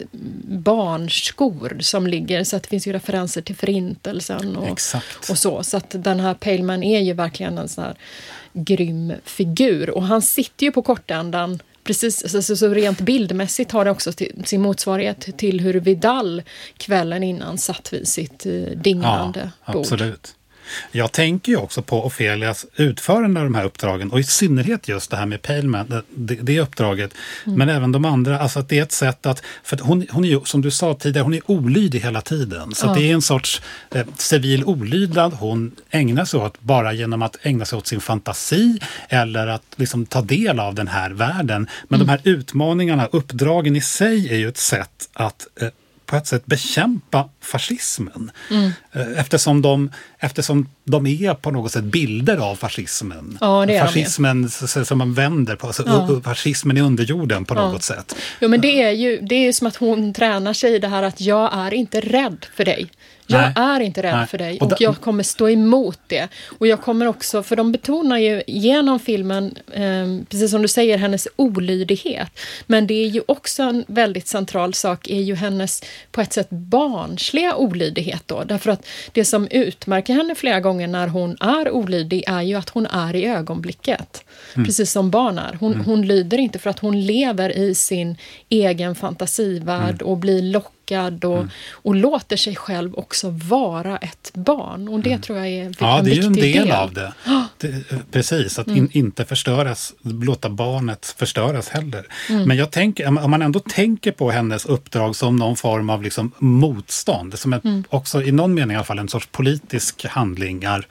barnskor 0.49 1.77
som 1.81 2.07
ligger, 2.07 2.45
så 2.45 2.57
att 2.57 2.63
det 2.63 2.69
finns 2.69 2.87
ju 2.87 2.93
referenser 2.93 3.43
till 3.43 3.57
Förintelsen 3.57 4.57
och, 4.57 4.81
och 5.31 5.39
så. 5.39 5.63
Så 5.63 5.77
att 5.77 5.95
den 5.99 6.21
här 6.21 6.35
Paleman 6.35 6.83
är 6.83 7.01
ju 7.01 7.13
verkligen 7.13 7.59
en 7.59 7.69
sån 7.69 7.85
här 7.85 7.95
grym 8.53 9.13
figur. 9.25 9.91
Och 9.91 10.03
han 10.03 10.23
sitter 10.23 10.67
ju 10.67 10.73
på 10.73 10.83
kortändan 10.83 11.59
Precis, 11.87 12.47
så, 12.47 12.57
så 12.57 12.69
rent 12.69 13.01
bildmässigt 13.01 13.73
har 13.73 13.85
det 13.85 13.91
också 13.91 14.13
till, 14.13 14.43
sin 14.45 14.61
motsvarighet 14.61 15.39
till 15.39 15.61
hur 15.61 15.75
Vidal 15.81 16.43
kvällen 16.77 17.23
innan 17.23 17.59
satt 17.59 17.93
vid 17.93 18.09
sitt 18.09 18.47
eh, 18.47 18.53
dinglande 18.53 19.51
ja, 19.65 19.73
bord. 19.73 19.83
Absolut. 19.83 20.36
Jag 20.93 21.13
tänker 21.13 21.53
ju 21.53 21.59
också 21.59 21.83
på 21.83 22.05
Ofelias 22.05 22.67
utförande 22.77 23.41
av 23.41 23.47
de 23.47 23.55
här 23.55 23.65
uppdragen 23.65 24.11
och 24.11 24.21
i 24.21 24.25
synnerhet 24.25 24.89
just 24.89 25.11
det 25.11 25.17
här 25.17 25.27
med 25.27 25.43
Paleman, 25.43 26.03
det, 26.15 26.35
det 26.35 26.61
uppdraget. 26.61 27.15
Mm. 27.45 27.59
Men 27.59 27.69
även 27.69 27.93
de 27.93 28.05
andra, 28.05 28.39
alltså 28.39 28.59
att 28.59 28.69
det 28.69 28.79
är 28.79 28.83
ett 28.83 28.93
sätt 28.93 29.27
att, 29.27 29.43
för 29.65 29.77
att 29.77 29.83
hon, 29.83 30.07
hon 30.11 30.25
är 30.25 30.29
ju 30.29 30.41
som 30.45 30.63
du 30.63 30.71
sa 30.71 30.95
tidigare, 30.95 31.25
hon 31.25 31.35
är 31.35 31.51
olydig 31.51 32.01
hela 32.01 32.21
tiden. 32.21 32.75
Så 32.75 32.87
ja. 32.87 32.95
det 32.95 33.11
är 33.11 33.15
en 33.15 33.23
sorts 33.23 33.63
eh, 33.95 34.07
civil 34.17 34.65
olydnad. 34.65 35.33
Hon 35.33 35.77
ägnar 35.91 36.25
sig 36.25 36.41
åt 36.41 36.61
bara 36.61 36.93
genom 36.93 37.23
att 37.23 37.37
ägna 37.43 37.65
sig 37.65 37.79
åt 37.79 37.87
sin 37.87 38.01
fantasi 38.01 38.79
eller 39.09 39.47
att 39.47 39.63
liksom 39.77 40.07
ta 40.07 40.23
del 40.23 40.61
av 40.61 40.75
den 40.75 40.89
här 40.89 41.11
världen. 41.11 41.69
Men 41.89 42.01
mm. 42.01 42.07
de 42.07 42.11
här 42.11 42.21
utmaningarna, 42.25 43.07
uppdragen 43.13 43.77
i 43.77 43.81
sig 43.81 44.29
är 44.29 44.37
ju 44.37 44.49
ett 44.49 44.59
sätt 44.59 45.09
att 45.13 45.47
eh, 45.61 45.69
på 46.07 46.17
ett 46.17 46.27
sätt 46.27 46.47
bekämpa 46.47 47.29
fascismen. 47.41 48.31
Mm. 48.51 48.71
Eh, 48.93 49.19
eftersom, 49.21 49.63
de, 49.63 49.91
eftersom 50.19 50.69
de 50.85 51.07
är 51.07 51.35
på 51.35 51.51
något 51.51 51.73
sätt 51.73 51.85
bilder 51.85 52.37
av 52.37 52.57
fascismen. 52.57 53.39
Ja, 53.41 53.67
fascismen 53.81 54.51
som 54.85 54.99
man 54.99 55.15
vänder 55.15 55.57
på, 55.57 55.67
alltså 55.67 55.83
ja. 55.87 56.21
fascismen 56.25 56.77
i 56.77 56.81
underjorden 56.81 57.45
på 57.45 57.55
något 57.55 57.83
sätt. 57.83 58.17
Jo, 58.41 58.49
men 58.49 58.61
det 58.61 58.83
är 58.83 58.91
ju 58.91 59.21
det 59.21 59.35
är 59.35 59.53
som 59.53 59.67
att 59.67 59.77
hon 59.77 60.15
tränar 60.15 60.53
sig 60.53 60.75
i 60.75 60.79
det 60.79 60.89
här 60.89 61.03
att 61.03 61.21
jag 61.21 61.55
är 61.55 61.75
inte 61.75 62.01
rädd 62.01 62.47
för 62.55 62.65
dig. 62.65 62.91
Jag 63.27 63.53
är 63.57 63.81
inte 63.81 64.03
rädd 64.03 64.17
Nej. 64.17 64.27
för 64.27 64.39
dig 64.39 64.59
och, 64.61 64.73
och 64.73 64.81
jag 64.81 65.01
kommer 65.01 65.23
stå 65.23 65.49
emot 65.49 65.99
det. 66.07 66.29
Och 66.59 66.67
jag 66.67 66.81
kommer 66.81 67.07
också, 67.07 67.43
för 67.43 67.57
de 67.57 67.73
betonar 67.73 68.19
ju 68.19 68.43
genom 68.47 69.01
filmen, 69.01 69.59
eh, 69.73 70.27
precis 70.31 70.51
som 70.51 70.63
du 70.63 70.69
säger, 70.69 70.99
hennes 70.99 71.29
olydighet. 71.37 72.29
Men 72.67 72.87
det 72.87 72.95
är 72.95 73.09
ju 73.09 73.23
också 73.29 73.63
en 73.63 73.85
väldigt 73.89 74.27
central 74.27 74.75
sak, 74.75 75.09
är 75.09 75.21
ju 75.21 75.35
hennes 75.35 75.83
på 76.11 76.21
ett 76.21 76.33
sätt 76.33 76.51
barnsliga 76.51 77.57
olydighet 77.57 78.23
då. 78.27 78.45
Därför 78.45 78.71
att 78.71 78.87
det 79.13 79.25
som 79.25 79.49
utmärker 79.51 80.15
henne 80.15 80.35
flera 80.35 80.61
gånger 80.61 80.87
när 80.87 81.09
hon 81.09 81.37
är 81.41 81.71
olydig 81.71 82.25
är 82.27 82.43
ju 82.43 82.55
att 82.55 82.69
hon 82.69 82.87
är 82.87 83.17
i 83.17 83.27
ögonblicket. 83.27 84.25
Mm. 84.55 84.67
Precis 84.67 84.93
som 84.93 85.11
barn 85.11 85.39
är. 85.39 85.57
Hon, 85.61 85.73
mm. 85.73 85.85
hon 85.87 86.07
lyder 86.07 86.39
inte 86.39 86.59
för 86.59 86.71
att 86.71 86.79
hon 86.79 87.01
lever 87.01 87.59
i 87.59 87.75
sin 87.75 88.17
egen 88.49 88.95
fantasivärld 88.95 90.03
mm. 90.03 90.07
och 90.07 90.17
blir 90.17 90.43
lockad 90.43 91.25
och, 91.25 91.37
mm. 91.37 91.51
och 91.73 91.95
låter 91.95 92.37
sig 92.37 92.57
själv 92.57 92.95
också 92.95 93.31
vara 93.31 93.97
ett 93.97 94.31
barn. 94.35 94.89
Och 94.89 95.01
det 95.01 95.11
mm. 95.11 95.23
tror 95.23 95.39
jag 95.39 95.49
är 95.49 95.63
en 95.63 95.69
viktig 95.69 95.79
del. 95.79 95.89
Ja, 95.89 96.03
det 96.03 96.11
är 96.11 96.15
ju 96.15 96.23
en 96.23 96.33
del, 96.33 96.67
del. 96.67 96.71
av 96.71 96.93
det. 96.93 97.13
det. 97.59 97.83
Precis, 98.11 98.59
att 98.59 98.69
in, 98.69 98.89
inte 98.93 99.25
förstöras, 99.25 99.95
låta 100.03 100.49
barnet 100.51 101.15
förstöras 101.19 101.69
heller. 101.69 102.07
Men 102.47 102.57
jag 102.57 102.71
tänker, 102.71 103.07
om 103.07 103.31
man 103.31 103.43
ändå 103.43 103.61
tänker 103.61 104.13
på 104.13 104.31
hennes 104.31 104.67
uppdrag 104.67 105.17
som 105.17 105.37
någon 105.37 105.57
form 105.57 105.91
av 105.91 106.03
liksom 106.03 106.33
motstånd, 106.39 107.39
som 107.39 107.53
mm. 107.53 107.85
också 107.89 108.23
i 108.23 108.33
någon 108.33 108.55
mening 108.55 108.75
i 108.75 108.77
alla 108.77 108.85
fall 108.85 108.99
en 108.99 109.09
sorts 109.09 109.29
politisk 109.33 110.07
handlingar, 110.07 110.87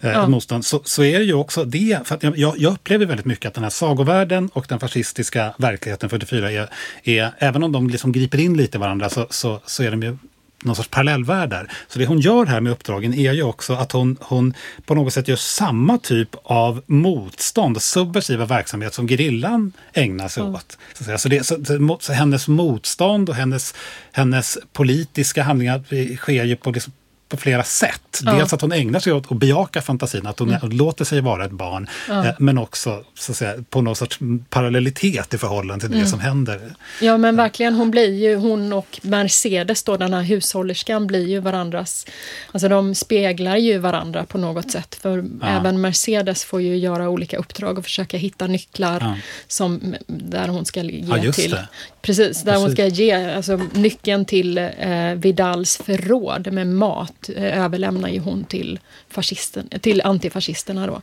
eh, 0.00 0.10
ja. 0.10 0.28
motstånd, 0.28 0.64
så, 0.64 0.80
så 0.84 1.02
är 1.02 1.18
det 1.18 1.24
ju 1.24 1.34
också 1.34 1.64
det, 1.64 1.98
för 2.04 2.14
att 2.14 2.22
jag, 2.22 2.58
jag 2.58 2.72
upplever 2.72 2.97
väldigt 3.06 3.26
mycket 3.26 3.46
att 3.48 3.54
den 3.54 3.62
här 3.62 3.70
sagovärlden 3.70 4.50
och 4.52 4.66
den 4.68 4.80
fascistiska 4.80 5.54
verkligheten 5.58 6.10
44 6.10 6.52
är, 6.52 6.68
är 7.02 7.32
även 7.38 7.62
om 7.62 7.72
de 7.72 7.90
liksom 7.90 8.12
griper 8.12 8.40
in 8.40 8.56
lite 8.56 8.78
i 8.78 8.80
varandra, 8.80 9.10
så, 9.10 9.26
så, 9.30 9.60
så 9.66 9.82
är 9.82 9.90
de 9.90 10.02
ju 10.02 10.16
någon 10.62 10.76
sorts 10.76 10.88
parallellvärldar. 10.88 11.70
Så 11.88 11.98
det 11.98 12.06
hon 12.06 12.20
gör 12.20 12.46
här 12.46 12.60
med 12.60 12.72
uppdragen 12.72 13.14
är 13.14 13.32
ju 13.32 13.42
också 13.42 13.72
att 13.72 13.92
hon, 13.92 14.16
hon 14.20 14.54
på 14.86 14.94
något 14.94 15.12
sätt 15.12 15.28
gör 15.28 15.36
samma 15.36 15.98
typ 15.98 16.28
av 16.42 16.82
motstånd 16.86 17.82
subversiva 17.82 18.44
verksamhet 18.44 18.94
som 18.94 19.08
gerillan 19.08 19.72
ägnar 19.92 20.28
sig 20.28 20.40
mm. 20.40 20.54
åt. 20.54 20.78
Så, 20.94 21.18
så, 21.18 21.28
det, 21.28 21.44
så, 21.44 21.64
så, 21.64 21.98
så, 22.00 22.12
hennes 22.12 22.48
motstånd 22.48 23.28
och 23.28 23.34
hennes, 23.34 23.74
hennes 24.12 24.58
politiska 24.72 25.42
handlingar 25.42 26.16
sker 26.16 26.44
ju 26.44 26.56
på 26.56 26.70
liksom 26.70 26.92
på 27.28 27.36
flera 27.36 27.64
sätt. 27.64 28.20
Dels 28.22 28.52
att 28.52 28.60
hon 28.60 28.72
ägnar 28.72 29.00
sig 29.00 29.12
åt 29.12 29.32
att 29.32 29.38
bejaka 29.38 29.82
fantasin, 29.82 30.26
att 30.26 30.38
hon 30.38 30.54
mm. 30.54 30.70
låter 30.70 31.04
sig 31.04 31.20
vara 31.20 31.44
ett 31.44 31.50
barn. 31.50 31.88
Ja. 32.08 32.26
Eh, 32.26 32.34
men 32.38 32.58
också 32.58 33.04
så 33.14 33.32
att 33.32 33.36
säga, 33.36 33.54
på 33.70 33.80
någon 33.80 33.96
sorts 33.96 34.18
parallellitet 34.48 35.34
i 35.34 35.38
förhållande 35.38 35.80
till 35.80 35.90
det 35.90 35.96
mm. 35.96 36.08
som 36.08 36.20
händer. 36.20 36.60
Ja 37.00 37.18
men 37.18 37.36
verkligen, 37.36 37.74
hon 37.74 37.90
blir 37.90 38.14
ju, 38.14 38.36
hon 38.36 38.72
och 38.72 39.00
Mercedes 39.02 39.82
då, 39.82 39.96
den 39.96 40.14
här 40.14 40.22
hushållerskan, 40.22 41.06
blir 41.06 41.28
ju 41.28 41.40
varandras, 41.40 42.06
alltså 42.52 42.68
de 42.68 42.94
speglar 42.94 43.56
ju 43.56 43.78
varandra 43.78 44.24
på 44.24 44.38
något 44.38 44.70
sätt. 44.70 44.94
För 44.94 45.24
ja. 45.40 45.46
även 45.48 45.80
Mercedes 45.80 46.44
får 46.44 46.62
ju 46.62 46.76
göra 46.76 47.08
olika 47.08 47.36
uppdrag 47.36 47.78
och 47.78 47.84
försöka 47.84 48.16
hitta 48.16 48.46
nycklar 48.46 49.00
ja. 49.00 49.16
som, 49.48 49.94
där 50.06 50.48
hon 50.48 50.64
ska 50.64 50.82
ge 50.82 51.04
ja, 51.08 51.32
till. 51.32 51.58
Precis, 52.02 52.42
där 52.42 52.52
Precis. 52.52 52.66
hon 52.66 52.72
ska 52.72 52.86
ge 52.86 53.34
alltså, 53.34 53.60
nyckeln 53.72 54.24
till 54.24 54.58
eh, 54.58 55.14
Vidals 55.16 55.76
förråd 55.76 56.52
med 56.52 56.66
mat 56.66 57.30
eh, 57.36 57.64
överlämnar 57.64 58.08
ju 58.08 58.20
hon 58.20 58.44
till, 58.44 58.78
fascisten, 59.10 59.68
till 59.80 60.02
antifascisterna. 60.02 60.86
Då. 60.86 61.02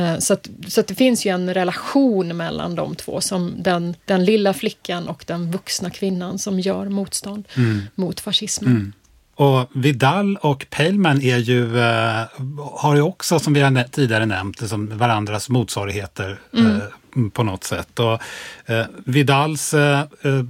Eh, 0.00 0.18
så, 0.18 0.32
att, 0.32 0.48
så 0.68 0.80
att 0.80 0.86
det 0.86 0.94
finns 0.94 1.26
ju 1.26 1.30
en 1.30 1.54
relation 1.54 2.36
mellan 2.36 2.74
de 2.74 2.94
två, 2.94 3.20
som 3.20 3.54
den, 3.58 3.94
den 4.04 4.24
lilla 4.24 4.54
flickan 4.54 5.08
och 5.08 5.24
den 5.26 5.50
vuxna 5.50 5.90
kvinnan 5.90 6.38
som 6.38 6.60
gör 6.60 6.88
motstånd 6.88 7.48
mm. 7.56 7.82
mot 7.94 8.20
fascismen. 8.20 8.70
Mm. 8.70 8.92
Och 9.34 9.70
Vidal 9.72 10.36
och 10.36 10.66
Paleman 10.70 11.22
är 11.22 11.38
ju, 11.38 11.78
eh, 11.78 12.26
har 12.72 12.94
ju 12.94 13.02
också, 13.02 13.38
som 13.38 13.52
vi 13.52 13.60
har 13.60 13.84
tidigare 13.88 14.26
nämnt, 14.26 14.60
liksom 14.60 14.98
varandras 14.98 15.48
motsvarigheter 15.48 16.40
mm. 16.54 16.76
eh, 16.76 16.82
på 17.32 17.42
något 17.42 17.64
sätt. 17.64 17.98
Och, 17.98 18.20
eh, 18.66 18.86
Vidals 19.04 19.74
eh, 19.74 20.00
eh, 20.00 20.44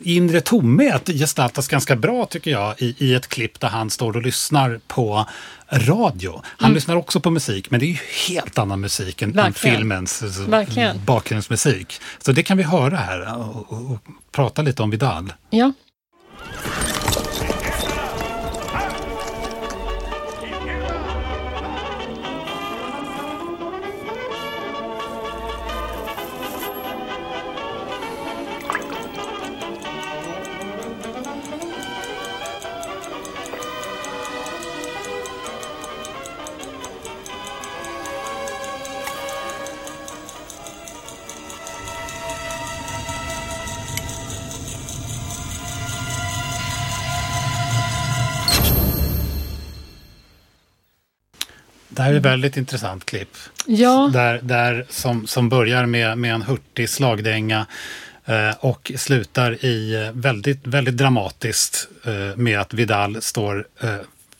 inre 0.00 0.40
tomhet 0.40 1.06
gestaltas 1.06 1.68
ganska 1.68 1.96
bra 1.96 2.26
tycker 2.26 2.50
jag 2.50 2.74
i, 2.78 2.94
i 2.98 3.14
ett 3.14 3.28
klipp 3.28 3.60
där 3.60 3.68
han 3.68 3.90
står 3.90 4.16
och 4.16 4.22
lyssnar 4.22 4.80
på 4.86 5.26
radio. 5.72 6.42
Han 6.44 6.66
mm. 6.66 6.74
lyssnar 6.74 6.96
också 6.96 7.20
på 7.20 7.30
musik, 7.30 7.70
men 7.70 7.80
det 7.80 7.86
är 7.86 7.88
ju 7.88 7.98
helt 8.28 8.58
annan 8.58 8.80
musik 8.80 9.22
än, 9.22 9.38
än 9.38 9.54
filmens 9.54 10.22
eh, 10.22 10.48
Verkligen. 10.48 11.04
bakgrundsmusik. 11.04 12.00
Så 12.18 12.32
det 12.32 12.42
kan 12.42 12.56
vi 12.56 12.62
höra 12.62 12.96
här 12.96 13.38
och, 13.38 13.72
och, 13.72 13.90
och 13.90 13.98
prata 14.32 14.62
lite 14.62 14.82
om 14.82 14.90
Vidal. 14.90 15.32
Ja. 15.50 15.72
Det 52.02 52.06
här 52.06 52.12
är 52.12 52.18
ett 52.18 52.24
väldigt 52.24 52.56
intressant 52.56 53.04
klipp. 53.06 53.36
Ja. 53.66 54.10
Där, 54.12 54.40
där, 54.42 54.86
som, 54.88 55.26
som 55.26 55.48
börjar 55.48 55.86
med, 55.86 56.18
med 56.18 56.34
en 56.34 56.42
hurtig 56.42 56.88
slagdänga 56.88 57.66
eh, 58.24 58.50
och 58.60 58.92
slutar 58.96 59.64
i 59.64 59.94
eh, 59.94 60.12
väldigt, 60.12 60.66
väldigt 60.66 60.96
dramatiskt 60.96 61.88
eh, 62.04 62.36
med 62.36 62.60
att 62.60 62.74
Vidal 62.74 63.22
står 63.22 63.66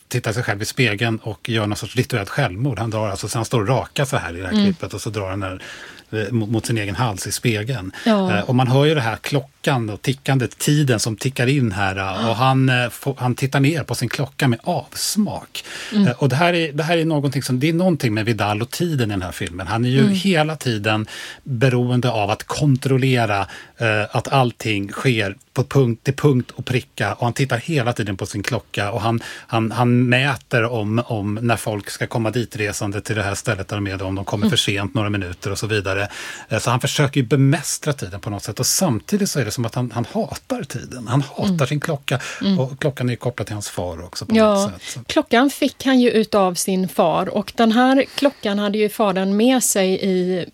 tittar 0.08 0.32
sig 0.32 0.42
själv 0.42 0.62
i 0.62 0.64
spegeln 0.64 1.18
och 1.18 1.48
gör 1.48 1.66
någon 1.66 1.76
sorts 1.76 1.96
rituellt 1.96 2.28
självmord. 2.28 2.78
Han 2.78 2.90
drar 2.90 3.08
alltså, 3.08 3.28
så 3.28 3.38
han 3.38 3.44
står 3.44 3.60
och 3.60 3.68
rakar 3.68 4.04
så 4.04 4.16
här 4.16 4.34
i 4.34 4.40
det 4.40 4.46
här 4.46 4.52
mm. 4.52 4.64
klippet 4.64 4.94
och 4.94 5.00
så 5.00 5.10
drar 5.10 5.30
han 5.30 5.40
där 5.40 5.62
Eh, 6.12 6.32
mot 6.32 6.66
sin 6.66 6.78
egen 6.78 6.94
hals 6.94 7.26
i 7.26 7.32
spegeln. 7.32 7.92
Ja. 8.06 8.38
Eh, 8.38 8.44
och 8.44 8.54
man 8.54 8.68
hör 8.68 8.84
ju 8.84 8.94
det 8.94 9.00
här 9.00 9.16
klockan 9.16 9.90
och 9.90 10.02
tickande 10.02 10.46
tiden 10.46 11.00
som 11.00 11.16
tickar 11.16 11.46
in 11.46 11.72
här 11.72 11.96
eh, 11.96 12.28
och 12.28 12.36
han, 12.36 12.70
han 13.16 13.34
tittar 13.34 13.60
ner 13.60 13.82
på 13.82 13.94
sin 13.94 14.08
klocka 14.08 14.48
med 14.48 14.58
avsmak. 14.62 15.64
Mm. 15.92 16.12
Och 16.18 16.28
det 16.28 16.36
här, 16.36 16.54
är, 16.54 16.72
det 16.72 16.82
här 16.82 16.98
är 16.98 17.04
någonting 17.04 17.42
som, 17.42 17.60
det 17.60 17.68
är 17.68 17.72
någonting 17.72 18.14
med 18.14 18.24
Vidal 18.24 18.62
och 18.62 18.70
tiden 18.70 19.10
i 19.10 19.12
den 19.12 19.22
här 19.22 19.32
filmen. 19.32 19.66
Han 19.66 19.84
är 19.84 19.88
ju 19.88 20.00
mm. 20.00 20.12
hela 20.12 20.56
tiden 20.56 21.06
beroende 21.42 22.10
av 22.10 22.30
att 22.30 22.44
kontrollera 22.44 23.46
att 24.10 24.28
allting 24.28 24.88
sker 24.88 25.36
på 25.52 25.64
punkt 25.64 26.04
till 26.04 26.16
punkt 26.16 26.50
och 26.50 26.64
pricka 26.64 27.14
och 27.14 27.24
han 27.26 27.32
tittar 27.32 27.56
hela 27.56 27.92
tiden 27.92 28.16
på 28.16 28.26
sin 28.26 28.42
klocka 28.42 28.92
och 28.92 29.00
han, 29.00 29.20
han, 29.46 29.72
han 29.72 30.08
mäter 30.08 30.64
om, 30.64 31.02
om 31.06 31.38
när 31.42 31.56
folk 31.56 31.90
ska 31.90 32.06
komma 32.06 32.30
dit 32.30 32.56
resande 32.56 33.00
till 33.00 33.16
det 33.16 33.22
här 33.22 33.34
stället 33.34 33.68
där 33.68 33.76
de 33.76 33.86
är, 33.86 34.02
om 34.02 34.14
de 34.14 34.24
kommer 34.24 34.44
mm. 34.44 34.50
för 34.50 34.56
sent 34.56 34.94
några 34.94 35.10
minuter 35.10 35.50
och 35.50 35.58
så 35.58 35.66
vidare. 35.66 36.08
Eh, 36.48 36.58
så 36.58 36.70
han 36.70 36.80
försöker 36.80 37.20
ju 37.20 37.26
bemästra 37.26 37.92
tiden 37.92 38.20
på 38.20 38.30
något 38.30 38.42
sätt 38.42 38.60
och 38.60 38.66
samtidigt 38.66 39.30
så 39.30 39.40
är 39.40 39.44
det 39.44 39.50
som 39.50 39.64
att 39.64 39.74
han, 39.74 39.90
han 39.94 40.06
hatar 40.12 40.62
tiden. 40.62 41.06
Han 41.08 41.22
hatar 41.22 41.54
mm. 41.54 41.66
sin 41.66 41.80
klocka 41.80 42.20
mm. 42.40 42.58
och 42.58 42.80
klockan 42.80 43.10
är 43.10 43.16
kopplad 43.16 43.46
till 43.46 43.54
hans 43.54 43.68
far 43.68 44.04
också. 44.04 44.26
På 44.26 44.36
ja, 44.36 44.54
något 44.54 44.82
sätt, 44.82 45.06
klockan 45.06 45.50
fick 45.50 45.84
han 45.84 46.00
ju 46.00 46.10
utav 46.10 46.54
sin 46.54 46.88
far 46.88 47.28
och 47.28 47.52
den 47.56 47.72
här 47.72 48.04
klockan 48.14 48.58
hade 48.58 48.78
ju 48.78 48.88
fadern 48.88 49.36
med 49.36 49.62
sig 49.62 49.88
i 50.02 50.46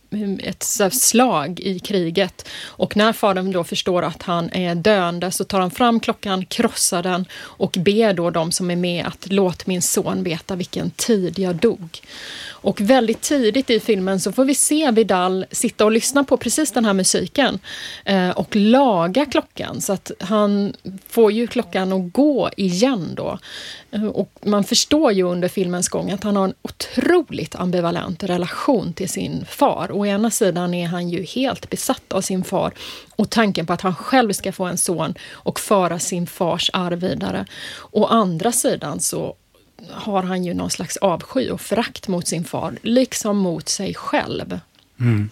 ett 0.43 0.93
slag 0.93 1.61
i 1.61 1.79
kriget. 1.79 2.49
Och 2.67 2.97
när 2.97 3.13
fadern 3.13 3.53
då 3.53 3.65
förstår 3.65 4.03
att 4.03 4.23
han 4.23 4.51
är 4.53 4.75
döende 4.89 5.31
så 5.31 5.45
tar 5.45 5.61
han 5.61 5.71
fram 5.71 6.01
klockan, 6.01 6.47
krossar 6.47 7.03
den 7.03 7.25
och 7.41 7.77
ber 7.79 8.13
då 8.13 8.31
de 8.31 8.53
som 8.53 8.71
är 8.71 8.77
med 8.77 9.07
att 9.07 9.33
låt 9.33 9.67
min 9.67 9.83
son 9.83 10.23
veta 10.23 10.57
vilken 10.57 10.91
tid 10.91 11.39
jag 11.39 11.57
dog. 11.57 12.01
Och 12.61 12.81
väldigt 12.81 13.21
tidigt 13.21 13.71
i 13.71 13.81
filmen 13.81 14.21
så 14.21 14.33
får 14.33 14.45
vi 14.45 14.55
se 14.55 14.91
Vidal 14.91 15.47
sitta 15.51 15.85
och 15.85 15.93
lyssna 15.93 16.25
på 16.25 16.37
precis 16.37 16.73
den 16.73 16.85
här 16.85 16.93
musiken 16.93 17.59
eh, 18.05 18.31
och 18.31 18.57
laga 18.57 19.27
klockan 19.27 19.81
så 19.81 19.93
att 19.93 20.11
han 20.21 20.75
får 21.09 21.33
ju 21.33 21.47
klockan 21.47 21.93
att 21.93 22.13
gå 22.13 22.51
igen 22.57 23.15
då. 23.15 23.39
Eh, 23.91 24.05
och 24.05 24.31
man 24.43 24.65
förstår 24.65 25.13
ju 25.13 25.23
under 25.23 25.49
filmens 25.49 25.89
gång 25.89 26.11
att 26.11 26.25
han 26.25 26.37
har 26.37 26.45
en 26.45 26.55
otroligt 26.63 27.55
ambivalent 27.57 28.23
relation 28.23 28.93
till 28.93 29.09
sin 29.09 29.45
far. 29.51 29.89
Å 29.93 30.07
ena 30.07 30.31
sidan 30.31 30.75
är 30.75 30.87
han 30.87 31.09
ju 31.09 31.23
helt 31.23 31.71
besatt 31.71 32.13
av 32.13 32.21
sin 32.21 32.45
far 32.45 32.73
och 33.17 33.31
tanken 33.31 33.67
på 33.67 33.73
att 33.73 33.81
han 33.81 33.95
själv 33.95 34.33
ska 34.33 34.53
få 34.53 34.65
en 34.65 34.79
son 34.79 35.15
och 35.31 35.61
föra 35.61 35.99
sin 35.99 36.27
fars 36.27 36.71
arv 36.73 37.01
vidare. 37.01 37.47
Å 37.91 38.07
andra 38.07 38.53
sidan 38.53 39.01
så 39.01 39.37
har 39.91 40.23
han 40.23 40.45
ju 40.45 40.55
någon 40.55 40.71
slags 40.71 40.97
avsky 40.97 41.51
och 41.51 41.61
förakt 41.61 42.09
mot 42.09 42.29
sin 42.29 42.45
far, 42.45 42.79
liksom 42.83 43.37
mot 43.37 43.69
sig 43.69 43.95
själv. 43.95 44.61
Mm. 45.01 45.31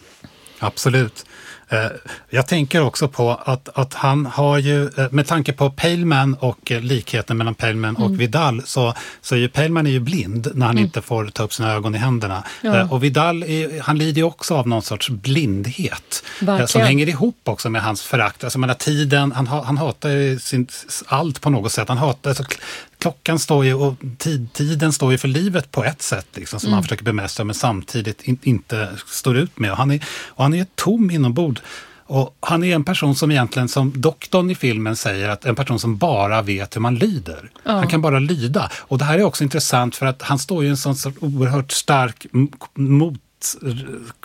Absolut. 0.58 1.24
Eh, 1.68 1.86
jag 2.30 2.46
tänker 2.46 2.82
också 2.82 3.08
på 3.08 3.30
att, 3.44 3.68
att 3.78 3.94
han 3.94 4.26
har 4.26 4.58
ju, 4.58 4.84
eh, 4.84 5.06
med 5.10 5.26
tanke 5.26 5.52
på 5.52 5.70
Paleman 5.70 6.34
och 6.34 6.72
eh, 6.72 6.80
likheten 6.80 7.36
mellan 7.36 7.54
Paleman 7.54 7.96
och 7.96 8.06
mm. 8.06 8.18
Vidal, 8.18 8.62
så, 8.64 8.94
så 9.20 9.34
är 9.34 9.38
ju 9.38 9.48
Paleman 9.48 9.86
är 9.86 9.90
ju 9.90 10.00
blind 10.00 10.48
när 10.54 10.66
han 10.66 10.74
mm. 10.74 10.84
inte 10.84 11.02
får 11.02 11.26
ta 11.26 11.42
upp 11.42 11.52
sina 11.52 11.72
ögon 11.72 11.94
i 11.94 11.98
händerna. 11.98 12.44
Ja. 12.60 12.88
Och 12.90 13.04
Vidal, 13.04 13.42
är, 13.42 13.80
han 13.80 13.98
lider 13.98 14.16
ju 14.16 14.24
också 14.24 14.54
av 14.54 14.68
någon 14.68 14.82
sorts 14.82 15.08
blindhet 15.08 16.24
Verkligen. 16.40 16.68
som 16.68 16.80
hänger 16.80 17.08
ihop 17.08 17.40
också 17.44 17.70
med 17.70 17.82
hans 17.82 18.02
förakt. 18.02 18.44
Alltså 18.44 18.58
menar, 18.58 18.74
tiden, 18.74 19.32
han, 19.32 19.46
han 19.46 19.78
hatar 19.78 20.38
sin, 20.38 20.68
allt 21.06 21.40
på 21.40 21.50
något 21.50 21.72
sätt. 21.72 21.88
Han 21.88 21.98
hatar, 21.98 22.30
alltså, 22.30 22.44
klockan 22.98 23.38
står 23.38 23.64
ju 23.64 23.74
och 23.74 23.94
tid, 24.18 24.52
tiden 24.52 24.92
står 24.92 25.12
ju 25.12 25.18
för 25.18 25.28
livet 25.28 25.72
på 25.72 25.84
ett 25.84 26.02
sätt 26.02 26.26
liksom, 26.34 26.60
som 26.60 26.66
mm. 26.66 26.74
han 26.74 26.82
försöker 26.82 27.04
bemästra 27.04 27.44
men 27.44 27.54
samtidigt 27.54 28.22
in, 28.22 28.38
inte 28.42 28.88
står 29.06 29.36
ut 29.36 29.58
med. 29.58 29.70
Och 29.70 29.76
han 29.76 29.90
är, 29.90 30.04
och 30.26 30.44
han 30.44 30.54
är 30.54 30.66
tom 30.74 31.10
inombords. 31.10 31.62
Och 32.08 32.36
han 32.40 32.64
är 32.64 32.74
en 32.74 32.84
person 32.84 33.14
som 33.14 33.30
egentligen, 33.30 33.68
som 33.68 33.92
doktorn 34.00 34.50
i 34.50 34.54
filmen 34.54 34.96
säger, 34.96 35.28
att 35.28 35.44
en 35.44 35.54
person 35.54 35.78
som 35.78 35.96
bara 35.96 36.42
vet 36.42 36.76
hur 36.76 36.80
man 36.80 36.94
lyder. 36.94 37.50
Ja. 37.64 37.72
Han 37.72 37.88
kan 37.88 38.00
bara 38.00 38.18
lyda. 38.18 38.70
Och 38.74 38.98
det 38.98 39.04
här 39.04 39.18
är 39.18 39.22
också 39.22 39.44
intressant 39.44 39.96
för 39.96 40.06
att 40.06 40.22
han 40.22 40.38
står 40.38 40.62
ju 40.62 40.68
i 40.68 40.70
en 40.70 40.76
sån 40.76 40.96
sorts 40.96 41.16
oerhört 41.20 41.72
stark 41.72 42.26
mot 42.74 43.20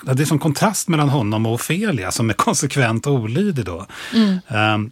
det 0.04 0.24
är 0.24 0.26
som 0.26 0.40
kontrast 0.40 0.88
mellan 0.88 1.10
honom 1.10 1.46
och 1.46 1.54
Ofelia 1.54 2.12
som 2.12 2.30
är 2.30 2.34
konsekvent 2.34 3.08
och 3.08 3.14
olydig 3.14 3.66
då. 3.66 3.86
Mm. 4.14 4.40
Um, 4.48 4.52
Eh, 4.56 4.92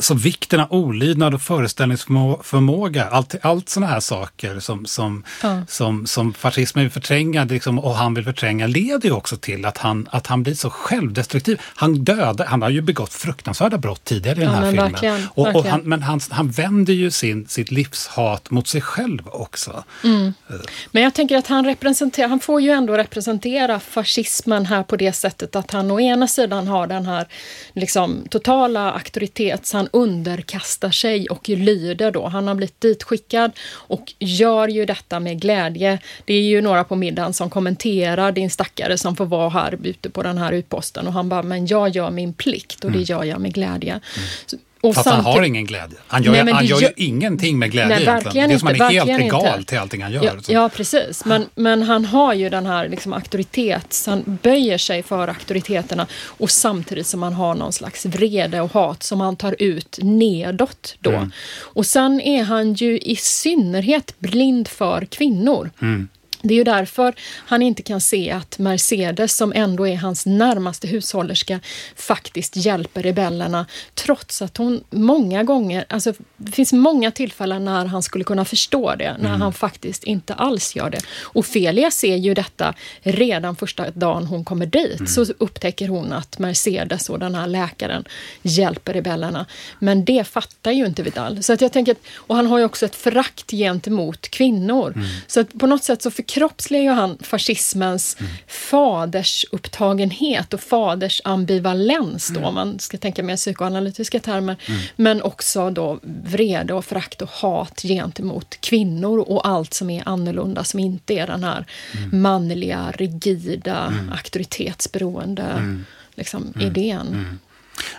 så 0.00 0.14
vikten 0.14 0.60
av 0.60 0.72
olydnad 0.72 1.34
och 1.34 1.42
föreställningsförmåga, 1.42 3.04
allt, 3.04 3.34
allt 3.42 3.68
sådana 3.68 3.92
här 3.92 4.00
saker 4.00 4.60
som, 4.60 4.86
som, 4.86 5.24
ja. 5.42 5.62
som, 5.68 6.06
som 6.06 6.34
fascismen 6.34 6.84
vill 6.84 6.92
förtränga 6.92 7.44
liksom, 7.44 7.78
och 7.78 7.94
han 7.94 8.14
vill 8.14 8.24
förtränga 8.24 8.66
leder 8.66 9.08
ju 9.08 9.12
också 9.14 9.36
till 9.36 9.64
att 9.64 9.78
han, 9.78 10.08
att 10.10 10.26
han 10.26 10.42
blir 10.42 10.54
så 10.54 10.70
självdestruktiv. 10.70 11.60
Han 11.62 12.04
dödar, 12.04 12.46
han 12.46 12.62
har 12.62 12.70
ju 12.70 12.80
begått 12.80 13.12
fruktansvärda 13.12 13.78
brott 13.78 14.04
tidigare 14.04 14.40
i 14.40 14.44
ja, 14.44 14.50
den 14.50 14.58
här 14.58 14.70
filmen. 14.70 14.92
Verkligen, 14.92 15.28
och, 15.34 15.56
och 15.56 15.64
han, 15.64 15.80
men 15.80 16.02
han, 16.02 16.20
han 16.30 16.50
vänder 16.50 16.92
ju 16.92 17.10
sin, 17.10 17.46
sitt 17.48 17.70
livshat 17.70 18.50
mot 18.50 18.68
sig 18.68 18.80
själv 18.80 19.28
också. 19.28 19.84
Mm. 20.04 20.26
Eh. 20.26 20.56
Men 20.90 21.02
jag 21.02 21.14
tänker 21.14 21.36
att 21.36 21.46
han 21.46 21.64
representerar, 21.64 22.28
han 22.28 22.40
får 22.40 22.60
ju 22.60 22.70
ändå 22.70 22.96
representera 22.96 23.80
fascismen 23.80 24.66
här 24.66 24.82
på 24.82 24.96
det 24.96 25.12
sättet 25.12 25.56
att 25.56 25.70
han 25.70 25.90
å 25.90 26.00
ena 26.00 26.28
sidan 26.28 26.68
har 26.68 26.86
den 26.86 27.06
här 27.06 27.26
liksom, 27.74 28.24
totala 28.30 28.92
auktoritet 28.92 29.55
så 29.64 29.76
han 29.76 29.88
underkastar 29.92 30.90
sig 30.90 31.28
och 31.28 31.48
lyder 31.48 32.10
då. 32.10 32.26
Han 32.28 32.48
har 32.48 32.54
blivit 32.54 32.80
ditskickad 32.80 33.52
och 33.72 34.14
gör 34.18 34.68
ju 34.68 34.86
detta 34.86 35.20
med 35.20 35.40
glädje. 35.40 35.98
Det 36.24 36.34
är 36.34 36.42
ju 36.42 36.60
några 36.60 36.84
på 36.84 36.96
middagen 36.96 37.32
som 37.32 37.50
kommenterar 37.50 38.32
din 38.32 38.50
stackare 38.50 38.98
som 38.98 39.16
får 39.16 39.26
vara 39.26 39.48
här 39.48 39.78
ute 39.82 40.10
på 40.10 40.22
den 40.22 40.38
här 40.38 40.52
utposten 40.52 41.06
och 41.06 41.12
han 41.12 41.28
bara, 41.28 41.42
men 41.42 41.66
jag 41.66 41.88
gör 41.88 42.10
min 42.10 42.32
plikt 42.32 42.84
och 42.84 42.92
det 42.92 43.02
gör 43.02 43.24
jag 43.24 43.40
med 43.40 43.54
glädje. 43.54 43.90
Mm. 43.90 44.60
Och 44.80 44.94
Fast 44.94 45.08
han 45.08 45.24
har 45.24 45.42
ingen 45.42 45.66
glädje. 45.66 45.98
Han 46.06 46.22
gör, 46.22 46.44
nej, 46.44 46.54
han 46.54 46.66
gör 46.66 46.80
ju 46.80 46.92
ingenting 46.96 47.58
med 47.58 47.70
glädje 47.70 47.96
nej, 47.96 48.02
egentligen. 48.02 48.48
Det 48.48 48.54
är 48.54 48.58
som 48.58 48.68
att 48.68 48.78
han 48.78 48.94
är 48.94 49.06
helt 49.06 49.22
egal 49.22 49.64
till 49.64 49.78
allting 49.78 50.02
han 50.02 50.12
gör. 50.12 50.24
Ja, 50.24 50.32
ja 50.48 50.68
precis. 50.68 51.24
Men, 51.24 51.46
men 51.54 51.82
han 51.82 52.04
har 52.04 52.34
ju 52.34 52.48
den 52.48 52.66
här 52.66 52.88
liksom 52.88 53.12
auktoritet, 53.12 54.04
han 54.06 54.38
böjer 54.42 54.78
sig 54.78 55.02
för 55.02 55.28
auktoriteterna 55.28 56.06
och 56.24 56.50
samtidigt 56.50 57.06
som 57.06 57.22
han 57.22 57.32
har 57.32 57.54
någon 57.54 57.72
slags 57.72 58.06
vrede 58.06 58.60
och 58.60 58.72
hat 58.72 59.02
som 59.02 59.20
han 59.20 59.36
tar 59.36 59.56
ut 59.58 59.98
nedåt 60.02 60.96
då. 61.00 61.10
Mm. 61.10 61.32
Och 61.60 61.86
sen 61.86 62.20
är 62.20 62.42
han 62.42 62.74
ju 62.74 62.98
i 62.98 63.16
synnerhet 63.16 64.14
blind 64.18 64.68
för 64.68 65.04
kvinnor. 65.04 65.70
Mm. 65.82 66.08
Det 66.48 66.54
är 66.54 66.56
ju 66.56 66.64
därför 66.64 67.14
han 67.46 67.62
inte 67.62 67.82
kan 67.82 68.00
se 68.00 68.30
att 68.30 68.58
Mercedes, 68.58 69.36
som 69.36 69.52
ändå 69.52 69.86
är 69.86 69.96
hans 69.96 70.26
närmaste 70.26 70.86
hushållerska, 70.88 71.60
faktiskt 71.96 72.56
hjälper 72.56 73.02
rebellerna, 73.02 73.66
trots 73.94 74.42
att 74.42 74.56
hon 74.56 74.84
många 74.90 75.44
gånger, 75.44 75.84
alltså 75.88 76.12
det 76.36 76.52
finns 76.52 76.72
många 76.72 77.10
tillfällen 77.10 77.64
när 77.64 77.84
han 77.84 78.02
skulle 78.02 78.24
kunna 78.24 78.44
förstå 78.44 78.94
det, 78.94 79.16
när 79.18 79.28
mm. 79.28 79.40
han 79.40 79.52
faktiskt 79.52 80.04
inte 80.04 80.34
alls 80.34 80.76
gör 80.76 80.90
det. 80.90 81.00
Ofelia 81.34 81.90
ser 81.90 82.16
ju 82.16 82.34
detta 82.34 82.74
redan 83.02 83.56
första 83.56 83.90
dagen 83.90 84.26
hon 84.26 84.44
kommer 84.44 84.66
dit, 84.66 85.00
mm. 85.00 85.06
så 85.06 85.24
upptäcker 85.38 85.88
hon 85.88 86.12
att 86.12 86.38
Mercedes 86.38 87.10
och 87.10 87.18
den 87.18 87.34
här 87.34 87.46
läkaren 87.46 88.04
hjälper 88.42 88.92
rebellerna. 88.92 89.46
Men 89.78 90.04
det 90.04 90.24
fattar 90.24 90.72
ju 90.72 90.86
inte 90.86 91.02
Vidal. 91.02 91.42
Så 91.42 91.52
att 91.52 91.60
jag 91.60 91.72
tänker, 91.72 91.96
och 92.16 92.36
han 92.36 92.46
har 92.46 92.58
ju 92.58 92.64
också 92.64 92.86
ett 92.86 92.94
förakt 92.94 93.50
gentemot 93.50 94.28
kvinnor. 94.28 94.92
Mm. 94.96 95.06
Så 95.26 95.40
att 95.40 95.58
på 95.58 95.66
något 95.66 95.84
sätt 95.84 96.02
så 96.02 96.10
förkroppsligar 96.36 96.94
han 96.94 97.18
fascismens 97.20 98.16
mm. 98.20 98.32
fadersupptagenhet 98.46 100.54
och 100.54 100.60
faders 100.60 101.20
ambivalens 101.24 102.28
då, 102.28 102.38
mm. 102.38 102.48
om 102.48 102.54
man 102.54 102.78
ska 102.78 102.98
tänka 102.98 103.22
mer 103.22 103.36
psykoanalytiska 103.36 104.20
termer. 104.20 104.56
Mm. 104.66 104.80
Men 104.96 105.22
också 105.22 105.70
då 105.70 105.98
vrede 106.02 106.74
och 106.74 106.84
förakt 106.84 107.22
och 107.22 107.28
hat 107.28 107.82
gentemot 107.82 108.60
kvinnor 108.60 109.18
och 109.18 109.48
allt 109.48 109.74
som 109.74 109.90
är 109.90 110.08
annorlunda, 110.08 110.64
som 110.64 110.80
inte 110.80 111.14
är 111.14 111.26
den 111.26 111.44
här 111.44 111.66
mm. 111.96 112.22
manliga, 112.22 112.92
rigida, 112.94 113.86
mm. 113.86 114.12
auktoritetsberoende 114.12 115.42
mm. 115.42 115.84
liksom, 116.14 116.54
idén. 116.60 117.38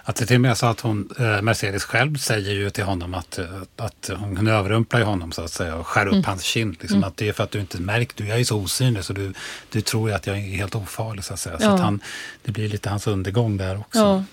Att 0.04 0.16
det 0.16 0.26
till 0.26 0.36
och 0.36 0.42
med 0.42 0.58
så 0.58 0.66
att 0.66 0.80
hon, 0.80 1.10
eh, 1.20 1.42
Mercedes 1.42 1.84
själv 1.84 2.18
säger 2.18 2.54
ju 2.54 2.70
till 2.70 2.84
honom 2.84 3.14
att, 3.14 3.38
eh, 3.40 3.46
att 3.76 4.10
hon 4.20 4.48
överrumplar 4.48 5.02
honom 5.02 5.32
så 5.32 5.42
att 5.42 5.52
säga 5.52 5.76
och 5.76 5.88
skär 5.88 6.06
upp 6.06 6.14
mm. 6.14 6.24
hans 6.24 6.44
kind. 6.44 6.78
Liksom, 6.80 6.98
mm. 6.98 7.08
Att 7.08 7.18
det 7.18 7.30
är 7.30 7.34
för 7.34 7.44
att 7.44 7.52
du 7.52 7.60
inte 7.60 7.82
märkt, 7.82 8.18
du 8.18 8.32
är 8.32 8.38
ju 8.38 8.46
så 8.46 8.58
osynlig 8.58 9.04
så 9.04 9.14
du, 9.14 9.34
du 9.72 9.82
tror 9.82 10.12
att 10.12 10.28
jag 10.28 10.38
är 10.38 10.42
helt 10.42 10.76
ofarlig 10.76 11.24
så 11.24 11.34
att 11.34 11.40
säga. 11.40 11.58
Ja. 11.60 11.66
Så 11.66 11.74
att 11.74 11.80
han, 11.80 12.00
det 12.44 12.52
blir 12.52 12.70
lite 12.70 12.90
hans 12.90 13.08
undergång 13.08 13.58
där 13.58 13.80
också. 13.80 14.00
Ja. 14.00 14.24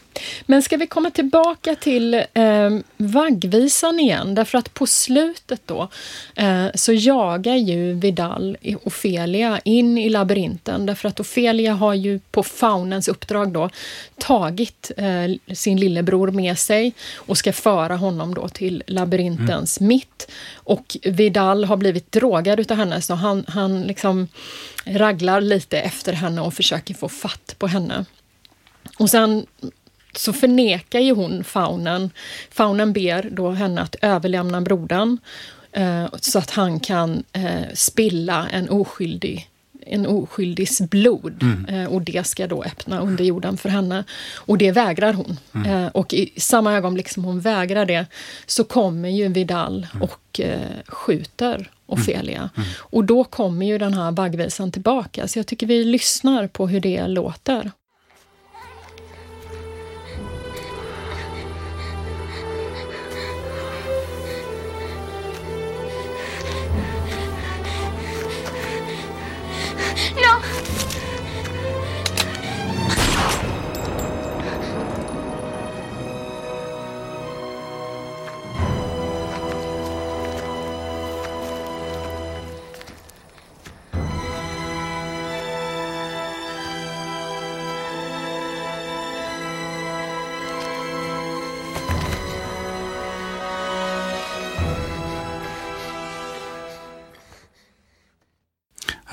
Men 0.46 0.62
ska 0.62 0.76
vi 0.76 0.86
komma 0.86 1.10
tillbaka 1.10 1.74
till 1.74 2.14
eh, 2.14 2.70
vaggvisan 2.96 4.00
igen? 4.00 4.34
Därför 4.34 4.58
att 4.58 4.74
på 4.74 4.86
slutet 4.86 5.60
då 5.66 5.88
eh, 6.34 6.66
så 6.74 6.92
jagar 6.92 7.54
ju 7.54 7.94
Vidal 7.94 8.56
Ofelia 8.84 9.60
in 9.64 9.98
i 9.98 10.08
labyrinten. 10.08 10.86
Därför 10.86 11.08
att 11.08 11.20
Ofelia 11.20 11.74
har 11.74 11.94
ju 11.94 12.18
på 12.30 12.42
faunens 12.42 13.08
uppdrag 13.08 13.52
då 13.52 13.70
tagit 14.18 14.90
eh, 14.96 15.54
sin 15.54 15.80
lillebror 15.80 16.30
med 16.30 16.58
sig 16.58 16.92
och 17.16 17.38
ska 17.38 17.52
föra 17.52 17.96
honom 17.96 18.34
då 18.34 18.48
till 18.48 18.82
labyrintens 18.86 19.80
mm. 19.80 19.88
mitt. 19.88 20.30
Och 20.54 20.96
Vidal 21.02 21.64
har 21.64 21.76
blivit 21.76 22.12
drogad 22.12 22.60
utav 22.60 22.76
henne 22.76 23.00
så 23.00 23.14
han, 23.14 23.44
han 23.48 23.82
liksom 23.82 24.28
raglar 24.84 25.40
lite 25.40 25.78
efter 25.78 26.12
henne 26.12 26.40
och 26.40 26.54
försöker 26.54 26.94
få 26.94 27.08
fatt 27.08 27.54
på 27.58 27.66
henne. 27.66 28.04
Och 28.98 29.10
sen 29.10 29.46
så 30.18 30.32
förnekar 30.32 31.00
ju 31.00 31.12
hon 31.12 31.44
faunen. 31.44 32.10
Faunen 32.50 32.92
ber 32.92 33.30
då 33.30 33.50
henne 33.50 33.80
att 33.80 33.96
överlämna 34.02 34.60
brodern 34.60 35.18
eh, 35.72 36.06
så 36.20 36.38
att 36.38 36.50
han 36.50 36.80
kan 36.80 37.24
eh, 37.32 37.62
spilla 37.74 38.48
en 38.48 38.68
oskyldig 38.68 39.50
en 39.86 40.06
oskyldigs 40.06 40.80
blod 40.80 41.42
mm. 41.42 41.64
eh, 41.64 41.92
och 41.92 42.02
det 42.02 42.26
ska 42.26 42.46
då 42.46 42.62
öppna 42.62 43.00
under 43.00 43.24
jorden 43.24 43.56
för 43.56 43.68
henne. 43.68 44.04
Och 44.36 44.58
det 44.58 44.72
vägrar 44.72 45.12
hon. 45.12 45.38
Mm. 45.54 45.70
Eh, 45.70 45.86
och 45.86 46.14
i 46.14 46.32
samma 46.36 46.72
ögonblick 46.74 47.08
som 47.08 47.24
hon 47.24 47.40
vägrar 47.40 47.86
det 47.86 48.06
så 48.46 48.64
kommer 48.64 49.08
ju 49.08 49.28
Vidal 49.28 49.86
mm. 49.92 50.02
och 50.02 50.40
eh, 50.40 50.58
skjuter 50.86 51.70
Ofelia. 51.86 52.38
Mm. 52.38 52.50
Mm. 52.56 52.68
Och 52.78 53.04
då 53.04 53.24
kommer 53.24 53.66
ju 53.66 53.78
den 53.78 53.94
här 53.94 54.12
vaggvisan 54.12 54.72
tillbaka. 54.72 55.28
Så 55.28 55.38
jag 55.38 55.46
tycker 55.46 55.66
vi 55.66 55.84
lyssnar 55.84 56.46
på 56.46 56.68
hur 56.68 56.80
det 56.80 57.06
låter. 57.06 57.70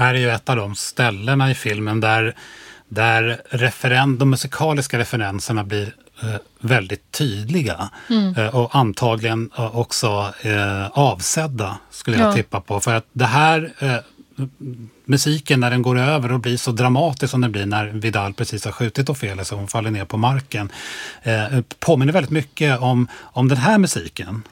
Här 0.02 0.14
är 0.14 0.20
ju 0.20 0.30
ett 0.30 0.50
av 0.50 0.56
de 0.56 0.76
ställena 0.76 1.52
i 1.52 1.56
filmen 1.56 2.00
där, 2.00 2.36
där 2.88 3.42
referen 3.50 4.18
de 4.18 4.30
musikaliska 4.30 5.00
referenserna 5.00 5.64
blir 5.64 5.96
eh, 6.24 6.36
väldigt 6.60 7.12
tydliga. 7.12 7.90
Mm. 8.10 8.36
Eh, 8.36 8.56
och 8.56 8.76
antagligen 8.76 9.50
också 9.56 10.34
eh, 10.42 10.88
avsedda, 10.88 11.78
skulle 11.90 12.18
jag 12.18 12.28
ja. 12.28 12.34
tippa 12.34 12.62
på. 12.62 12.80
För 12.80 12.94
att 12.94 13.06
det 13.14 13.26
här 13.26 13.74
musiken 15.06 15.60
när 15.60 15.72
den 15.72 15.82
går 15.82 16.00
över 16.00 16.32
och 16.32 16.40
blir 16.40 16.58
så 16.58 16.72
dramatisk 16.72 17.32
som 17.32 17.42
den 17.42 17.52
blir 17.52 17.66
när 17.66 17.88
Vidal 17.88 18.34
precis 18.34 18.66
har 18.66 18.72
skjutit 18.72 19.10
Ofelia 19.10 19.46
så 19.46 19.56
hon 19.56 19.68
faller 19.68 19.92
ner 19.92 20.06
på 20.06 20.18
marken. 20.18 20.72
Eh, 21.24 21.62
påminner 21.80 22.14
väldigt 22.14 22.32
mycket 22.32 22.80
om, 22.80 23.08
om 23.22 23.48
den 23.48 23.58
här 23.58 23.78
musiken. 23.78 24.44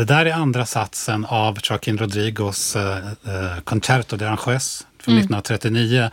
Det 0.00 0.04
där 0.04 0.26
är 0.26 0.32
andra 0.32 0.66
satsen 0.66 1.24
av 1.24 1.58
Joaquin 1.62 1.98
Rodrigos 1.98 2.76
eh, 2.76 2.96
eh, 3.06 3.60
Concerto 3.64 4.16
de 4.16 4.24
Aranjuez 4.24 4.86
från 4.98 5.14
mm. 5.14 5.24
1939. 5.24 6.10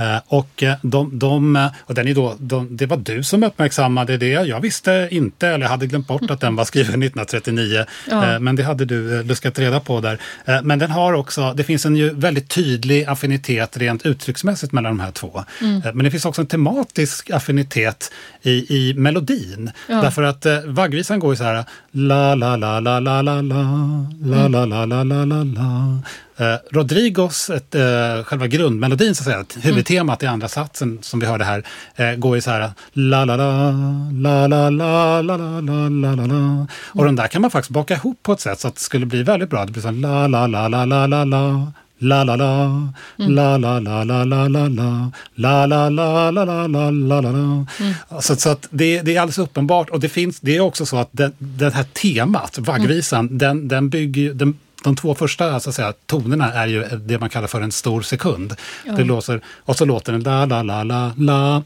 Eh, 0.00 0.20
och, 0.26 0.62
eh, 0.62 0.74
de, 0.82 1.18
de, 1.18 1.68
och 1.80 1.94
den 1.94 2.08
är 2.08 2.14
då, 2.14 2.36
de, 2.38 2.76
det 2.76 2.86
var 2.86 2.96
du 2.96 3.22
som 3.22 3.42
uppmärksammade 3.42 4.16
det. 4.16 4.26
Jag 4.26 4.60
visste 4.60 5.08
inte, 5.10 5.48
eller 5.48 5.66
hade 5.66 5.86
glömt 5.86 6.06
bort 6.06 6.30
att 6.30 6.40
den 6.40 6.56
var 6.56 6.64
skriven 6.64 7.02
1939. 7.02 7.84
Ja. 8.10 8.38
Men 8.38 8.56
det 8.56 8.62
hade 8.62 8.84
du 8.84 9.22
luskat 9.22 9.58
reda 9.58 9.80
på 9.80 10.00
där. 10.00 10.18
Men 10.62 10.78
den 10.78 10.90
har 10.90 11.12
också, 11.12 11.52
det 11.56 11.64
finns 11.64 11.86
en 11.86 11.96
ju 11.96 12.14
väldigt 12.14 12.48
tydlig 12.48 13.04
affinitet 13.04 13.76
rent 13.76 14.06
uttrycksmässigt 14.06 14.72
mellan 14.72 14.96
de 14.96 15.02
här 15.02 15.12
två. 15.12 15.44
Mm. 15.60 15.80
Men 15.94 16.04
det 16.04 16.10
finns 16.10 16.24
också 16.24 16.40
en 16.40 16.46
tematisk 16.46 17.30
affinitet 17.30 18.12
i, 18.42 18.50
i 18.50 18.94
melodin. 18.94 19.70
Ja. 19.88 20.02
Därför 20.02 20.22
att 20.22 20.46
vaggvisan 20.64 21.18
går 21.18 21.32
ju 21.32 21.36
så 21.36 21.44
här 21.44 21.64
La, 21.90 22.34
la, 22.34 22.56
la, 22.56 22.80
la, 22.80 23.00
la, 23.00 23.22
la, 23.22 23.42
la, 23.42 23.42
la, 24.22 24.48
la, 24.48 24.64
la, 24.64 24.84
la, 24.86 25.04
la, 25.04 25.24
la, 25.24 25.44
la. 25.44 26.02
Eh, 26.40 26.56
Rodrigos, 26.70 27.50
ett, 27.50 27.74
eh, 27.74 28.24
själva 28.24 28.46
grundmelodin, 28.46 29.14
så 29.14 29.30
att 29.30 29.52
säga, 29.52 29.62
huvudtemat 29.90 30.22
i 30.22 30.26
andra 30.26 30.48
satsen 30.48 30.98
som 31.02 31.20
vi 31.20 31.26
hörde 31.26 31.44
här, 31.44 31.62
eh, 31.96 32.14
går 32.14 32.36
ju 32.36 32.40
så 32.40 32.50
här 32.50 32.72
la 32.92 33.24
la 33.24 33.36
la 33.36 33.70
la 34.12 34.46
la 34.46 34.70
la 34.70 35.20
la 35.20 35.36
la 35.36 35.60
la 35.60 35.88
la 35.88 36.14
la 36.14 36.26
la. 36.26 36.66
Och 36.94 37.04
den 37.04 37.16
där 37.16 37.28
kan 37.28 37.42
man 37.42 37.50
faktiskt 37.50 37.70
baka 37.70 37.94
ihop 37.94 38.22
på 38.22 38.32
ett 38.32 38.40
sätt 38.40 38.60
så 38.60 38.68
att 38.68 38.74
det 38.74 38.80
skulle 38.80 39.06
bli 39.06 39.22
väldigt 39.22 39.50
bra. 39.50 39.64
Det 39.64 39.72
blir 39.72 39.82
så 39.82 39.90
la 39.90 40.26
la 40.26 40.46
la 40.46 40.68
la 40.68 40.84
la 40.84 41.06
la 41.06 41.24
la 41.24 41.72
La 42.02 42.24
la 42.24 42.36
la, 42.36 42.92
la 43.18 43.56
la 43.58 43.78
la 43.78 44.04
la 44.04 44.24
la 44.24 44.48
la 44.48 44.68
la, 44.68 45.10
la 45.36 45.66
la 45.66 45.88
la 45.90 46.30
la 46.30 46.30
la 46.30 46.66
la 46.66 46.90
la 46.90 47.20
la 47.20 47.30
la. 47.30 47.66
Så, 48.20 48.36
så 48.36 48.50
att 48.50 48.68
det, 48.70 49.02
det 49.02 49.16
är 49.16 49.20
alldeles 49.20 49.38
uppenbart 49.38 49.90
och 49.90 50.00
det 50.00 50.08
finns, 50.08 50.40
det 50.40 50.56
är 50.56 50.60
också 50.60 50.86
så 50.86 50.96
att 50.96 51.08
det, 51.12 51.32
det 51.38 51.74
här 51.74 51.84
temat, 51.84 52.58
vaggvisan, 52.58 53.38
den, 53.38 53.68
den 53.68 53.88
bygger 53.88 54.34
den, 54.34 54.58
de 54.84 54.96
två 54.96 55.14
första 55.14 55.60
så 55.60 55.68
att 55.68 55.74
säga, 55.76 55.92
tonerna 56.06 56.52
är 56.52 56.66
ju 56.66 56.84
det 56.84 57.18
man 57.18 57.30
kallar 57.30 57.48
för 57.48 57.60
en 57.60 57.72
stor 57.72 58.02
sekund. 58.02 58.54
Det 58.96 59.04
låter, 59.04 59.40
och 59.46 59.76
så 59.76 59.84
låter 59.84 60.12
den 60.12 60.22
la, 60.22 60.44
la, 60.44 60.62
la, 60.62 60.82
la, 60.84 61.12
la. 61.16 61.62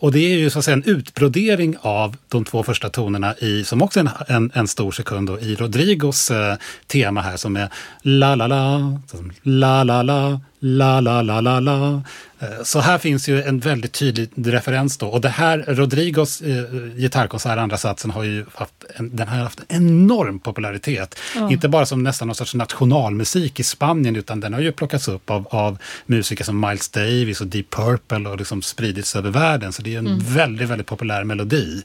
Och 0.00 0.12
det 0.12 0.18
är 0.18 0.38
ju 0.38 0.50
så 0.50 0.58
att 0.58 0.64
säga 0.64 0.76
en 0.76 0.84
utbrodering 0.84 1.76
av 1.80 2.16
de 2.28 2.44
två 2.44 2.62
första 2.62 2.88
tonerna 2.88 3.34
i, 3.36 3.64
som 3.64 3.82
också 3.82 4.00
är 4.00 4.04
en, 4.04 4.10
en, 4.26 4.50
en 4.54 4.68
stor 4.68 4.92
sekund 4.92 5.28
då, 5.28 5.40
i 5.40 5.54
Rodrigos 5.54 6.30
eh, 6.30 6.56
tema 6.86 7.20
här 7.20 7.36
som 7.36 7.56
är 7.56 7.68
la 8.02 8.34
la 8.34 8.46
la, 8.46 9.00
la 9.42 9.84
la 9.84 10.02
la, 10.02 10.40
la 10.60 11.00
la 11.00 11.22
la 11.22 11.40
la 11.40 11.60
la. 11.60 12.02
Eh, 12.40 12.48
Så 12.64 12.80
här 12.80 12.98
finns 12.98 13.28
ju 13.28 13.42
en 13.42 13.58
väldigt 13.60 13.92
tydlig 13.92 14.30
referens 14.54 14.98
då. 14.98 15.06
Och 15.06 15.20
det 15.20 15.28
här, 15.28 15.64
Rodrigos 15.68 16.40
eh, 16.40 16.64
gitarrkonsert, 16.96 17.58
andra 17.58 17.76
satsen, 17.76 18.10
har 18.10 18.24
ju 18.24 18.44
haft 18.54 18.72
en, 18.96 19.16
den 19.16 19.28
har 19.28 19.36
haft 19.36 19.60
enorm 19.68 20.38
popularitet. 20.38 21.18
Inte 21.50 21.68
bara 21.68 21.86
som 21.86 22.02
nästan 22.02 22.28
någon 22.28 22.34
sorts 22.34 22.54
nationalmusik 22.54 23.60
i 23.60 23.62
Spanien, 23.62 24.16
utan 24.16 24.40
den 24.40 24.52
har 24.54 24.60
ju 24.60 24.72
plockats 24.72 25.08
upp 25.08 25.30
av, 25.30 25.46
av 25.50 25.78
musiker 26.06 26.44
som 26.44 26.60
Miles 26.60 26.88
Davis 26.88 27.40
och 27.40 27.46
Deep 27.46 27.70
Purple 27.70 28.28
och 28.28 28.38
liksom 28.38 28.62
spridits 28.62 29.16
över 29.16 29.30
världen. 29.30 29.72
Så 29.72 29.82
det 29.82 29.94
är 29.94 29.98
en 29.98 30.18
väldigt, 30.18 30.68
väldigt 30.68 30.86
populär 30.86 31.24
melodi. 31.24 31.82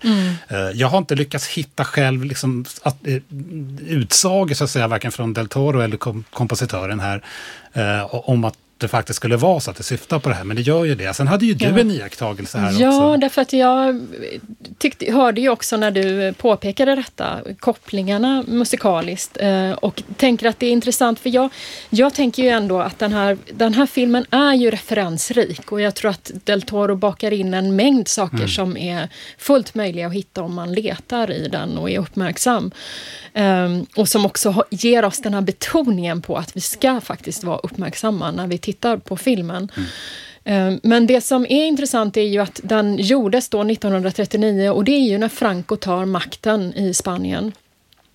Eh, 0.48 0.58
Jag 0.74 0.88
har 0.88 0.98
inte 0.98 1.16
lyckats 1.16 1.48
hitta 1.48 1.86
själv 1.86 2.24
liksom, 2.24 2.66
att, 2.84 3.08
eh, 3.08 3.18
utsagor, 3.88 4.54
så 4.56 4.64
att 4.64 4.70
säga, 4.70 4.88
varken 4.88 5.12
från 5.12 5.34
Del 5.34 5.48
Toro 5.48 5.80
eller 5.80 5.98
kom, 5.98 6.24
kompositören 6.30 7.00
här, 7.00 7.22
eh, 7.74 8.16
om 8.16 8.44
att 8.44 8.58
det 8.84 8.88
faktiskt 8.88 9.18
skulle 9.18 9.38
vara 9.38 9.60
så 9.60 9.72
att 9.72 9.78
det 9.78 9.84
syftar 9.84 10.20
på 10.20 10.30
det 10.30 10.36
här, 10.36 10.44
men 10.44 10.56
det 10.56 10.62
gör 10.62 10.86
ju 10.86 10.96
det. 10.96 11.14
Sen 11.14 11.28
hade 11.28 11.46
ju 11.46 11.54
du 11.54 11.66
Ja. 11.66 11.80
en 11.80 11.92
iakttagelse 11.92 12.58
här 12.58 12.82
Ja, 12.82 12.88
också. 13.10 13.18
därför 13.22 13.42
att 13.42 13.54
jag 13.54 14.08
tyckte, 14.78 15.12
hörde 15.12 15.42
ju 15.42 15.50
också 15.50 15.78
när 15.78 15.92
du 15.92 16.34
påpekade 16.34 16.96
detta, 16.96 17.40
kopplingarna 17.60 18.44
musikaliskt 18.48 19.38
eh, 19.40 19.72
och 19.72 20.04
tänker 20.18 20.48
att 20.48 20.60
det 20.60 20.66
är 20.66 20.72
intressant 20.72 21.20
för 21.20 21.30
jag, 21.30 21.50
jag 21.90 22.14
tänker 22.14 22.44
ju 22.44 22.50
ändå 22.50 22.80
att 22.82 23.00
den 23.00 23.14
här, 23.14 23.38
den 23.54 23.74
här 23.74 23.86
filmen 23.86 24.26
är 24.32 24.54
ju 24.54 24.72
referensrik 24.72 25.72
och 25.72 25.82
jag 25.82 25.96
tror 25.96 26.12
att 26.12 26.32
Del 26.44 26.62
Toro 26.62 26.96
bakar 26.96 27.32
in 27.34 27.54
en 27.54 27.76
mängd 27.76 28.08
saker 28.08 28.48
som 28.48 28.78
är 28.78 29.10
fullt 29.38 29.76
möjliga 29.76 30.08
att 30.08 30.14
hitta 30.14 30.42
om 30.44 30.54
man 30.54 30.74
letar 30.74 31.32
i 31.32 31.48
den 31.48 31.78
och 31.78 31.90
är 31.90 32.00
uppmärksam. 32.00 32.72
Ehm, 33.34 33.86
och 33.96 34.08
som 34.10 34.26
också 34.26 34.64
ger 34.70 35.06
oss 35.06 35.20
den 35.22 35.34
här 35.34 35.42
betoningen 35.42 36.22
på 36.22 36.38
att 36.38 36.56
vi 36.56 36.62
ska 36.62 37.02
faktiskt 37.02 37.44
vara 37.44 37.58
uppmärksamma 37.58 38.32
när 38.32 38.48
vi 38.48 38.58
tittar 38.58 38.73
på 38.82 39.18
filmen. 39.18 39.72
Eh, 40.44 40.74
Men 40.84 41.08
det 41.08 41.22
som 41.22 41.44
är 41.46 41.66
intressant 41.66 42.18
är 42.18 42.22
ju 42.22 42.40
att 42.40 42.60
den 42.64 42.98
gjordes 42.98 43.50
då 43.50 43.62
1939 43.64 44.70
och 44.70 44.84
det 44.84 44.92
är 44.92 45.10
ju 45.10 45.18
när 45.18 45.30
Franco 45.30 45.76
tar 45.76 46.06
makten 46.06 46.74
i 46.74 46.94
Spanien. 46.94 47.52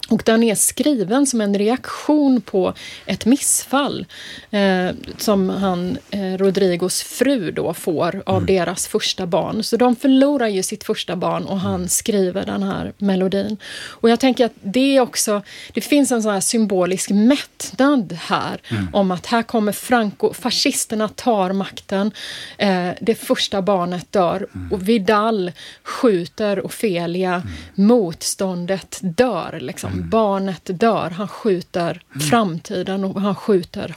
Och 0.08 0.22
den 0.24 0.42
är 0.42 0.54
skriven 0.54 1.26
som 1.26 1.40
en 1.40 1.58
reaktion 1.58 2.40
på 2.40 2.74
ett 3.06 3.26
missfall 3.26 4.06
eh, 4.50 4.90
som 5.18 5.48
han, 5.50 5.98
eh, 6.10 6.20
Rodrigos 6.20 7.02
fru 7.02 7.50
då 7.50 7.74
får 7.74 8.22
av 8.26 8.46
deras 8.46 8.86
första 8.86 9.26
barn. 9.26 9.62
Så 9.62 9.76
de 9.76 9.96
förlorar 9.96 10.46
ju 10.46 10.62
sitt 10.62 10.84
första 10.84 11.16
barn 11.16 11.44
och 11.44 11.60
han 11.60 11.88
skriver 11.88 12.46
den 12.46 12.62
här 12.62 12.92
melodin. 12.98 13.56
Och 13.86 14.10
jag 14.10 14.20
tänker 14.20 14.46
att 14.46 14.52
det 14.60 15.00
också, 15.00 15.42
det 15.72 15.80
finns 15.80 16.12
en 16.12 16.22
sån 16.22 16.32
här 16.32 16.40
symbolisk 16.40 17.10
mättnad 17.10 18.18
här 18.20 18.60
om 18.92 19.10
att 19.10 19.26
här 19.26 19.42
kommer 19.42 19.72
Franco, 19.72 20.32
fascisterna 20.32 21.08
tar 21.08 21.52
makten, 21.52 22.12
eh, 22.58 22.90
det 23.00 23.14
första 23.14 23.62
barnet 23.62 24.12
dör 24.12 24.46
och 24.70 24.88
Vidal 24.88 25.52
skjuter 25.82 26.66
Ofelia, 26.66 27.42
motståndet 27.74 28.98
dör 29.02 29.58
liksom. 29.60 29.97
Barnet 30.04 30.62
dör, 30.64 31.10
han 31.10 31.28
skjuter 31.28 32.02
framtiden 32.30 33.04
och 33.04 33.20
han 33.20 33.34
skjuter 33.34 33.94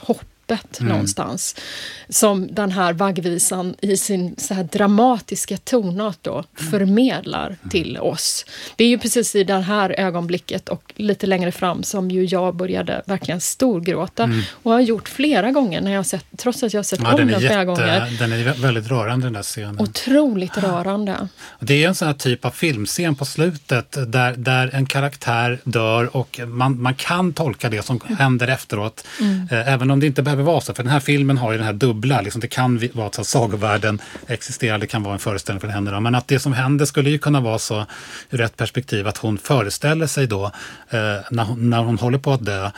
hoppet 0.56 0.80
någonstans. 0.80 1.56
Som 2.08 2.48
den 2.54 2.70
här 2.72 2.92
vaggvisan 2.92 3.74
i 3.80 3.96
sin 3.96 4.34
så 4.38 4.54
här 4.54 4.64
dramatiska 4.64 5.56
tonart 5.56 6.18
då 6.22 6.44
förmedlar 6.54 7.56
till 7.70 7.98
oss. 7.98 8.46
Det 8.76 8.84
är 8.84 8.88
ju 8.88 8.98
precis 8.98 9.34
i 9.34 9.44
det 9.44 9.58
här 9.60 9.94
ögonblicket 10.00 10.68
och 10.68 10.92
lite 10.96 11.26
längre 11.26 11.52
fram 11.52 11.82
som 11.82 12.10
ju 12.10 12.24
jag 12.24 12.56
började 12.56 13.02
verkligen 13.06 13.40
storgråta 13.40 14.30
och 14.62 14.72
har 14.72 14.80
gjort 14.80 15.08
flera 15.08 15.50
gånger 15.50 15.80
när 15.80 15.92
jag 15.92 16.06
sett, 16.06 16.24
trots 16.36 16.62
att 16.62 16.72
jag 16.72 16.78
har 16.78 16.84
sett 16.84 17.00
Ja, 17.02 17.10
om 17.10 17.16
den, 17.16 17.26
den 17.28 17.40
flera 17.40 17.52
jätte, 17.52 17.64
gånger. 17.64 18.16
den 18.18 18.32
är 18.32 18.62
väldigt 18.62 18.86
rörande 18.88 19.26
den 19.26 19.32
där 19.32 19.42
scenen. 19.42 19.80
Otroligt 19.80 20.58
rörande. 20.58 21.28
Det 21.60 21.84
är 21.84 21.88
en 21.88 21.94
sån 21.94 22.08
här 22.08 22.14
typ 22.14 22.44
av 22.44 22.50
filmscen 22.50 23.14
på 23.14 23.24
slutet 23.24 23.96
där, 24.12 24.32
där 24.36 24.70
en 24.72 24.86
karaktär 24.86 25.58
dör 25.64 26.16
och 26.16 26.40
man, 26.46 26.82
man 26.82 26.94
kan 26.94 27.32
tolka 27.32 27.68
det 27.68 27.82
som 27.84 28.00
händer 28.18 28.48
efteråt. 28.48 29.04
Eh, 29.50 29.68
även 29.72 29.90
om 29.90 30.00
det 30.00 30.06
inte 30.06 30.22
behöver 30.22 30.41
vara 30.42 30.60
så. 30.60 30.74
För 30.74 30.82
den 30.82 30.92
här 30.92 31.00
filmen 31.00 31.38
har 31.38 31.52
ju 31.52 31.58
den 31.58 31.66
här 31.66 31.72
dubbla, 31.72 32.20
liksom, 32.20 32.40
det 32.40 32.48
kan 32.48 32.88
vara 32.92 33.10
så 33.12 33.20
att 33.20 33.26
sagovärlden 33.26 34.00
existerar, 34.26 34.78
det 34.78 34.86
kan 34.86 35.02
vara 35.02 35.14
en 35.14 35.20
föreställning 35.20 35.60
för 35.60 35.68
henne. 35.68 35.90
Då. 35.90 36.00
Men 36.00 36.14
att 36.14 36.28
det 36.28 36.38
som 36.38 36.52
händer 36.52 36.84
skulle 36.84 37.10
ju 37.10 37.18
kunna 37.18 37.40
vara 37.40 37.58
så 37.58 37.86
ur 38.30 38.40
ett 38.40 38.56
perspektiv 38.56 39.08
att 39.08 39.18
hon 39.18 39.38
föreställer 39.38 40.06
sig 40.06 40.26
då 40.26 40.44
eh, 40.90 41.00
när, 41.30 41.44
hon, 41.44 41.70
när 41.70 41.82
hon 41.82 41.98
håller 41.98 42.18
på 42.18 42.32
att 42.32 42.44
dö 42.44 42.70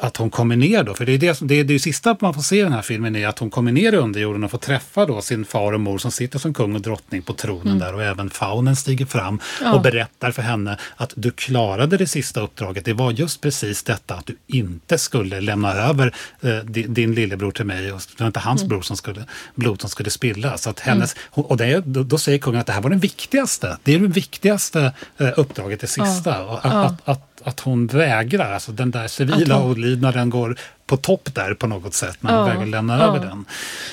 att 0.00 0.16
hon 0.16 0.30
kommer 0.30 0.56
ner 0.56 0.82
då, 0.84 0.94
för 0.94 1.06
det 1.06 1.12
är 1.12 1.18
det, 1.18 1.34
som- 1.34 1.48
det, 1.48 1.54
är 1.54 1.64
det 1.64 1.78
sista 1.78 2.16
man 2.20 2.34
får 2.34 2.42
se 2.42 2.58
i 2.58 2.62
den 2.62 2.72
här 2.72 2.82
filmen 2.82 3.16
är 3.16 3.26
att 3.28 3.38
hon 3.38 3.50
kommer 3.50 3.72
ner 3.72 3.92
i 3.92 3.96
underjorden 3.96 4.44
och 4.44 4.50
får 4.50 4.58
träffa 4.58 5.06
då 5.06 5.22
sin 5.22 5.44
far 5.44 5.72
och 5.72 5.80
mor 5.80 5.98
som 5.98 6.10
sitter 6.10 6.38
som 6.38 6.54
kung 6.54 6.74
och 6.74 6.80
drottning 6.80 7.22
på 7.22 7.32
tronen 7.32 7.78
där 7.78 7.94
och 7.94 8.02
även 8.02 8.30
faunen 8.30 8.76
stiger 8.76 9.06
fram 9.06 9.40
Ja. 9.62 9.72
och 9.72 9.82
berättar 9.82 10.30
för 10.30 10.42
henne 10.42 10.78
att 10.96 11.12
du 11.16 11.30
klarade 11.30 11.96
det 11.96 12.06
sista 12.06 12.40
uppdraget. 12.40 12.84
Det 12.84 12.92
var 12.92 13.10
just 13.10 13.40
precis 13.40 13.82
detta 13.82 14.14
att 14.14 14.26
du 14.26 14.36
inte 14.46 14.98
skulle 14.98 15.40
lämna 15.40 15.72
över 15.72 16.14
eh, 16.40 16.56
din, 16.56 16.94
din 16.94 17.14
lillebror 17.14 17.50
till 17.50 17.64
mig 17.66 17.92
och 17.92 18.00
det 18.16 18.20
var 18.22 18.26
inte 18.26 18.40
hans 18.40 18.64
bror 18.64 18.82
som 18.82 18.96
skulle, 18.96 19.24
blod 19.54 19.80
som 19.80 19.90
skulle 19.90 20.10
spillas. 20.10 20.66
Att 20.66 20.80
hennes, 20.80 21.16
och 21.30 21.56
det, 21.56 21.80
då, 21.86 22.02
då 22.02 22.18
säger 22.18 22.38
kungen 22.38 22.60
att 22.60 22.66
det 22.66 22.72
här 22.72 22.80
var 22.82 22.90
den 22.90 22.98
viktigaste, 23.00 23.78
det 23.82 23.94
är 23.94 23.98
det 23.98 24.06
viktigaste 24.06 24.92
eh, 25.18 25.28
uppdraget, 25.36 25.80
det 25.80 25.86
sista. 25.86 26.44
Och 26.44 26.58
att, 26.66 26.72
Ja. 26.72 26.84
att, 26.84 27.08
att 27.08 27.29
att 27.44 27.60
hon 27.60 27.86
vägrar, 27.86 28.52
alltså 28.52 28.72
den 28.72 28.90
där 28.90 29.08
civila 29.08 29.54
hon- 29.54 29.70
olydnaden 29.70 30.30
går 30.30 30.56
på 30.90 30.96
topp 30.96 31.28
där 31.34 31.54
på 31.54 31.66
något 31.66 31.94
sätt 31.94 32.16
när 32.20 32.30
hon 32.38 32.48
Ja, 32.48 32.54
vägrar 32.54 32.66
lämna 32.66 32.98
ja. 32.98 33.04
över 33.04 33.18
den. 33.26 33.44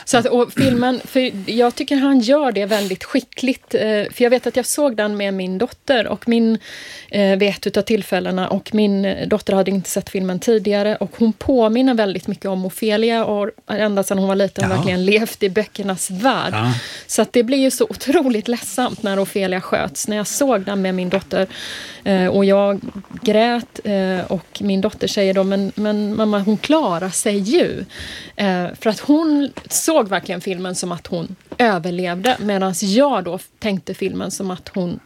Så 0.06 0.18
att, 0.18 0.26
och 0.26 0.54
filmen, 0.54 1.00
för 1.06 1.50
jag 1.52 1.76
tycker 1.76 1.96
han 1.96 2.20
gör 2.20 2.52
det 2.52 2.66
väldigt 2.66 3.04
skickligt. 3.04 3.74
eh, 3.76 3.82
För 3.82 4.24
jag 4.24 4.30
vet 4.30 4.48
att 4.48 4.56
jag 4.56 4.66
såg 4.66 4.96
den 4.96 5.18
med 5.18 5.34
min 5.34 5.58
dotter 5.58 6.08
och 6.08 6.28
min, 6.28 6.58
eh, 7.10 7.36
vid 7.38 7.50
ett 7.50 7.68
utav 7.68 7.82
tillfällena 7.82 8.48
och 8.48 8.70
min 8.74 9.16
dotter 9.28 9.54
hade 9.54 9.72
inte 9.72 9.90
sett 9.90 10.10
filmen 10.10 10.40
tidigare 10.40 10.96
och 10.96 11.12
hon 11.18 11.34
påminner 11.34 11.94
väldigt 11.94 12.28
mycket 12.28 12.46
om 12.46 12.66
Ofelia 12.66 13.26
och 13.26 13.50
ända 13.70 14.04
sedan 14.04 14.18
hon 14.18 14.28
var 14.28 14.36
liten 14.36 14.70
Ja. 14.70 14.76
verkligen 14.76 15.06
levt 15.06 15.44
i 15.44 15.50
böckernas 15.50 16.10
värld. 16.12 16.54
Ja. 16.54 16.74
Så 17.08 17.22
att 17.22 17.34
det 17.34 17.44
blir 17.44 17.58
ju 17.58 17.72
så 17.72 17.84
otroligt 17.90 18.48
ledsamt 18.48 19.04
när 19.04 19.20
Ofelia 19.24 19.62
sköts. 19.62 20.08
När 20.08 20.18
jag 20.18 20.28
såg 20.28 20.62
den 20.62 20.82
med 20.82 20.96
min 20.96 21.10
dotter 21.10 21.48
eh, 22.04 22.28
och 22.28 22.46
jag 22.46 22.80
grät 23.22 23.80
och 24.28 24.62
min 24.62 24.82
dotter 24.82 25.08
säger 25.08 25.34
då, 25.34 25.44
men, 25.44 25.72
men 25.76 26.16
mamma 26.16 26.40
hon 26.40 26.58
klarar 26.58 26.87
sig 27.10 27.38
ju. 27.38 27.86
Eh, 28.36 28.68
för 28.82 28.90
att 28.90 29.00
hon 29.00 29.52
såg 29.70 30.08
verkligen 30.08 30.42
filmen 30.42 30.76
som 30.76 30.92
att 30.92 31.08
hon 31.08 31.36
överlevde 31.58 32.38
medan 32.40 32.74
jag 32.82 33.24
då 33.24 33.40
tänkte 33.60 33.94
filmen 33.94 34.32
som 34.32 34.52
att 34.52 34.70
hon 34.74 35.00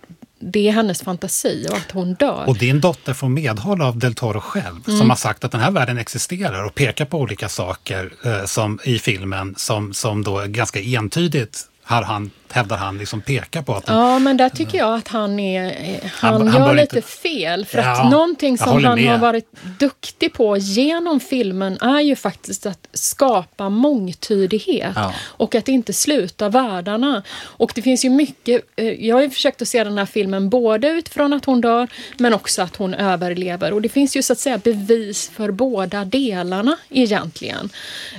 det 0.44 0.68
är 0.68 0.72
hennes 0.72 1.02
fantasi 1.02 1.68
och 1.70 1.78
att 1.78 1.92
hon 1.92 2.14
dör. 2.14 2.44
Och 2.48 2.58
din 2.58 2.82
dotter 2.82 3.14
får 3.14 3.30
medhåll 3.30 3.82
av 3.82 3.98
Del 3.98 4.14
Toro 4.16 4.40
själv 4.40 4.80
Mm. 4.88 5.00
som 5.00 5.10
har 5.10 5.18
sagt 5.18 5.44
att 5.44 5.52
den 5.52 5.62
här 5.62 5.72
världen 5.72 5.98
existerar 5.98 6.64
och 6.64 6.76
pekar 6.76 7.06
på 7.06 7.18
olika 7.20 7.50
saker 7.50 8.12
eh, 8.26 8.46
som, 8.46 8.80
i 8.84 9.00
filmen 9.00 9.56
som, 9.58 9.94
som 9.94 10.24
då 10.24 10.44
ganska 10.48 10.80
entydigt 10.80 11.60
har 11.84 12.02
han 12.02 12.32
hävdar 12.52 12.78
han, 12.78 12.98
liksom 12.98 13.22
pekar 13.22 13.62
på 13.62 13.74
att... 13.76 13.84
Ja, 13.88 14.20
men 14.20 14.38
där 14.38 14.50
tycker 14.50 14.78
jag 14.78 14.94
att 14.96 15.08
han, 15.08 15.40
är, 15.40 16.00
han, 16.14 16.34
Han- 16.34 16.48
han 16.48 16.62
gör 16.68 16.76
lite 16.76 16.96
inte- 16.96 17.08
fel. 17.08 17.66
För 17.66 17.78
Ja, 17.78 18.02
att 18.06 18.12
någonting 18.12 18.58
som 18.58 18.84
han 18.86 18.96
med. 19.02 19.12
har 19.12 19.18
varit 19.18 19.52
duktig 19.80 20.34
på 20.34 20.58
genom 20.58 21.20
filmen 21.20 21.78
är 21.82 22.00
ju 22.02 22.16
faktiskt 22.16 22.66
att 22.66 22.88
skapa 22.94 23.70
mångtydighet. 23.70 24.92
Ja. 24.96 25.14
Och 25.22 25.56
att 25.56 25.68
inte 25.68 25.94
sluta 25.94 26.50
världarna. 26.50 27.24
Och 27.42 27.72
det 27.76 27.82
finns 27.82 28.06
ju 28.06 28.10
mycket, 28.10 28.62
eh, 28.76 29.06
jag 29.08 29.16
har 29.16 29.22
ju 29.24 29.30
försökt 29.30 29.62
att 29.62 29.68
se 29.68 29.84
den 29.84 29.98
här 29.98 30.06
filmen 30.06 30.50
både 30.50 30.88
utifrån 30.90 31.34
att 31.34 31.46
hon 31.46 31.62
dör 31.62 31.88
men 32.18 32.34
också 32.34 32.62
att 32.62 32.76
hon 32.76 32.94
överlever. 32.94 33.74
Och 33.74 33.82
det 33.82 33.90
finns 33.90 34.16
ju 34.16 34.22
så 34.24 34.34
att 34.34 34.40
säga 34.40 34.58
bevis 34.58 35.30
för 35.30 35.52
båda 35.52 36.06
delarna 36.06 36.78
egentligen. 36.90 37.70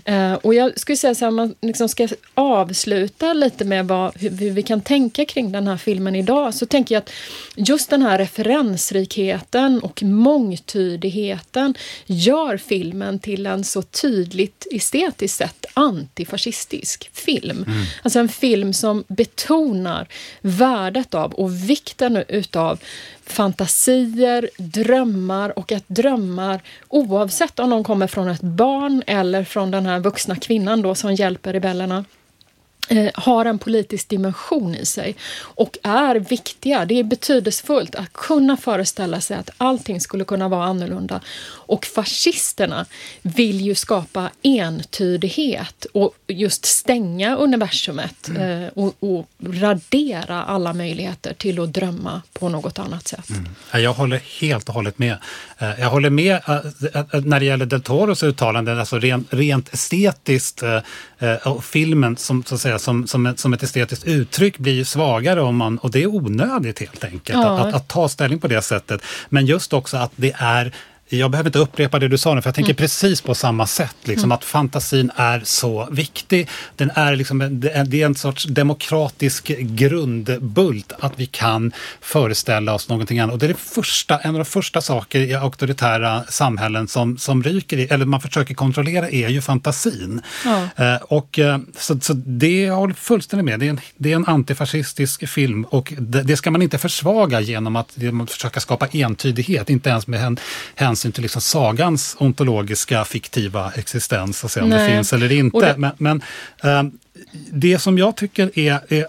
Eh, 0.05 0.33
och 0.33 0.55
jag 0.55 0.81
skulle 0.81 0.97
säga 0.97 1.15
så 1.15 1.25
här, 1.25 1.31
man 1.33 1.55
liksom 1.61 1.89
ska 1.89 2.09
avsluta 2.35 3.33
lite 3.33 3.65
med 3.65 3.89
vad, 3.89 4.22
hur, 4.23 4.51
vi 4.51 4.63
kan 4.63 4.81
tänka 4.81 5.25
kring 5.25 5.53
den 5.53 5.69
här 5.69 5.77
filmen 5.77 6.15
idag 6.15 6.55
så 6.55 6.67
tänker 6.67 6.95
jag 6.95 7.01
att 7.01 7.11
just 7.57 7.91
den 7.91 8.03
här 8.03 8.19
referensrikheten 8.19 9.79
och 9.79 10.03
mångtydigheten 10.03 11.75
gör 12.07 12.57
filmen 12.57 13.19
till 13.19 13.47
en 13.47 13.65
så 13.65 13.83
tydligt 13.83 14.67
estetiskt 14.71 15.39
sett 15.39 15.67
antifascistisk 15.75 17.11
film. 17.13 17.67
Alltså 18.03 18.19
en 18.19 18.29
film 18.29 18.73
som 18.73 19.05
betonar 19.09 20.09
värdet 20.41 21.15
av 21.15 21.33
och 21.33 21.53
vikten 21.71 22.25
utav 22.29 22.81
fantasier, 23.27 24.51
drömmar 24.59 25.59
och 25.59 25.73
att 25.73 25.85
drömmar 25.89 26.63
oavsett 26.89 27.59
om 27.59 27.71
de 27.71 27.85
kommer 27.85 28.07
från 28.07 28.29
ett 28.29 28.41
barn 28.41 29.03
eller 29.07 29.45
från 29.45 29.71
den 29.71 29.87
här 29.87 30.01
vuxna 30.01 30.37
kvinnan 30.37 30.83
då 30.83 30.95
som 30.95 31.15
hjälper 31.15 31.53
rebellerna 31.53 32.05
har 33.15 33.45
en 33.45 33.59
politisk 33.59 34.09
dimension 34.09 34.75
i 34.75 34.87
sig 34.87 35.17
och 35.41 35.79
är 35.83 36.15
viktiga. 36.17 36.85
Det 36.85 36.99
är 36.99 37.05
betydelsefullt 37.05 37.95
att 37.95 38.13
kunna 38.13 38.57
föreställa 38.57 39.21
sig 39.21 39.37
att 39.37 39.51
allting 39.59 40.01
skulle 40.01 40.25
kunna 40.25 40.49
vara 40.49 40.65
annorlunda. 40.65 41.21
Och 41.49 41.87
fascisterna 41.87 42.87
vill 43.23 43.61
ju 43.61 43.75
skapa 43.75 44.31
entydighet 44.93 45.87
och 45.95 46.15
just 46.27 46.65
stänga 46.67 47.37
universumet 47.37 48.29
eh, 48.39 48.67
och, 48.75 48.95
och 49.01 49.29
radera 49.47 50.43
alla 50.43 50.73
möjligheter 50.73 51.35
till 51.35 51.61
att 51.61 51.73
drömma 51.75 52.23
på 52.33 52.49
något 52.49 52.79
annat 52.79 53.09
sätt. 53.09 53.27
Ja, 53.73 53.79
Jag 53.79 53.93
håller 53.93 54.21
helt 54.41 54.69
och 54.69 54.75
hållet 54.75 54.99
med. 54.99 55.17
Eh, 55.59 55.81
Jag 55.81 55.91
håller 55.91 56.11
med 56.11 56.41
eh, 56.49 56.57
eh, 56.95 57.21
när 57.25 57.41
det 57.41 57.47
gäller 57.47 57.67
Del 57.67 57.83
Toros 57.83 58.23
uttalanden, 58.23 58.79
alltså 58.79 58.99
rent, 58.99 59.35
rent 59.35 59.75
estetiskt 59.75 60.63
eh, 60.63 60.79
eh, 61.19 61.47
och 61.49 61.65
filmen 61.65 62.17
som, 62.17 62.45
så 62.45 62.55
att 62.55 62.61
säga, 62.61 62.72
som, 62.79 63.07
som, 63.07 63.27
ett, 63.27 63.39
som 63.41 63.53
ett 63.53 63.63
estetiskt 63.63 64.05
uttryck 64.05 64.59
blir 64.59 64.73
ju 64.73 64.85
svagare 64.85 65.41
om 65.43 65.57
man, 65.57 65.79
och 65.79 65.91
det 65.91 66.03
är 66.03 66.07
onödigt 66.07 66.79
helt 66.79 67.05
enkelt 67.05 67.39
Ja. 67.39 67.59
att, 67.59 67.67
att, 67.67 67.75
att 67.75 67.89
ta 67.89 68.09
ställning 68.09 68.41
på 68.41 68.49
det 68.49 68.63
sättet. 68.63 69.03
Men 69.29 69.47
just 69.47 69.73
också 69.73 69.97
att 69.97 70.13
det 70.17 70.33
är 70.39 70.73
jag 71.09 71.31
behöver 71.31 71.49
inte 71.49 71.59
upprepa 71.59 71.99
det 71.99 72.09
du 72.09 72.19
sa 72.19 72.35
nu, 72.35 72.43
för 72.43 72.49
jag 72.49 72.55
tänker 72.55 72.75
precis 72.75 73.21
på 73.21 73.35
samma 73.35 73.67
sätt. 73.67 73.97
Liksom, 74.05 74.33
Att 74.33 74.45
fantasin 74.45 75.11
är 75.17 75.41
så 75.45 75.89
viktig. 75.91 76.49
Den 76.77 76.91
är 76.95 77.17
liksom, 77.17 77.41
en- 77.41 77.61
det 77.61 77.71
är 78.03 78.07
en 78.07 78.15
sorts 78.15 78.45
demokratisk 78.45 79.47
grundbult 79.59 80.93
att 80.99 81.13
vi 81.17 81.27
kan 81.27 81.73
föreställa 82.01 82.75
oss 82.75 82.89
någonting 82.89 83.19
annat. 83.19 83.33
Och 83.33 83.39
det 83.39 83.47
är 83.47 83.49
det 83.49 83.55
första, 83.55 84.19
en 84.19 84.31
av 84.31 84.39
de 84.39 84.45
första 84.45 84.81
saker 84.81 85.21
i 85.21 85.35
auktoritära 85.35 86.25
samhällen 86.29 86.89
som, 86.89 87.19
som 87.19 87.43
ryker, 87.43 87.79
i, 87.79 87.85
eller 87.85 88.07
man 88.07 88.21
försöker 88.21 88.55
kontrollera, 88.55 89.11
är 89.11 89.29
ju 89.29 89.41
fantasin. 89.43 90.21
Eh, 90.77 90.95
och, 91.03 91.39
eh, 91.39 91.59
så, 91.79 92.01
så 92.01 92.13
det 92.15 92.61
jag 92.63 92.75
håller 92.77 92.95
fullständigt 92.95 93.45
med. 93.45 93.61
Det 93.61 93.67
är 93.67 93.71
en, 93.71 93.81
det 93.97 94.13
är 94.13 94.17
en 94.17 94.27
antifascistisk 94.27 95.29
film 95.29 95.65
och 95.65 95.93
det, 95.99 96.23
det 96.23 96.37
ska 96.37 96.51
man 96.51 96.63
inte 96.63 96.79
försvaga 96.79 97.41
genom 97.41 97.77
att, 97.77 97.89
genom 97.95 98.21
att 98.21 98.31
försöka 98.31 98.61
skapa 98.61 98.87
entydighet, 98.93 99.71
inte 99.71 99.91
ens 99.91 100.07
med 100.07 100.21
hän- 100.21 100.39
hänsyn 101.03 101.13
till 101.13 101.23
liksom 101.23 101.43
sagans 101.43 102.17
ontologiska 102.19 103.05
fiktiva 103.05 103.73
existens, 103.77 104.45
att 104.45 104.51
säga, 104.53 104.65
om 104.65 104.71
det 104.71 104.77
Nej. 104.77 104.97
finns 104.97 105.13
eller 105.13 105.33
inte. 105.33 105.57
Och 105.57 105.63
det- 105.63 105.75
Men, 105.79 105.91
men 105.99 106.23
ehm, 106.63 106.93
det 107.53 107.79
som 107.79 107.99
jag 107.99 108.17
tycker 108.17 108.59
är, 108.59 108.81
är, 108.89 109.07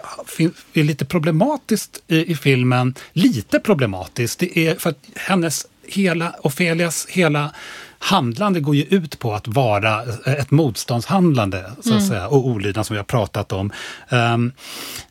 är 0.74 0.84
lite 0.84 1.04
problematiskt 1.04 2.02
i, 2.08 2.32
i 2.32 2.36
filmen, 2.36 2.94
lite 3.12 3.60
problematiskt, 3.60 4.38
det 4.38 4.58
är 4.58 4.74
för 4.76 4.90
att 4.90 4.98
hennes 5.16 5.66
hela, 5.88 6.34
Ofelias 6.42 7.06
hela 7.10 7.54
handlande 7.98 8.60
går 8.60 8.76
ju 8.76 8.82
ut 8.82 9.18
på 9.18 9.34
att 9.34 9.48
vara 9.48 10.02
ett 10.26 10.50
motståndshandlande, 10.50 11.72
så 11.84 11.94
att 11.94 12.06
säga, 12.08 12.28
och 12.28 12.46
olydnad 12.46 12.86
som 12.86 12.94
vi 12.94 12.98
har 12.98 13.04
pratat 13.04 13.52
om. 13.52 13.72
Ehm, 14.08 14.52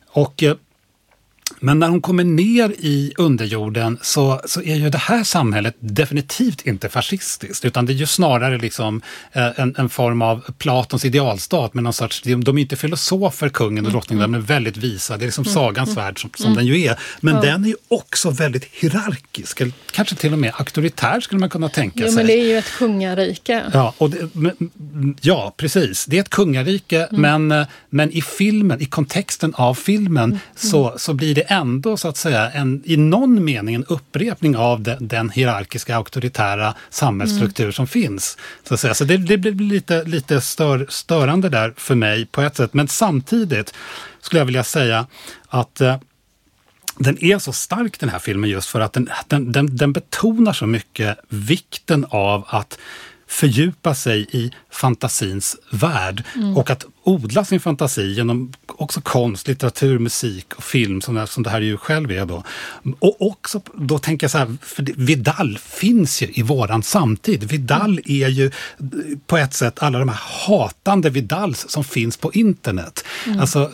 och 0.08 0.42
eh, 0.42 0.54
men 1.64 1.78
när 1.78 1.88
hon 1.88 2.00
kommer 2.00 2.24
ner 2.24 2.70
i 2.78 3.12
underjorden 3.18 3.98
så, 4.02 4.40
så 4.44 4.62
är 4.62 4.74
ju 4.76 4.90
det 4.90 4.98
här 4.98 5.24
samhället 5.24 5.74
definitivt 5.80 6.66
inte 6.66 6.88
fascistiskt, 6.88 7.64
utan 7.64 7.86
det 7.86 7.92
är 7.92 7.94
ju 7.94 8.06
snarare 8.06 8.58
liksom 8.58 9.02
eh, 9.32 9.60
en, 9.60 9.74
en 9.78 9.88
form 9.88 10.22
av 10.22 10.44
Platons 10.58 11.04
idealstat 11.04 11.74
med 11.74 11.84
någon 11.84 11.92
sorts, 11.92 12.22
de, 12.22 12.44
de 12.44 12.58
är 12.58 12.62
inte 12.62 12.76
filosofer, 12.76 13.48
kungen 13.48 13.86
och 13.86 13.92
drottningen, 13.92 14.32
de 14.32 14.38
är 14.38 14.42
väldigt 14.42 14.76
visa, 14.76 15.16
det 15.16 15.24
är 15.24 15.26
liksom 15.26 15.44
sagans 15.44 15.96
värld 15.96 16.20
som, 16.20 16.30
som 16.34 16.54
den 16.54 16.66
ju 16.66 16.84
är. 16.84 16.98
Men 17.20 17.40
den 17.40 17.64
är 17.64 17.68
ju 17.68 17.76
också 17.88 18.30
väldigt 18.30 18.64
hierarkisk, 18.64 19.62
kanske 19.92 20.14
till 20.14 20.32
och 20.32 20.38
med 20.38 20.52
auktoritär 20.56 21.20
skulle 21.20 21.38
man 21.40 21.50
kunna 21.50 21.68
tänka 21.68 22.00
Jo, 22.00 22.06
sig. 22.06 22.16
men 22.16 22.26
det 22.26 22.32
är 22.32 22.46
ju 22.46 22.58
ett 22.58 22.72
kungarike. 22.78 23.62
Ja, 23.72 23.94
och 23.98 24.10
det, 24.10 24.28
men- 24.34 25.16
ja, 25.20 25.54
precis. 25.56 26.04
Det 26.06 26.16
är 26.16 26.20
ett 26.20 26.30
kungarike, 26.30 27.08
men, 27.10 27.52
eh, 27.52 27.66
men 27.90 28.10
i 28.12 28.22
filmen, 28.22 28.80
i 28.80 28.84
kontexten 28.84 29.54
av 29.54 29.74
filmen, 29.74 30.38
så, 30.56 30.94
så 30.98 31.14
blir 31.14 31.34
det 31.34 31.40
ändå 31.54 31.96
så 31.96 32.08
att 32.08 32.16
säga 32.16 32.50
en, 32.50 32.82
i 32.84 32.96
någon 32.96 33.44
mening 33.44 33.74
en 33.74 33.84
upprepning 33.84 34.56
av 34.56 34.80
den, 34.82 35.08
den 35.08 35.30
hierarkiska 35.30 35.96
auktoritära 35.96 36.74
samhällsstruktur 36.90 37.70
som 37.72 37.86
finns. 37.86 38.38
Så, 38.62 38.74
att 38.74 38.80
säga. 38.80 38.94
så 38.94 39.04
det, 39.04 39.16
det 39.16 39.38
blir 39.38 39.52
lite, 39.52 40.04
lite 40.04 40.40
stör, 40.40 40.86
störande 40.88 41.48
där 41.48 41.74
för 41.76 41.94
mig 41.94 42.26
på 42.26 42.42
ett 42.42 42.56
sätt, 42.56 42.74
men 42.74 42.88
samtidigt 42.88 43.74
skulle 44.20 44.40
jag 44.40 44.46
vilja 44.46 44.64
säga 44.64 45.06
att 45.48 45.80
eh, 45.80 45.96
den 46.98 47.24
är 47.24 47.38
så 47.38 47.52
stark 47.52 48.00
den 48.00 48.08
här 48.08 48.18
filmen 48.18 48.50
just 48.50 48.68
för 48.68 48.80
att 48.80 48.92
den, 48.92 49.08
den, 49.28 49.52
den, 49.52 49.76
den 49.76 49.92
betonar 49.92 50.52
så 50.52 50.66
mycket 50.66 51.18
vikten 51.28 52.06
av 52.08 52.44
att 52.48 52.78
fördjupa 53.34 53.94
sig 53.94 54.26
i 54.30 54.52
fantasins 54.70 55.56
värld 55.70 56.24
och 56.56 56.70
att 56.70 56.84
odla 57.02 57.44
sin 57.44 57.60
fantasi 57.60 58.12
genom 58.12 58.52
också 58.66 59.00
konst, 59.00 59.48
litteratur, 59.48 59.98
musik 59.98 60.54
och 60.54 60.64
film 60.64 61.00
som 61.00 61.14
det, 61.14 61.26
som 61.26 61.42
det 61.42 61.50
här 61.50 61.60
ju 61.60 61.76
själv 61.76 62.12
är 62.12 62.26
då. 62.26 62.44
Och 62.98 63.16
också 63.26 63.60
då 63.74 63.98
tänker 63.98 64.24
jag 64.24 64.30
så 64.30 64.38
här, 64.38 64.56
för 64.62 64.86
Vidal 64.96 65.58
finns 65.58 66.22
ju 66.22 66.26
i 66.34 66.42
våran 66.42 66.82
samtid. 66.82 67.44
Vidal 67.44 68.00
är 68.04 68.28
ju 68.28 68.50
på 69.26 69.36
ett 69.36 69.54
sätt 69.54 69.82
alla 69.82 69.98
de 69.98 70.08
här 70.08 70.20
hatande 70.46 71.10
Vidals 71.10 71.66
som 71.68 71.84
finns 71.84 72.16
på 72.16 72.32
internet. 72.32 73.04
Alltså 73.40 73.72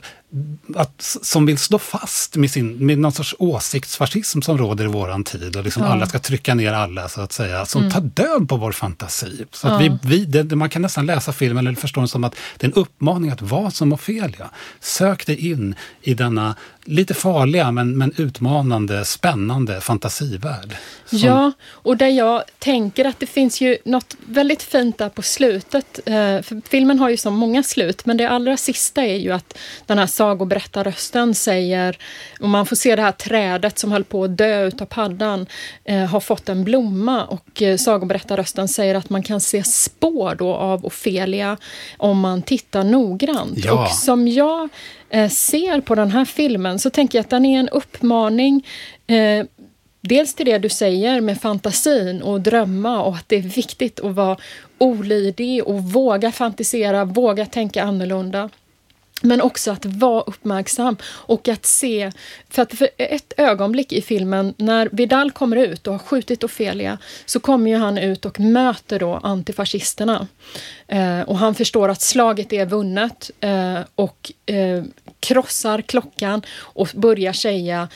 att, 0.77 0.93
som 1.23 1.47
vill 1.47 1.59
stå 1.59 1.79
fast 1.79 2.37
med, 2.37 2.51
sin, 2.51 2.87
med 2.87 2.99
någon 2.99 3.13
sorts 3.13 3.35
åsiktsfascism 3.39 4.41
som 4.43 4.59
råder 4.59 4.85
i 4.85 4.89
våran 4.89 5.25
tid 5.25 5.57
och 5.57 5.65
liksom 5.65 5.83
alla 5.83 6.07
ska 6.07 6.19
trycka 6.19 6.55
ner 6.55 6.73
alla 6.73 7.09
så 7.09 7.21
att 7.21 7.33
säga, 7.33 7.67
som 7.67 7.91
tar 7.91 8.01
död 8.01 8.49
på 8.49 8.57
vår 8.57 8.73
fantasi. 8.73 9.45
Så 9.53 9.69
att 9.69 9.83
vi, 9.83 9.99
vi, 10.03 10.25
det, 10.25 10.43
det- 10.43 10.57
man 10.57 10.69
kan 10.71 10.83
nästan 10.83 11.07
läsa 11.07 11.33
filmen 11.33 11.67
eller 11.67 11.77
förstå 11.79 12.01
den 12.01 12.09
som 12.09 12.25
att 12.25 12.35
det 12.57 12.67
är 12.67 12.69
en 12.69 12.75
uppmaning 12.75 13.31
att 13.31 13.43
vara 13.43 13.71
som 13.71 13.93
Ofelia. 13.93 14.51
Sök 14.81 15.27
dig 15.27 15.51
in 15.51 15.75
i 16.03 16.15
denna 16.15 16.55
lite 16.85 17.15
farliga 17.15 17.71
men, 17.71 17.99
men 17.99 18.13
utmanande, 18.17 19.05
spännande 19.05 19.81
fantasivärld. 19.81 20.77
Som- 21.07 21.19
Ja, 21.19 21.53
och 21.69 21.97
där 21.97 22.09
jag 22.09 22.43
tänker 22.59 23.05
att 23.05 23.21
det 23.21 23.27
finns 23.27 23.61
ju 23.61 23.77
något 23.85 24.17
väldigt 24.27 24.63
fint 24.63 24.99
där 24.99 25.09
på 25.09 25.23
slutet. 25.23 26.01
Eh, 26.07 26.13
För 26.43 26.69
filmen 26.69 26.99
har 26.99 27.09
ju 27.11 27.17
så 27.17 27.31
många 27.31 27.63
slut, 27.63 28.07
men 28.07 28.17
det 28.17 28.29
allra 28.29 28.57
sista 28.57 29.03
är 29.05 29.17
ju 29.17 29.31
att 29.33 29.59
den 29.87 29.99
här 29.99 30.07
sagoberättarrösten 30.21 31.35
säger, 31.35 31.99
och 32.41 32.49
man 32.49 32.67
får 32.67 32.77
se 32.77 32.97
det 32.97 33.03
här 33.03 33.13
trädet 33.13 33.79
som 33.79 33.93
höll 33.93 34.05
på 34.05 34.25
att 34.25 34.37
dö 34.37 34.67
utav 34.67 34.87
paddan, 34.87 35.47
eh, 35.85 36.05
har 36.05 36.21
fått 36.21 36.49
en 36.49 36.65
blomma 36.65 37.25
och 37.25 37.63
eh, 37.63 37.77
sagoberättarrösten 37.77 38.69
säger 38.69 38.95
att 38.95 39.11
man 39.11 39.23
kan 39.23 39.41
se 39.41 39.65
spår 39.65 40.35
då 40.35 40.55
av 40.55 40.87
Ofelia 40.87 41.57
om 41.99 42.21
man 42.21 42.43
tittar 42.43 42.85
noggrant. 42.85 43.65
Ja. 43.65 43.83
Och 43.83 43.91
som 43.91 44.29
jag 44.29 44.69
eh, 45.11 45.29
ser 45.29 45.81
på 45.81 45.95
den 45.95 46.11
här 46.11 46.25
filmen 46.25 46.79
så 46.79 46.91
tänker 46.91 47.19
jag 47.19 47.25
att 47.25 47.31
den 47.31 47.45
är 47.45 47.61
en 47.61 47.69
uppmaning 47.69 48.67
eh, 49.07 49.45
Dels 50.03 50.35
till 50.35 50.47
det 50.47 50.59
du 50.59 50.69
säger 50.69 51.21
med 51.21 51.41
fantasin 51.41 52.23
och 52.23 52.41
drömma 52.41 53.03
och 53.03 53.15
att 53.15 53.29
det 53.29 53.37
är 53.37 53.43
viktigt 53.43 54.01
att 54.01 54.15
vara 54.15 54.37
olydig 54.79 55.65
och 55.65 55.83
våga 55.83 56.33
fantisera, 56.33 57.05
våga 57.05 57.47
tänka 57.47 57.83
annorlunda. 57.83 58.51
Men 59.21 59.41
också 59.41 59.71
att 59.71 59.85
vara 59.85 60.23
uppmärksam 60.23 60.97
och 61.05 61.49
att 61.49 61.67
se, 61.67 62.13
för 62.49 62.63
att 62.63 62.75
för 62.75 62.89
ett 62.97 63.33
ögonblick 63.37 63.93
i 63.93 64.03
filmen 64.03 64.55
när 64.57 64.89
Vidal 64.93 65.31
kommer 65.31 65.57
ut 65.57 65.87
och 65.87 65.93
har 65.93 65.99
skjutit 65.99 66.45
Ofelia 66.45 66.99
så 67.27 67.41
kommer 67.41 67.71
ju 67.71 67.77
han 67.77 67.99
ut 67.99 68.25
och 68.25 68.41
möter 68.41 68.99
då 68.99 69.21
antifascisterna. 69.23 70.27
Eh, 70.89 71.21
och 71.21 71.39
han 71.39 71.55
förstår 71.55 71.89
att 71.89 72.01
slaget 72.01 72.53
är 72.53 72.67
vunnet 72.67 73.31
eh, 73.41 73.79
och 73.95 74.33
eh, 74.47 74.85
krossar 75.21 75.83
klockan 75.83 76.43
och 76.59 76.89
börjar 76.95 77.33
säga 77.33 77.89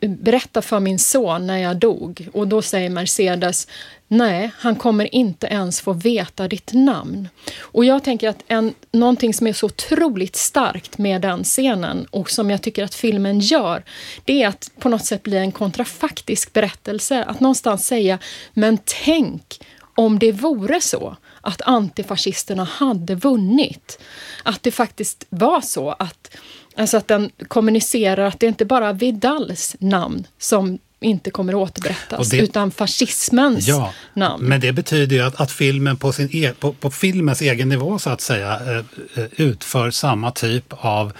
berätta 0.00 0.62
för 0.62 0.80
min 0.80 0.98
son 0.98 1.46
när 1.46 1.58
jag 1.58 1.76
dog. 1.76 2.28
Och 2.32 2.48
då 2.48 2.62
säger 2.62 2.90
Mercedes, 2.90 3.68
nej, 4.08 4.50
han 4.58 4.76
kommer 4.76 5.14
inte 5.14 5.46
ens 5.46 5.80
få 5.80 5.92
veta 5.92 6.48
ditt 6.48 6.72
namn. 6.72 7.28
Och 7.60 7.84
jag 7.84 8.04
tänker 8.04 8.28
att 8.28 8.44
en, 8.48 8.74
någonting 8.92 9.34
som 9.34 9.46
är 9.46 9.52
så 9.52 9.66
otroligt 9.66 10.36
starkt 10.36 10.98
med 10.98 11.22
den 11.22 11.44
scenen 11.44 12.06
och 12.10 12.30
som 12.30 12.50
jag 12.50 12.62
tycker 12.62 12.84
att 12.84 12.94
filmen 12.94 13.40
gör, 13.40 13.84
det 14.24 14.42
är 14.42 14.48
att 14.48 14.70
på 14.78 14.88
något 14.88 15.04
sätt 15.04 15.22
bli 15.22 15.36
en 15.36 15.52
kontrafaktisk 15.52 16.52
berättelse. 16.52 17.24
Att 17.24 17.40
någonstans 17.40 17.86
säga, 17.86 18.18
men 18.52 18.78
tänk 19.04 19.60
om 19.94 20.18
det 20.18 20.32
vore 20.32 20.80
så 20.80 21.16
att 21.40 21.62
antifascisterna 21.62 22.64
hade 22.64 23.14
vunnit. 23.14 23.98
Att 24.42 24.62
det 24.62 24.70
faktiskt 24.70 25.24
var 25.28 25.60
så 25.60 25.90
att 25.90 26.36
Alltså 26.80 26.96
att 26.96 27.08
den 27.08 27.30
kommunicerar 27.48 28.24
att 28.24 28.40
det 28.40 28.46
inte 28.46 28.64
bara 28.64 28.92
Vidals 28.92 29.76
namn 29.78 30.26
som 30.38 30.78
inte 31.00 31.30
kommer 31.30 31.52
att 31.52 31.58
återberättas, 31.58 32.28
det, 32.28 32.36
utan 32.36 32.70
fascismens 32.70 33.68
ja, 33.68 33.92
namn. 34.14 34.44
Men 34.44 34.60
det 34.60 34.72
betyder 34.72 35.16
ju 35.16 35.22
att, 35.22 35.40
att 35.40 35.52
filmen 35.52 35.96
på, 35.96 36.12
sin 36.12 36.28
e, 36.32 36.52
på, 36.60 36.72
på, 36.72 36.90
filmens 36.90 37.40
egen 37.40 37.68
nivå 37.68 37.98
så 37.98 38.10
att 38.10 38.20
säga 38.20 38.60
eh, 38.66 38.76
eh, 39.22 39.30
utför 39.36 39.90
samma 39.90 40.30
typ 40.30 40.64
av 40.70 41.12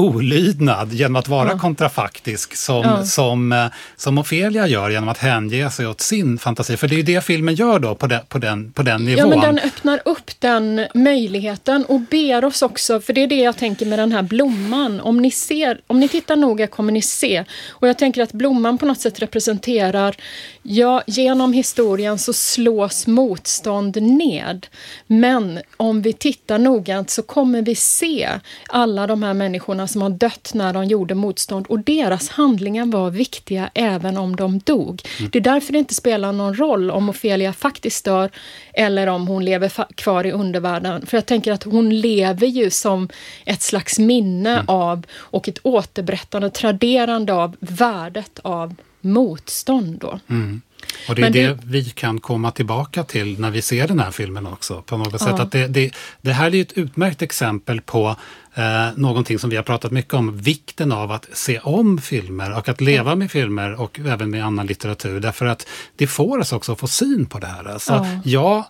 olydnad 0.00 0.92
genom 0.92 1.16
att 1.16 1.28
vara 1.28 1.48
ja. 1.48 1.58
kontrafaktisk 1.58 2.56
som, 2.56 2.82
ja. 2.82 3.04
som, 3.04 3.52
eh, 3.52 3.66
som 3.96 4.18
Ofelia 4.18 4.66
gör 4.66 4.90
genom 4.90 5.08
att 5.08 5.18
hänge 5.18 5.70
sig 5.70 5.86
åt 5.86 6.00
sin 6.00 6.38
fantasi. 6.38 6.76
För 6.76 6.88
det 6.88 6.94
är 6.94 6.96
ju 6.96 7.02
det 7.02 7.24
filmen 7.24 7.54
gör 7.54 7.78
då 7.78 7.94
på 7.94 8.06
den, 8.06 8.20
på 8.28 8.38
den, 8.38 8.72
på 8.72 8.82
den 8.82 9.04
nivån. 9.04 9.18
Ja, 9.18 9.26
men 9.26 9.40
den 9.40 9.58
öppnar 9.58 10.00
upp 10.04 10.30
den 10.38 10.86
möjligheten 10.94 11.84
och 11.84 12.00
ber 12.00 12.44
oss 12.44 12.62
också, 12.62 13.00
för 13.00 13.12
det 13.12 13.22
är 13.22 13.26
det 13.26 13.40
jag 13.40 13.56
tänker 13.56 13.86
med 13.86 13.98
den 13.98 14.12
här 14.12 14.22
blomman. 14.22 15.00
Om 15.00 15.22
ni, 15.22 15.30
ser, 15.30 15.80
om 15.86 16.00
ni 16.00 16.08
tittar 16.08 16.36
noga 16.36 16.66
kommer 16.66 16.92
ni 16.92 17.02
se, 17.02 17.44
och 17.68 17.88
jag 17.88 17.98
tänker 17.98 18.22
att 18.22 18.32
blomman 18.32 18.78
på 18.78 18.86
något 18.86 19.00
sätt 19.00 19.22
representerar, 19.22 20.16
ja, 20.62 21.02
genom 21.06 21.52
historien 21.52 22.18
så 22.18 22.32
slås 22.32 23.06
motstånd 23.06 24.02
ned. 24.02 24.66
Men 25.06 25.60
om 25.76 26.02
vi 26.02 26.12
tittar 26.12 26.58
noggrant 26.58 27.10
så 27.10 27.22
kommer 27.22 27.62
vi 27.62 27.74
se 27.74 28.28
alla 28.68 29.06
de 29.06 29.22
här 29.22 29.34
människorna 29.34 29.87
som 29.88 30.02
har 30.02 30.10
dött 30.10 30.50
när 30.54 30.72
de 30.72 30.84
gjorde 30.84 31.14
motstånd 31.14 31.66
och 31.66 31.78
deras 31.78 32.28
handlingar 32.28 32.86
var 32.86 33.10
viktiga 33.10 33.70
även 33.74 34.16
om 34.16 34.36
de 34.36 34.58
dog. 34.58 35.02
Mm. 35.18 35.30
Det 35.30 35.38
är 35.38 35.42
därför 35.42 35.72
det 35.72 35.78
inte 35.78 35.94
spelar 35.94 36.32
någon 36.32 36.54
roll 36.54 36.90
om 36.90 37.08
Ofelia 37.08 37.52
faktiskt 37.52 38.04
dör 38.04 38.30
eller 38.72 39.06
om 39.06 39.28
hon 39.28 39.44
lever 39.44 39.94
kvar 39.94 40.26
i 40.26 40.32
undervärlden. 40.32 41.06
För 41.06 41.16
jag 41.16 41.26
tänker 41.26 41.52
att 41.52 41.64
hon 41.64 42.00
lever 42.00 42.46
ju 42.46 42.70
som 42.70 43.08
ett 43.44 43.62
slags 43.62 43.98
minne 43.98 44.50
mm. 44.50 44.64
av 44.68 45.06
och 45.12 45.48
ett 45.48 45.58
återberättande, 45.62 46.50
traderande 46.50 47.34
av 47.34 47.56
värdet 47.60 48.38
av 48.42 48.74
motstånd 49.00 49.98
då. 49.98 50.20
Mm. 50.30 50.60
Och 51.08 51.14
det 51.14 51.22
är 51.22 51.30
det, 51.30 51.46
det, 51.46 51.58
vi 51.64 51.84
kan 51.84 52.20
komma 52.20 52.50
tillbaka 52.50 53.04
till 53.04 53.40
när 53.40 53.50
vi 53.50 53.62
ser 53.62 53.88
den 53.88 53.98
här 53.98 54.10
filmen 54.10 54.46
också. 54.46 54.82
På 54.82 54.96
något 54.96 55.12
ja. 55.12 55.18
sätt. 55.18 55.40
Att 55.40 55.52
det, 55.52 55.66
det, 55.66 55.90
det, 56.20 56.32
här 56.32 56.54
är 56.54 56.62
ett 56.62 56.72
utmärkt 56.72 57.22
exempel 57.22 57.80
på 57.80 58.16
eh, 58.58 58.88
någonting 58.94 59.38
som 59.38 59.50
vi 59.50 59.56
har 59.56 59.62
pratat 59.62 59.92
mycket 59.92 60.14
om, 60.14 60.38
vikten 60.38 60.92
av 60.92 61.12
att 61.12 61.28
se 61.32 61.58
om 61.58 61.98
filmer 61.98 62.56
och 62.56 62.68
att 62.68 62.80
leva 62.80 63.14
med 63.14 63.30
filmer 63.30 63.80
och 63.80 64.00
även 64.00 64.30
med 64.30 64.44
annan 64.44 64.66
litteratur. 64.66 65.20
Därför 65.20 65.46
att 65.46 65.66
det 65.96 66.06
får 66.06 66.38
oss 66.38 66.52
också 66.52 66.72
att 66.72 66.80
få 66.80 66.86
syn 66.86 67.26
på 67.26 67.38
det 67.38 67.46
här. 67.46 67.64
Alltså, 67.64 67.92
ja. 67.92 68.20
jag 68.24 68.64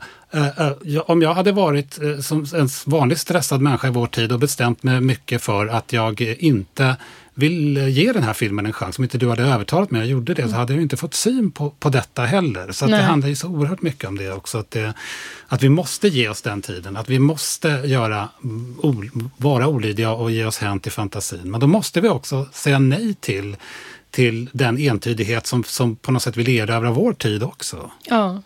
om 1.07 1.23
jag 1.23 1.35
hade 1.35 1.53
varit 1.53 2.03
uh, 2.03 2.21
som 2.21 2.47
en 2.55 2.69
vanligt 2.87 3.19
stressad 3.19 3.61
människa 3.61 3.89
i 3.89 3.91
vår 3.91 4.07
tid 4.07 4.33
och 4.33 4.39
bestämt 4.39 4.83
mig 4.83 5.01
mycket 5.01 5.43
för 5.43 5.67
att 5.67 5.93
jag 5.93 6.21
inte 6.21 6.97
vill 7.39 7.77
ge 7.77 8.13
den 8.13 8.23
här 8.23 8.33
filmen 8.33 8.67
en 8.67 8.73
chans. 8.73 8.99
Om 8.99 9.05
inte 9.05 9.19
du 9.19 9.29
hade 9.29 9.43
övertalat 9.43 9.91
mig 9.91 10.01
och 10.03 10.09
gjorde 10.09 10.35
det 10.35 10.49
så 10.49 10.55
hade 10.55 10.73
jag 10.73 10.83
inte 10.83 10.97
fått 10.97 11.15
syn 11.15 11.51
på, 11.51 11.71
på 11.71 11.89
detta 11.89 12.25
heller. 12.25 12.73
Så 12.73 12.87
det 12.87 12.97
handlar 12.97 13.29
ju 13.29 13.37
så 13.37 13.49
oerhört 13.49 13.83
mycket 13.83 14.09
om 14.09 14.19
det 14.19 14.33
också. 14.33 14.59
Att, 14.59 14.71
det, 14.71 14.95
att 15.49 15.63
vi 15.63 15.69
måste 15.69 16.09
ge 16.09 16.29
oss 16.29 16.43
den 16.43 16.63
tiden. 16.63 16.97
Att 16.97 17.09
vi 17.09 17.19
måste 17.19 17.69
göra, 17.69 18.29
o, 18.79 18.95
vara 19.37 19.69
olydiga 19.69 20.11
och 20.11 20.31
ge 20.31 20.45
oss 20.45 20.59
hän 20.59 20.81
till 20.81 20.93
fantasin. 20.93 21.51
Men 21.51 21.61
då 21.61 21.67
måste 21.67 22.01
vi 22.01 22.09
också 22.09 22.47
säga 22.53 22.79
nej 22.79 23.15
till 23.21 23.57
till 24.11 24.51
den 24.53 24.79
entydighet 24.79 25.47
som, 25.47 25.65
som 25.65 25.97
på 25.97 26.13
något 26.13 26.23
sätt 26.23 26.37
vill 26.37 26.49
erövra 26.49 26.91
vår 26.91 27.13
tid 27.13 27.43
också. 27.43 27.91
Ja. 28.05 28.43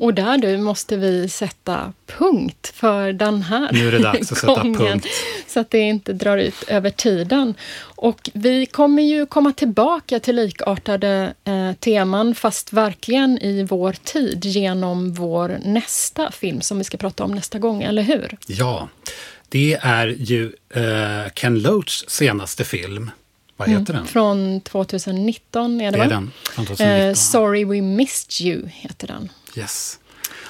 Och 0.00 0.14
där 0.14 0.38
du 0.38 0.56
måste 0.56 0.96
vi 0.96 1.28
sätta 1.28 1.92
punkt 2.06 2.72
för 2.74 3.12
den 3.12 3.42
här 3.42 3.72
Nu 3.72 3.88
är 3.88 3.92
det 3.92 3.98
dags 3.98 4.32
att 4.32 4.38
sätta 4.38 4.62
punkt. 4.62 5.06
Så 5.46 5.60
att 5.60 5.70
det 5.70 5.78
inte 5.78 6.12
drar 6.12 6.36
ut 6.38 6.62
över 6.68 6.90
tiden. 6.90 7.54
Och 7.78 8.30
vi 8.34 8.66
kommer 8.66 9.02
ju 9.02 9.26
komma 9.26 9.52
tillbaka 9.52 10.20
till 10.20 10.36
likartade 10.36 11.34
eh, 11.44 11.72
teman, 11.72 12.34
fast 12.34 12.72
verkligen 12.72 13.38
i 13.38 13.62
vår 13.62 13.92
tid, 13.92 14.44
genom 14.44 15.12
vår 15.12 15.58
nästa 15.64 16.30
film 16.30 16.60
som 16.60 16.78
vi 16.78 16.84
ska 16.84 16.96
prata 16.96 17.24
om 17.24 17.30
nästa 17.30 17.58
gång, 17.58 17.82
eller 17.82 18.02
hur? 18.02 18.36
Ja, 18.46 18.88
det 19.48 19.78
är 19.82 20.06
ju 20.06 20.52
eh, 20.74 21.32
Ken 21.34 21.62
Loachs 21.62 22.04
senaste 22.08 22.64
film. 22.64 23.10
Vad 23.56 23.68
heter 23.68 23.92
mm, 23.92 24.02
den? 24.02 24.06
Från 24.06 24.60
2019 24.60 25.80
är 25.80 25.92
det, 25.92 25.98
det 25.98 26.04
är 26.04 26.08
va? 26.08 26.14
Den, 26.14 26.32
från 26.54 26.66
2019. 26.66 27.08
Eh, 27.08 27.14
Sorry 27.14 27.64
We 27.64 27.82
Missed 27.82 28.46
You 28.46 28.68
heter 28.68 29.06
den. 29.06 29.28
Yes. 29.56 29.98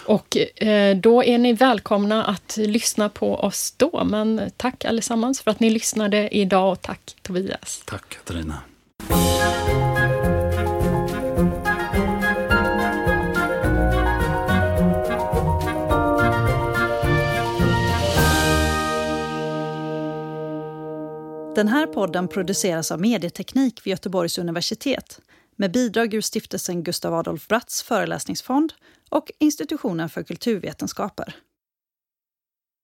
Och 0.07 0.37
eh, 0.63 0.97
då 0.97 1.25
är 1.25 1.39
ni 1.39 1.53
välkomna 1.53 2.25
att 2.25 2.57
lyssna 2.57 3.09
på 3.09 3.35
oss 3.35 3.75
då. 3.77 4.05
Men 4.05 4.51
tack 4.57 4.85
allesammans 4.85 5.41
för 5.41 5.51
att 5.51 5.61
ni 5.61 5.71
lyssnade 5.71 6.37
idag 6.37 6.73
och 6.73 6.83
tack 6.83 7.17
Tobias. 7.23 7.83
Tack 7.87 8.09
Katarina. 8.09 8.59
Den 21.55 21.69
här 21.69 21.87
podden 21.87 22.29
produceras 22.29 22.93
av 22.93 23.01
Medieteknik 23.01 23.87
vid 23.87 23.91
Göteborgs 23.91 24.39
universitet 24.39 25.21
med 25.57 25.73
bidrag 25.73 26.15
ur 26.15 26.21
stiftelsen 26.21 26.83
Gustav 26.83 27.15
Adolf 27.15 27.49
Bratts 27.49 27.83
föreläsningsfond 27.83 28.73
och 29.11 29.33
Institutionen 29.39 30.09
för 30.09 30.23
kulturvetenskaper. 30.23 31.35